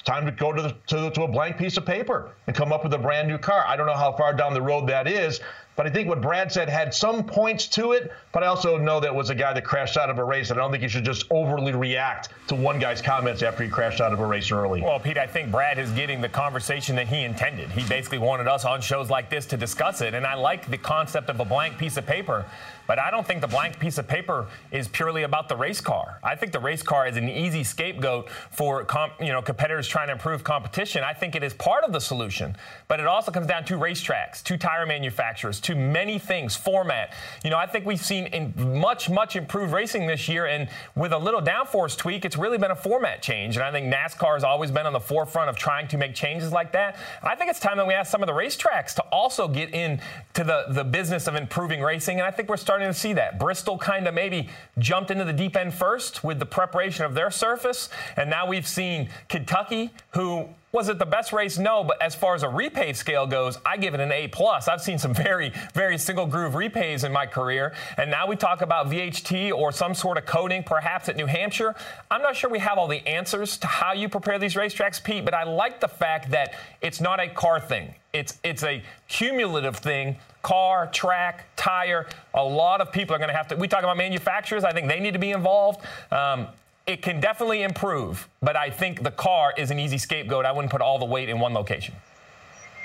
time 0.04 0.26
to 0.26 0.32
go 0.32 0.52
to, 0.52 0.62
the, 0.62 0.76
to, 0.86 1.10
to 1.10 1.22
a 1.22 1.28
blank 1.28 1.56
piece 1.56 1.76
of 1.76 1.86
paper 1.86 2.30
and 2.46 2.54
come 2.54 2.72
up 2.72 2.84
with 2.84 2.92
a 2.94 2.98
brand 2.98 3.26
new 3.26 3.38
car. 3.38 3.64
I 3.66 3.76
don't 3.76 3.86
know 3.86 3.96
how 3.96 4.12
far 4.12 4.34
down 4.34 4.54
the 4.54 4.62
road 4.62 4.86
that 4.88 5.08
is, 5.08 5.40
but 5.76 5.86
I 5.86 5.90
think 5.90 6.08
what 6.08 6.20
Brad 6.20 6.52
said 6.52 6.68
had 6.68 6.94
some 6.94 7.24
points 7.24 7.66
to 7.68 7.92
it, 7.92 8.12
but 8.32 8.42
I 8.42 8.46
also 8.46 8.78
know 8.78 9.00
that 9.00 9.14
was 9.14 9.30
a 9.30 9.34
guy 9.34 9.52
that 9.52 9.64
crashed 9.64 9.96
out 9.96 10.10
of 10.10 10.18
a 10.18 10.24
race, 10.24 10.50
and 10.50 10.58
I 10.58 10.62
don't 10.62 10.70
think 10.70 10.82
you 10.82 10.88
should 10.88 11.04
just 11.04 11.26
overly 11.30 11.72
react 11.72 12.28
to 12.48 12.54
one 12.54 12.78
guy's 12.78 13.02
comments 13.02 13.42
after 13.42 13.64
he 13.64 13.68
crashed 13.68 14.00
out 14.00 14.12
of 14.12 14.20
a 14.20 14.26
race 14.26 14.52
early. 14.52 14.82
Well, 14.82 15.00
Pete, 15.00 15.18
I 15.18 15.26
think 15.26 15.50
Brad 15.50 15.78
is 15.78 15.90
getting 15.92 16.20
the 16.20 16.28
conversation 16.28 16.94
that 16.96 17.08
he 17.08 17.22
intended. 17.22 17.70
He 17.70 17.86
basically 17.88 18.18
wanted 18.18 18.46
us 18.46 18.64
on 18.64 18.80
shows 18.80 19.10
like 19.10 19.30
this 19.30 19.46
to 19.46 19.56
discuss 19.56 20.00
it, 20.00 20.14
and 20.14 20.26
I 20.26 20.34
like 20.34 20.70
the 20.70 20.78
concept 20.78 21.28
of 21.28 21.40
a 21.40 21.44
blank 21.44 21.78
piece 21.78 21.96
of 21.96 22.06
paper. 22.06 22.44
But 22.86 22.98
I 22.98 23.10
don't 23.10 23.26
think 23.26 23.40
the 23.40 23.48
blank 23.48 23.78
piece 23.78 23.96
of 23.96 24.06
paper 24.06 24.46
is 24.70 24.88
purely 24.88 25.22
about 25.22 25.48
the 25.48 25.56
race 25.56 25.80
car. 25.80 26.18
I 26.22 26.36
think 26.36 26.52
the 26.52 26.60
race 26.60 26.82
car 26.82 27.06
is 27.06 27.16
an 27.16 27.28
easy 27.30 27.64
scapegoat 27.64 28.28
for 28.50 28.84
comp, 28.84 29.14
you 29.20 29.32
know 29.32 29.40
competitors 29.40 29.88
trying 29.88 30.08
to 30.08 30.12
improve 30.12 30.44
competition. 30.44 31.02
I 31.02 31.14
think 31.14 31.34
it 31.34 31.42
is 31.42 31.54
part 31.54 31.84
of 31.84 31.92
the 31.92 32.00
solution, 32.00 32.56
but 32.88 33.00
it 33.00 33.06
also 33.06 33.32
comes 33.32 33.46
down 33.46 33.64
to 33.66 33.78
racetracks, 33.78 34.42
to 34.44 34.58
tire 34.58 34.84
manufacturers, 34.84 35.60
to 35.64 35.74
many 35.74 36.18
things, 36.18 36.56
format. 36.56 37.12
You 37.42 37.50
know, 37.50 37.58
I 37.58 37.66
think 37.66 37.84
we've 37.84 38.00
seen 38.00 38.26
in 38.26 38.78
much 38.78 39.10
much 39.10 39.36
improved 39.36 39.72
racing 39.72 40.06
this 40.06 40.28
year, 40.28 40.46
and 40.46 40.68
with 40.94 41.12
a 41.12 41.18
little 41.18 41.40
downforce 41.40 41.96
tweak, 41.96 42.24
it's 42.24 42.36
really 42.36 42.58
been 42.58 42.70
a 42.70 42.76
format 42.76 43.22
change. 43.22 43.56
And 43.56 43.64
I 43.64 43.72
think 43.72 43.92
NASCAR 43.92 44.34
has 44.34 44.44
always 44.44 44.70
been 44.70 44.86
on 44.86 44.92
the 44.92 45.00
forefront 45.00 45.50
of 45.50 45.56
trying 45.56 45.88
to 45.88 45.98
make 45.98 46.14
changes 46.14 46.52
like 46.52 46.72
that. 46.72 46.96
I 47.22 47.34
think 47.34 47.50
it's 47.50 47.60
time 47.60 47.76
that 47.78 47.86
we 47.86 47.94
ask 47.94 48.10
some 48.10 48.22
of 48.22 48.26
the 48.26 48.32
racetracks 48.32 48.94
to 48.94 49.02
also 49.04 49.48
get 49.48 49.74
into 49.74 50.02
the 50.34 50.66
the 50.68 50.84
business 50.84 51.26
of 51.26 51.34
improving 51.34 51.80
racing, 51.82 52.18
and 52.18 52.26
I 52.26 52.30
think 52.30 52.48
we're 52.48 52.56
starting 52.56 52.88
to 52.88 52.94
see 52.94 53.12
that. 53.14 53.38
Bristol 53.38 53.78
kind 53.78 54.06
of 54.06 54.14
maybe 54.14 54.48
jumped 54.78 55.10
into 55.10 55.24
the 55.24 55.32
deep 55.32 55.56
end 55.56 55.74
first 55.74 56.22
with 56.22 56.38
the 56.38 56.46
preparation 56.46 57.04
of 57.04 57.14
their 57.14 57.30
surface, 57.30 57.88
and 58.16 58.28
now 58.30 58.46
we've 58.46 58.68
seen 58.68 59.08
Kentucky, 59.28 59.90
who 60.10 60.48
was 60.74 60.88
it 60.88 60.98
the 60.98 61.06
best 61.06 61.32
race? 61.32 61.56
No, 61.56 61.84
but 61.84 62.02
as 62.02 62.16
far 62.16 62.34
as 62.34 62.42
a 62.42 62.48
repave 62.48 62.96
scale 62.96 63.28
goes, 63.28 63.58
I 63.64 63.76
give 63.76 63.94
it 63.94 64.00
an 64.00 64.10
A 64.10 64.26
plus. 64.26 64.66
I've 64.66 64.82
seen 64.82 64.98
some 64.98 65.14
very, 65.14 65.52
very 65.72 65.96
single 65.96 66.26
groove 66.26 66.54
repaves 66.54 67.04
in 67.04 67.12
my 67.12 67.26
career, 67.26 67.72
and 67.96 68.10
now 68.10 68.26
we 68.26 68.34
talk 68.34 68.60
about 68.60 68.90
VHT 68.90 69.52
or 69.52 69.70
some 69.70 69.94
sort 69.94 70.18
of 70.18 70.26
coating, 70.26 70.64
perhaps 70.64 71.08
at 71.08 71.14
New 71.14 71.26
Hampshire. 71.26 71.76
I'm 72.10 72.22
not 72.22 72.34
sure 72.34 72.50
we 72.50 72.58
have 72.58 72.76
all 72.76 72.88
the 72.88 73.06
answers 73.06 73.56
to 73.58 73.68
how 73.68 73.92
you 73.92 74.08
prepare 74.08 74.40
these 74.40 74.54
racetracks, 74.54 75.02
Pete, 75.02 75.24
but 75.24 75.32
I 75.32 75.44
like 75.44 75.78
the 75.78 75.86
fact 75.86 76.32
that 76.32 76.54
it's 76.82 77.00
not 77.00 77.20
a 77.20 77.28
car 77.28 77.60
thing. 77.60 77.94
It's 78.12 78.38
it's 78.42 78.64
a 78.64 78.82
cumulative 79.08 79.76
thing 79.76 80.16
car, 80.42 80.88
track, 80.88 81.46
tire. 81.56 82.06
A 82.34 82.44
lot 82.44 82.80
of 82.80 82.92
people 82.92 83.14
are 83.14 83.18
going 83.18 83.30
to 83.30 83.36
have 83.36 83.48
to. 83.48 83.56
We 83.56 83.66
talk 83.66 83.82
about 83.82 83.96
manufacturers. 83.96 84.62
I 84.62 84.72
think 84.72 84.88
they 84.88 85.00
need 85.00 85.12
to 85.12 85.18
be 85.18 85.30
involved. 85.30 85.80
Um, 86.10 86.48
it 86.86 87.00
can 87.00 87.20
definitely 87.20 87.62
improve, 87.62 88.28
but 88.42 88.56
I 88.56 88.70
think 88.70 89.02
the 89.02 89.10
car 89.10 89.54
is 89.56 89.70
an 89.70 89.78
easy 89.78 89.98
scapegoat. 89.98 90.44
I 90.44 90.52
wouldn't 90.52 90.70
put 90.70 90.82
all 90.82 90.98
the 90.98 91.06
weight 91.06 91.28
in 91.28 91.40
one 91.40 91.54
location. 91.54 91.94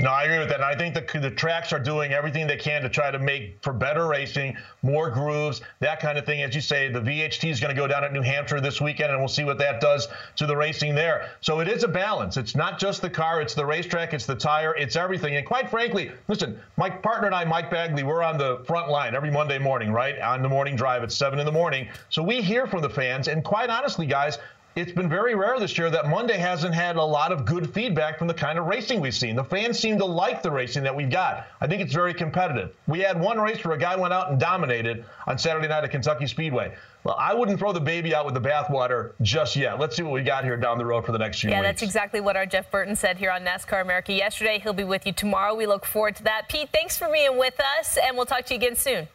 No, 0.01 0.11
I 0.11 0.23
agree 0.23 0.39
with 0.39 0.47
that. 0.47 0.61
And 0.61 0.65
I 0.65 0.75
think 0.75 0.95
the, 0.95 1.19
the 1.19 1.29
tracks 1.29 1.73
are 1.73 1.79
doing 1.79 2.13
everything 2.13 2.47
they 2.47 2.55
can 2.55 2.81
to 2.83 2.89
try 2.89 3.11
to 3.11 3.19
make 3.19 3.57
for 3.61 3.73
better 3.73 4.07
racing, 4.07 4.55
more 4.81 5.09
grooves, 5.09 5.61
that 5.81 5.99
kind 5.99 6.17
of 6.17 6.25
thing. 6.25 6.41
As 6.41 6.55
you 6.55 6.61
say, 6.61 6.89
the 6.89 7.01
VHT 7.01 7.49
is 7.49 7.59
going 7.59 7.75
to 7.75 7.79
go 7.79 7.85
down 7.85 8.05
at 8.05 8.13
New 8.13 8.21
Hampshire 8.21 8.61
this 8.61 8.79
weekend, 8.79 9.11
and 9.11 9.19
we'll 9.19 9.27
see 9.27 9.43
what 9.43 9.57
that 9.57 9.81
does 9.81 10.07
to 10.37 10.45
the 10.45 10.55
racing 10.55 10.95
there. 10.95 11.29
So 11.41 11.59
it 11.59 11.67
is 11.67 11.83
a 11.83 11.87
balance. 11.87 12.37
It's 12.37 12.55
not 12.55 12.79
just 12.79 13.01
the 13.01 13.09
car, 13.09 13.41
it's 13.41 13.53
the 13.53 13.65
racetrack, 13.65 14.13
it's 14.13 14.25
the 14.25 14.35
tire, 14.35 14.73
it's 14.75 14.95
everything. 14.95 15.35
And 15.35 15.45
quite 15.45 15.69
frankly, 15.69 16.11
listen, 16.29 16.57
my 16.77 16.89
partner 16.89 17.25
and 17.25 17.35
I, 17.35 17.43
Mike 17.43 17.69
Bagley, 17.69 18.03
we're 18.03 18.23
on 18.23 18.37
the 18.37 18.63
front 18.65 18.89
line 18.89 19.15
every 19.15 19.31
Monday 19.31 19.59
morning, 19.59 19.91
right? 19.91 20.17
On 20.21 20.41
the 20.41 20.49
morning 20.49 20.77
drive 20.77 21.03
at 21.03 21.11
7 21.11 21.39
in 21.39 21.45
the 21.45 21.51
morning. 21.51 21.89
So 22.09 22.23
we 22.23 22.41
hear 22.41 22.67
from 22.67 22.81
the 22.81 22.89
fans. 22.89 23.27
And 23.27 23.43
quite 23.43 23.69
honestly, 23.69 24.05
guys, 24.05 24.37
it's 24.75 24.91
been 24.91 25.09
very 25.09 25.35
rare 25.35 25.59
this 25.59 25.77
year 25.77 25.89
that 25.89 26.07
Monday 26.07 26.37
hasn't 26.37 26.73
had 26.73 26.95
a 26.95 27.03
lot 27.03 27.31
of 27.31 27.45
good 27.45 27.73
feedback 27.73 28.17
from 28.17 28.27
the 28.27 28.33
kind 28.33 28.59
of 28.59 28.65
racing 28.65 29.01
we've 29.01 29.15
seen. 29.15 29.35
The 29.35 29.43
fans 29.43 29.79
seem 29.79 29.97
to 29.97 30.05
like 30.05 30.41
the 30.41 30.51
racing 30.51 30.83
that 30.83 30.95
we've 30.95 31.09
got. 31.09 31.47
I 31.59 31.67
think 31.67 31.81
it's 31.81 31.93
very 31.93 32.13
competitive. 32.13 32.73
We 32.87 32.99
had 32.99 33.19
one 33.19 33.39
race 33.39 33.63
where 33.63 33.75
a 33.75 33.79
guy 33.79 33.95
went 33.95 34.13
out 34.13 34.29
and 34.29 34.39
dominated 34.39 35.05
on 35.27 35.37
Saturday 35.37 35.67
night 35.67 35.83
at 35.83 35.91
Kentucky 35.91 36.27
Speedway. 36.27 36.73
Well, 37.03 37.15
I 37.17 37.33
wouldn't 37.33 37.59
throw 37.59 37.71
the 37.71 37.79
baby 37.79 38.13
out 38.13 38.25
with 38.25 38.33
the 38.33 38.41
bathwater 38.41 39.13
just 39.21 39.55
yet. 39.55 39.79
Let's 39.79 39.95
see 39.95 40.03
what 40.03 40.13
we 40.13 40.21
got 40.21 40.43
here 40.43 40.57
down 40.57 40.77
the 40.77 40.85
road 40.85 41.05
for 41.05 41.13
the 41.13 41.19
next 41.19 41.39
few 41.39 41.49
yeah, 41.49 41.61
weeks. 41.61 41.67
that's 41.67 41.81
exactly 41.81 42.19
what 42.19 42.35
our 42.35 42.45
Jeff 42.45 42.69
Burton 42.69 42.95
said 42.95 43.17
here 43.17 43.31
on 43.31 43.43
NASCAR 43.43 43.81
America 43.81 44.13
yesterday. 44.13 44.59
He'll 44.59 44.73
be 44.73 44.83
with 44.83 45.05
you 45.05 45.13
tomorrow. 45.13 45.55
We 45.55 45.65
look 45.65 45.85
forward 45.85 46.15
to 46.17 46.23
that. 46.23 46.49
Pete, 46.49 46.69
thanks 46.73 46.97
for 46.97 47.09
being 47.11 47.37
with 47.37 47.59
us, 47.79 47.97
and 47.97 48.15
we'll 48.17 48.25
talk 48.25 48.45
to 48.45 48.53
you 48.53 48.59
again 48.59 48.75
soon. 48.75 49.07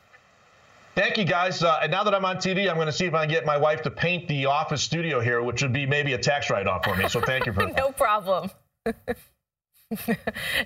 Thank 0.95 1.19
you, 1.19 1.25
guys. 1.25 1.63
Uh, 1.63 1.81
and 1.83 1.91
now 1.91 2.05
that 2.05 2.15
I'm 2.15 2.25
on 2.25 2.37
TV, 2.37 2.69
I'm 2.69 2.77
going 2.77 2.87
to 2.87 2.93
see 2.93 3.07
if 3.07 3.15
I 3.15 3.23
can 3.23 3.31
get 3.31 3.45
my 3.45 3.57
wife 3.57 3.83
to 3.83 3.91
paint 3.91 4.29
the 4.29 4.47
office 4.47 4.83
studio 4.83 5.21
here, 5.21 5.43
which 5.43 5.61
would 5.63 5.73
be 5.73 5.87
maybe 5.87 6.13
a 6.13 6.19
tax 6.19 6.51
write-off 6.51 6.85
for 6.85 6.95
me. 6.95 7.09
So 7.09 7.21
thank 7.21 7.47
you 7.47 7.53
for 7.53 7.67
that. 7.67 7.77
no 7.77 7.91
problem. 7.91 8.51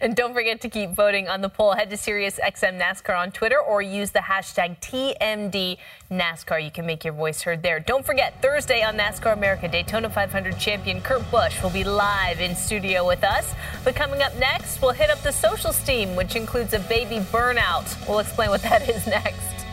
and 0.01 0.15
don't 0.15 0.35
forget 0.35 0.61
to 0.61 0.69
keep 0.69 0.91
voting 0.91 1.29
on 1.29 1.41
the 1.41 1.49
poll. 1.49 1.73
Head 1.73 1.91
to 1.91 1.97
SiriusXM 1.97 2.81
NASCAR 2.81 3.19
on 3.19 3.31
Twitter 3.33 3.59
or 3.59 3.81
use 3.83 4.11
the 4.11 4.19
hashtag 4.21 4.81
TMD 4.81 5.79
NASCAR. 6.11 6.63
You 6.63 6.71
can 6.71 6.85
make 6.87 7.05
your 7.05 7.15
voice 7.15 7.43
heard 7.43 7.63
there. 7.63 7.81
Don't 7.81 8.05
forget, 8.05 8.41
Thursday 8.43 8.83
on 8.83 8.97
NASCAR 8.97 9.33
America, 9.33 9.67
Daytona 9.67 10.11
500 10.11 10.59
champion 10.59 11.01
Kurt 11.01 11.29
Busch 11.31 11.63
will 11.63 11.71
be 11.71 11.85
live 11.85 12.41
in 12.41 12.55
studio 12.55 13.07
with 13.07 13.25
us. 13.25 13.55
But 13.83 13.95
coming 13.95 14.23
up 14.23 14.37
next, 14.37 14.81
we'll 14.83 14.93
hit 14.93 15.11
up 15.11 15.23
the 15.23 15.33
social 15.33 15.73
steam, 15.73 16.15
which 16.17 16.37
includes 16.37 16.75
a 16.75 16.81
baby 16.81 17.19
burnout. 17.33 18.09
We'll 18.09 18.21
explain 18.21 18.51
what 18.51 18.63
that 18.63 18.89
is 18.89 19.07
next. 19.07 19.68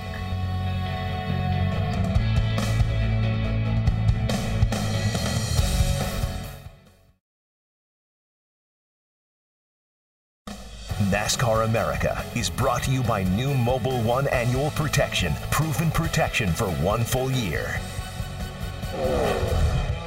NASCAR 11.26 11.66
America 11.66 12.24
is 12.36 12.52
brought 12.52 12.84
to 12.84 12.92
you 12.92 13.02
by 13.02 13.24
new 13.24 13.48
Mobil 13.48 14.04
1 14.04 14.28
Annual 14.28 14.70
Protection, 14.76 15.34
proven 15.50 15.90
protection 15.90 16.52
for 16.52 16.68
one 16.68 17.04
full 17.04 17.32
year. 17.32 17.80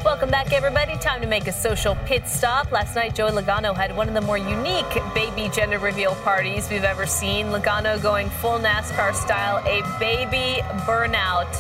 Welcome 0.05 0.31
back, 0.31 0.53
everybody. 0.53 0.97
Time 0.99 1.21
to 1.21 1.27
make 1.27 1.49
a 1.49 1.53
social 1.53 1.97
pit 2.07 2.29
stop. 2.29 2.71
Last 2.71 2.95
night, 2.95 3.17
Joey 3.17 3.33
Logano 3.33 3.75
had 3.75 3.97
one 3.97 4.07
of 4.07 4.15
the 4.15 4.21
more 4.21 4.39
unique 4.39 4.87
baby 5.13 5.51
gender 5.53 5.81
reveal 5.81 6.15
parties 6.23 6.71
we've 6.71 6.85
ever 6.85 7.05
seen. 7.05 7.47
Logano 7.47 8.01
going 8.01 8.31
full 8.31 8.61
NASCAR 8.61 9.13
style, 9.13 9.59
a 9.67 9.83
baby 9.99 10.63
burnout, 10.87 11.53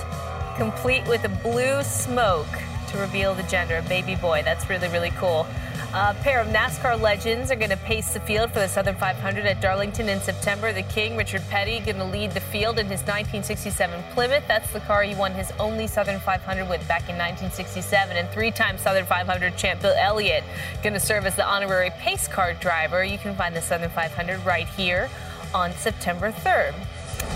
complete 0.56 1.04
with 1.08 1.24
a 1.24 1.28
blue 1.42 1.82
smoke 1.82 2.46
to 2.90 2.98
reveal 2.98 3.34
the 3.34 3.42
gender, 3.42 3.82
baby 3.88 4.14
boy. 4.14 4.42
That's 4.44 4.70
really, 4.70 4.86
really 4.86 5.10
cool. 5.16 5.48
A 5.94 6.12
pair 6.12 6.38
of 6.42 6.48
NASCAR 6.48 7.00
legends 7.00 7.50
are 7.50 7.56
going 7.56 7.70
to 7.70 7.76
pace 7.78 8.12
the 8.12 8.20
field 8.20 8.52
for 8.52 8.58
the 8.58 8.68
Southern 8.68 8.94
500 8.96 9.46
at 9.46 9.62
Darlington 9.62 10.10
in 10.10 10.20
September. 10.20 10.70
The 10.70 10.82
King, 10.82 11.16
Richard 11.16 11.40
Petty, 11.48 11.80
going 11.80 11.96
to 11.96 12.04
lead 12.04 12.32
the 12.32 12.40
field 12.40 12.78
in 12.78 12.84
his 12.84 13.00
1967 13.00 14.02
Plymouth. 14.12 14.44
That's 14.46 14.70
the 14.70 14.80
car 14.80 15.02
he 15.02 15.14
won 15.14 15.32
his 15.32 15.50
only 15.58 15.86
Southern 15.86 16.20
500 16.20 16.68
with 16.68 16.86
back 16.86 17.08
in 17.08 17.16
1967. 17.16 18.18
And 18.18 18.28
three-time 18.28 18.76
Southern 18.76 19.06
500 19.06 19.56
champ 19.56 19.80
Bill 19.80 19.94
Elliott 19.96 20.44
going 20.82 20.92
to 20.92 21.00
serve 21.00 21.24
as 21.24 21.36
the 21.36 21.46
honorary 21.46 21.90
pace 21.98 22.28
car 22.28 22.52
driver. 22.52 23.02
You 23.02 23.16
can 23.16 23.34
find 23.34 23.56
the 23.56 23.62
Southern 23.62 23.88
500 23.88 24.44
right 24.44 24.68
here 24.68 25.08
on 25.54 25.72
September 25.72 26.32
3rd. 26.32 26.74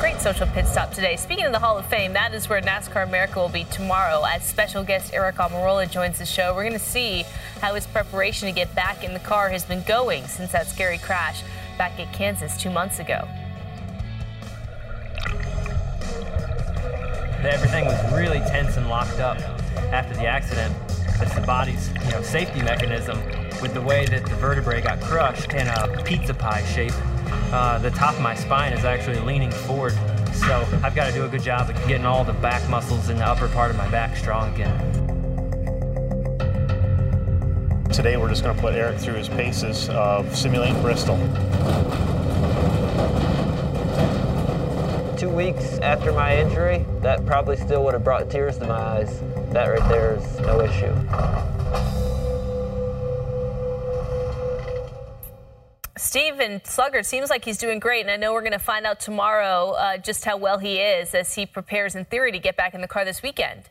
Great 0.00 0.20
social 0.20 0.46
pit 0.48 0.66
stop 0.66 0.92
today. 0.92 1.16
Speaking 1.16 1.44
of 1.44 1.52
the 1.52 1.58
Hall 1.58 1.78
of 1.78 1.86
Fame, 1.86 2.12
that 2.12 2.34
is 2.34 2.48
where 2.48 2.60
NASCAR 2.60 3.04
America 3.04 3.38
will 3.38 3.48
be 3.48 3.64
tomorrow 3.64 4.24
as 4.24 4.44
special 4.44 4.82
guest 4.82 5.12
Aric 5.12 5.34
Almirola 5.34 5.88
joins 5.90 6.18
the 6.18 6.26
show. 6.26 6.54
We're 6.54 6.64
going 6.64 6.72
to 6.72 6.78
see 6.78 7.24
how 7.60 7.74
his 7.74 7.86
preparation 7.86 8.48
to 8.48 8.52
get 8.52 8.74
back 8.74 9.04
in 9.04 9.12
the 9.12 9.20
car 9.20 9.48
has 9.50 9.64
been 9.64 9.82
going 9.84 10.26
since 10.26 10.52
that 10.52 10.66
scary 10.66 10.98
crash 10.98 11.42
back 11.78 11.98
at 12.00 12.12
Kansas 12.12 12.56
two 12.56 12.70
months 12.70 12.98
ago. 12.98 13.28
Everything 17.42 17.84
was 17.86 18.12
really 18.12 18.38
tense 18.40 18.76
and 18.76 18.88
locked 18.88 19.18
up 19.20 19.38
after 19.92 20.14
the 20.14 20.26
accident. 20.26 20.74
It's 21.22 21.34
the 21.34 21.40
body's 21.40 21.88
you 22.04 22.10
know, 22.10 22.22
safety 22.22 22.62
mechanism 22.62 23.18
with 23.60 23.74
the 23.74 23.80
way 23.80 24.04
that 24.06 24.26
the 24.26 24.34
vertebrae 24.36 24.80
got 24.80 25.00
crushed 25.00 25.54
in 25.54 25.66
a 25.68 26.02
pizza 26.04 26.34
pie 26.34 26.64
shape 26.64 26.92
uh, 27.52 27.78
the 27.78 27.90
top 27.90 28.14
of 28.14 28.20
my 28.22 28.34
spine 28.34 28.72
is 28.72 28.86
actually 28.86 29.18
leaning 29.20 29.50
forward. 29.50 29.92
So 30.32 30.66
I've 30.82 30.94
got 30.94 31.08
to 31.08 31.12
do 31.12 31.26
a 31.26 31.28
good 31.28 31.42
job 31.42 31.68
of 31.68 31.76
getting 31.86 32.06
all 32.06 32.24
the 32.24 32.32
back 32.32 32.66
muscles 32.70 33.10
in 33.10 33.18
the 33.18 33.26
upper 33.26 33.46
part 33.48 33.70
of 33.70 33.76
my 33.76 33.86
back 33.90 34.16
strong 34.16 34.54
again. 34.54 34.78
Today 37.92 38.16
we're 38.16 38.30
just 38.30 38.42
going 38.42 38.56
to 38.56 38.60
put 38.60 38.74
Aric 38.74 38.98
through 38.98 39.14
his 39.14 39.28
paces 39.28 39.90
of 39.90 40.34
simulating 40.34 40.80
Bristol. 40.80 41.18
Two 45.18 45.28
weeks 45.28 45.78
after 45.80 46.10
my 46.10 46.38
injury, 46.38 46.86
that 47.02 47.24
probably 47.26 47.58
still 47.58 47.84
would 47.84 47.92
have 47.92 48.02
brought 48.02 48.30
tears 48.30 48.56
to 48.58 48.66
my 48.66 48.74
eyes. 48.74 49.20
That 49.52 49.66
right 49.66 49.86
there 49.90 50.14
is 50.14 50.40
no 50.40 50.62
issue. 50.62 50.94
Steve 55.98 56.40
and 56.40 56.66
Slugger 56.66 57.02
seems 57.02 57.28
like 57.28 57.44
he's 57.44 57.58
doing 57.58 57.78
great, 57.78 58.00
and 58.00 58.10
I 58.10 58.16
know 58.16 58.32
we're 58.32 58.40
going 58.40 58.52
to 58.52 58.58
find 58.58 58.86
out 58.86 58.98
tomorrow 58.98 59.72
uh, 59.72 59.98
just 59.98 60.24
how 60.24 60.38
well 60.38 60.56
he 60.56 60.78
is 60.78 61.14
as 61.14 61.34
he 61.34 61.44
prepares, 61.44 61.94
in 61.94 62.06
theory, 62.06 62.32
to 62.32 62.38
get 62.38 62.56
back 62.56 62.72
in 62.72 62.80
the 62.80 62.88
car 62.88 63.04
this 63.04 63.22
weekend. 63.22 63.68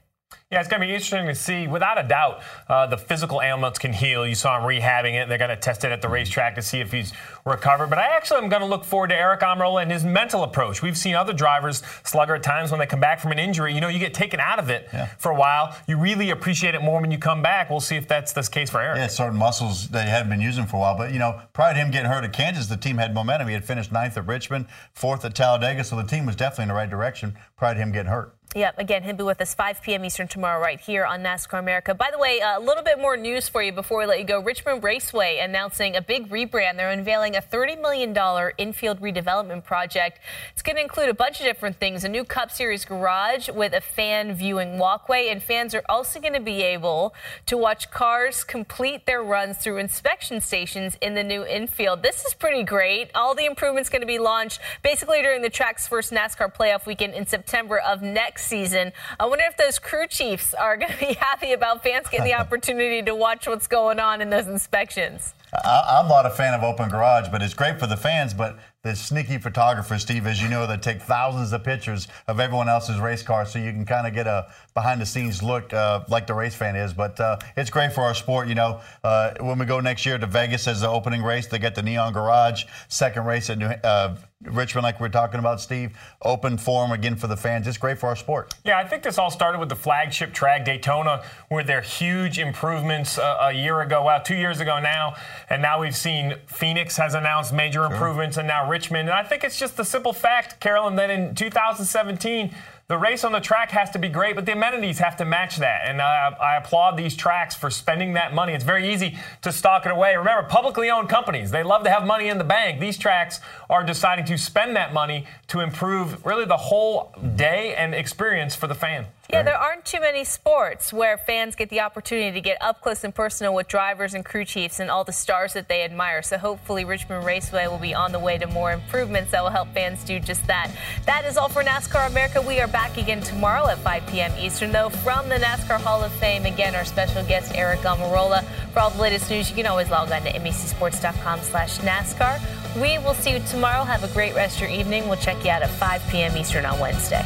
Yeah, 0.52 0.60
it's 0.60 0.68
going 0.68 0.82
to 0.82 0.88
be 0.88 0.94
interesting 0.94 1.28
to 1.28 1.36
see. 1.36 1.68
Without 1.68 1.98
a 1.98 2.06
doubt, 2.06 2.42
uh, 2.68 2.86
the 2.86 2.98
physical 2.98 3.42
ailments 3.42 3.80
can 3.80 3.94
heal. 3.94 4.28
You 4.28 4.36
saw 4.36 4.58
him 4.58 4.64
rehabbing 4.64 5.14
it. 5.14 5.30
They're 5.30 5.38
going 5.38 5.50
to 5.50 5.56
test 5.56 5.86
it 5.86 5.94
at 5.94 6.02
the 6.02 6.10
racetrack 6.10 6.56
to 6.56 6.62
see 6.62 6.82
if 6.82 6.92
he's 6.92 7.14
recovered. 7.46 7.90
But 7.90 8.00
I 8.00 8.18
actually 8.18 8.40
am 8.40 8.50
going 8.50 8.62
to 8.62 8.68
look 8.68 8.84
forward 8.84 9.12
to 9.12 9.16
Aric 9.16 9.40
Almirola 9.40 9.84
and 9.84 9.90
his 9.90 10.04
mental 10.04 10.44
approach. 10.44 10.82
We've 10.82 10.98
seen 10.98 11.16
other 11.16 11.32
drivers, 11.32 11.82
Slugger, 12.04 12.36
at 12.36 12.44
times 12.44 12.70
when 12.70 12.82
they 12.82 12.86
come 12.86 13.00
back 13.00 13.22
from 13.22 13.32
an 13.32 13.40
injury, 13.40 13.74
you 13.74 13.80
know, 13.80 13.88
you 13.88 13.98
get 13.98 14.14
taken 14.14 14.42
out 14.42 14.60
of 14.60 14.70
it 14.70 14.90
yeah. 14.92 15.06
for 15.18 15.32
a 15.32 15.36
while. 15.36 15.74
You 15.88 15.98
really 15.98 16.32
appreciate 16.32 16.76
it 16.76 16.82
more 16.82 17.00
when 17.00 17.12
you 17.12 17.18
come 17.18 17.42
back. 17.42 17.70
We'll 17.70 17.80
see 17.80 17.96
if 17.96 18.10
that's 18.10 18.34
the 18.34 18.44
case 18.44 18.70
for 18.70 18.80
Aric. 18.80 18.98
Yeah, 18.98 19.08
certain 19.08 19.38
muscles 19.38 19.88
they 19.88 20.04
he 20.04 20.10
hadn't 20.10 20.30
been 20.30 20.42
using 20.42 20.66
for 20.66 20.76
a 20.76 20.80
while. 20.82 20.98
But, 20.98 21.14
you 21.14 21.20
know, 21.20 21.42
prior 21.54 21.74
to 21.74 21.80
him 21.80 21.92
getting 21.92 22.12
hurt 22.12 22.26
at 22.26 22.34
Kansas, 22.34 22.68
the 22.68 22.76
team 22.76 22.98
had 22.98 23.14
momentum. 23.14 23.48
He 23.48 23.54
had 23.54 23.64
finished 23.64 23.94
ninth 23.94 24.18
at 24.18 24.28
Richmond, 24.28 24.66
fourth 24.94 25.24
at 25.24 25.34
Talladega. 25.34 25.86
So 25.86 25.96
the 25.96 26.04
team 26.04 26.26
was 26.26 26.36
definitely 26.36 26.64
in 26.64 26.68
the 26.70 26.76
right 26.76 26.90
direction 26.90 27.38
prior 27.56 27.74
to 27.74 27.80
him 27.80 27.94
getting 27.94 28.12
hurt. 28.12 28.36
Yep. 28.54 28.80
Again, 28.80 29.04
he'll 29.04 29.16
be 29.16 29.24
with 29.24 29.40
us 29.40 29.54
5 29.54 29.82
p.m. 29.82 30.04
Eastern 30.04 30.28
tomorrow, 30.28 30.62
right 30.62 30.78
here 30.78 31.06
on 31.06 31.22
NASCAR 31.22 31.58
America. 31.58 31.94
By 31.94 32.10
the 32.12 32.18
way, 32.18 32.42
a 32.44 32.60
little 32.60 32.84
bit 32.84 33.00
more 33.00 33.16
news 33.16 33.48
for 33.48 33.64
you 33.64 33.72
before 33.72 34.00
we 34.00 34.06
let 34.06 34.20
you 34.20 34.26
go. 34.26 34.42
Richmond 34.42 34.84
Raceway 34.84 35.38
announcing 35.38 35.96
a 35.96 36.02
big 36.02 36.30
rebrand. 36.30 36.76
They're 36.76 36.90
unveiling 36.90 37.38
a 37.38 37.42
$30 37.42 37.82
million 37.82 38.10
infield 38.58 39.00
redevelopment 39.00 39.64
project. 39.64 40.20
It's 40.52 40.62
going 40.62 40.76
to 40.76 40.82
include 40.82 41.08
a 41.08 41.14
bunch 41.14 41.40
of 41.40 41.46
different 41.46 41.78
things: 41.78 42.04
a 42.04 42.10
new 42.10 42.26
Cup 42.26 42.52
Series 42.52 42.84
garage 42.84 43.48
with 43.48 43.72
a 43.72 43.80
fan 43.80 44.34
viewing 44.34 44.78
walkway, 44.78 45.30
and 45.30 45.42
fans 45.42 45.74
are 45.74 45.84
also 45.88 46.20
going 46.20 46.34
to 46.34 46.42
be 46.42 46.62
able 46.62 47.14
to 47.46 47.56
watch 47.56 47.90
cars 47.90 48.44
complete 48.44 49.06
their 49.06 49.24
runs 49.24 49.60
through 49.60 49.78
inspection 49.78 50.42
stations 50.42 50.98
in 51.00 51.14
the 51.14 51.24
new 51.24 51.46
infield. 51.46 52.04
This 52.04 52.26
is 52.26 52.34
pretty 52.34 52.64
great. 52.64 53.12
All 53.16 53.34
the 53.34 53.46
improvements 53.46 53.90
going 53.90 54.02
to 54.02 54.06
be 54.06 54.20
launched 54.20 54.60
basically 54.84 55.22
during 55.22 55.42
the 55.42 55.50
track's 55.50 55.88
first 55.88 56.12
NASCAR 56.12 56.54
playoff 56.54 56.86
weekend 56.86 57.14
in 57.14 57.26
September 57.26 57.80
of 57.80 58.02
next 58.02 58.41
next 58.42 58.48
season. 58.48 58.92
I 59.20 59.26
wonder 59.26 59.46
if 59.48 59.58
those 59.58 59.78
crew 59.78 60.08
chiefs 60.08 60.54
are 60.54 60.78
going 60.78 60.92
to 60.92 61.00
be 61.00 61.14
happy 61.20 61.54
about 61.54 61.84
fans 61.84 62.08
getting 62.10 62.26
the 62.26 62.34
opportunity 62.40 63.02
to 63.04 63.16
watch 63.16 63.48
what's 63.48 63.68
going 63.68 64.00
on 64.00 64.22
in 64.22 64.30
those 64.30 64.48
inspections. 64.48 65.34
I, 65.54 66.00
am 66.00 66.08
not 66.08 66.26
a 66.26 66.30
fan 66.30 66.54
of 66.54 66.64
open 66.64 66.90
garage, 66.90 67.28
but 67.30 67.42
it's 67.42 67.54
great 67.54 67.80
for 67.80 67.88
the 67.88 67.98
fans. 67.98 68.34
But 68.34 68.58
the 68.84 68.96
sneaky 68.96 69.38
photographers, 69.38 70.02
Steve, 70.02 70.26
as 70.26 70.42
you 70.42 70.50
know, 70.50 70.66
that 70.66 70.82
take 70.82 71.04
thousands 71.04 71.54
of 71.54 71.64
pictures 71.64 72.08
of 72.28 72.40
everyone 72.40 72.68
else's 72.68 73.00
race 73.00 73.22
car, 73.22 73.46
so 73.46 73.60
you 73.60 73.72
can 73.72 73.86
kind 73.86 74.08
of 74.08 74.14
get 74.14 74.26
a 74.26 74.48
behind-the-scenes 74.74 75.44
look 75.44 75.72
uh, 75.72 76.04
like 76.10 76.26
the 76.26 76.34
race 76.34 76.56
fan 76.56 76.76
is. 76.76 76.92
But 76.92 77.20
uh, 77.20 77.38
it's 77.56 77.70
great 77.70 77.94
for 77.94 78.02
our 78.02 78.16
sport. 78.16 78.48
You 78.48 78.56
know, 78.56 78.82
uh, 79.04 79.34
when 79.40 79.60
we 79.60 79.66
go 79.66 79.80
next 79.82 80.06
year 80.06 80.18
to 80.18 80.26
Vegas 80.26 80.68
as 80.68 80.82
the 80.82 80.88
opening 80.88 81.22
race, 81.22 81.46
they 81.46 81.60
get 81.60 81.76
the 81.76 81.84
Neon 81.84 82.14
Garage. 82.14 82.64
Second 82.88 83.26
race 83.26 83.52
at 83.52 83.60
New, 83.60 83.68
uh, 83.68 84.16
Richmond, 84.44 84.84
like 84.84 85.00
we 85.00 85.06
are 85.06 85.10
talking 85.10 85.40
about, 85.40 85.62
Steve. 85.62 85.96
Open 86.24 86.58
forum 86.58 86.92
again 86.92 87.16
for 87.16 87.28
the 87.28 87.38
fans. 87.38 87.68
It's 87.68 87.78
great 87.78 88.00
for 88.00 88.08
our 88.08 88.16
sport. 88.16 88.56
Yeah, 88.66 88.80
I 88.80 88.88
think 88.88 89.04
this 89.04 89.20
all 89.20 89.30
started 89.30 89.60
with 89.60 89.70
the 89.70 89.76
flagship 89.76 90.34
track, 90.34 90.66
Daytona, 90.66 91.24
where 91.50 91.64
there 91.64 91.78
are 91.78 91.82
huge 91.82 92.40
improvements 92.40 93.20
uh, 93.20 93.38
a 93.42 93.52
year 93.52 93.82
ago, 93.82 94.04
well, 94.04 94.20
two 94.20 94.36
years 94.36 94.60
ago 94.60 94.80
now. 94.80 95.14
And 95.52 95.62
now 95.62 95.80
we've 95.80 95.96
seen 95.96 96.38
Phoenix 96.48 96.98
has 96.98 97.14
announced 97.14 97.54
major 97.54 97.86
sure. 97.86 97.92
improvements, 97.92 98.38
and 98.38 98.48
now 98.48 98.68
Richmond. 98.72 99.10
And 99.10 99.18
I 99.18 99.24
think 99.24 99.44
it's 99.44 99.60
just 99.60 99.78
the 99.78 99.86
simple 99.86 100.14
fact, 100.14 100.60
Carolyn, 100.60 100.96
that 100.96 101.10
in 101.10 101.36
2017, 101.36 102.56
the 102.88 102.98
race 102.98 103.24
on 103.24 103.32
the 103.32 103.40
track 103.40 103.72
has 103.72 103.90
to 103.92 104.00
be 104.00 104.10
great, 104.10 104.36
but 104.36 104.46
the 104.46 104.52
amenities 104.52 105.00
have 105.00 105.16
to 105.18 105.26
match 105.26 105.58
that. 105.58 105.84
And 105.86 106.02
I, 106.02 106.36
I, 106.42 106.58
applaud 106.58 106.98
these 106.98 107.16
tracks 107.16 107.56
for 107.56 107.70
spending 107.70 108.14
that 108.14 108.34
money. 108.34 108.52
It's 108.54 108.66
very 108.66 108.92
easy 108.92 109.18
to 109.44 109.52
stock 109.54 109.86
it 109.86 109.94
away. 109.94 110.16
Remember, 110.18 110.46
publicly 110.48 110.90
owned 110.90 111.08
companies, 111.08 111.52
they 111.52 111.64
love 111.64 111.84
to 111.84 111.90
have 111.90 112.06
money 112.06 112.28
in 112.28 112.38
the 112.38 112.44
bank. 112.44 112.82
These 112.82 112.98
tracks 112.98 113.40
are 113.70 113.84
deciding 113.84 114.26
to 114.26 114.38
spend 114.38 114.76
that 114.76 114.94
money 114.94 115.26
to 115.48 115.62
improve 115.62 116.26
really 116.26 116.44
the 116.44 116.58
whole 116.58 117.16
day 117.36 117.76
and 117.76 117.96
experience 117.96 118.56
for 118.56 118.68
the 118.68 118.76
fan. 118.76 119.06
Yeah, 119.32 119.44
there 119.44 119.58
aren't 119.58 119.86
too 119.86 120.02
many 120.02 120.26
sports 120.26 120.92
where 120.92 121.18
fans 121.18 121.56
get 121.56 121.70
the 121.70 121.80
opportunity 121.80 122.34
to 122.34 122.42
get 122.42 122.58
up 122.62 122.82
close 122.82 123.06
and 123.06 123.16
personal 123.16 123.54
with 123.54 123.70
drivers 123.70 124.14
and 124.14 124.26
crew 124.26 124.44
chiefs 124.44 124.82
and 124.82 124.92
all 124.92 125.06
the 125.06 125.14
stars 125.14 125.54
that 125.54 125.70
they 125.70 125.84
admire. 125.84 126.22
So 126.22 126.38
hopefully 126.38 126.84
Richmond 126.84 127.26
Raceway 127.26 127.68
will 127.68 127.78
be 127.78 127.96
on 127.96 128.12
the 128.12 128.20
way 128.20 128.38
to 128.38 128.46
more 128.48 128.74
improvements 128.74 129.32
that 129.32 129.42
will 129.42 129.50
help 129.50 129.70
fans 129.74 130.04
do 130.04 130.20
just 130.20 130.46
that. 130.48 130.70
That 131.06 131.24
is 131.24 131.38
all 131.38 131.48
for 131.48 131.64
NASCAR 131.64 132.10
America. 132.10 132.42
We 132.42 132.60
are 132.60 132.68
back 132.68 132.98
again 132.98 133.22
tomorrow 133.22 133.68
at 133.68 133.78
5 133.78 134.08
p.m. 134.08 134.34
Eastern, 134.38 134.74
though, 134.74 134.90
from 134.90 135.30
the 135.30 135.36
NASCAR 135.36 135.80
Hall 135.80 136.04
of 136.04 136.12
Fame. 136.14 136.46
Again, 136.46 136.76
our 136.76 136.84
special 136.84 137.24
guest, 137.24 137.54
Aric 137.54 137.84
Almirola. 137.84 138.44
For 138.74 138.82
all 138.82 138.90
the 138.90 139.02
latest 139.02 139.30
news, 139.30 139.50
you 139.50 139.56
can 139.56 139.66
always 139.66 139.90
log 139.90 140.12
on 140.12 140.24
to 140.24 140.34
NBCSports.com 140.34 141.40
slash 141.40 141.78
NASCAR. 141.78 142.42
We 142.82 142.98
will 142.98 143.14
see 143.14 143.32
you 143.32 143.40
tomorrow. 143.48 143.86
Have 143.86 144.04
a 144.04 144.14
great 144.14 144.36
rest 144.36 144.58
of 144.58 144.64
your 144.64 144.72
evening. 144.72 145.08
We'll 145.08 145.16
check 145.16 145.42
you 145.46 145.52
out 145.52 145.62
at 145.62 145.70
5 145.70 146.04
p.m. 146.10 146.36
Eastern 146.36 146.66
on 146.66 146.78
Wednesday. 146.80 147.26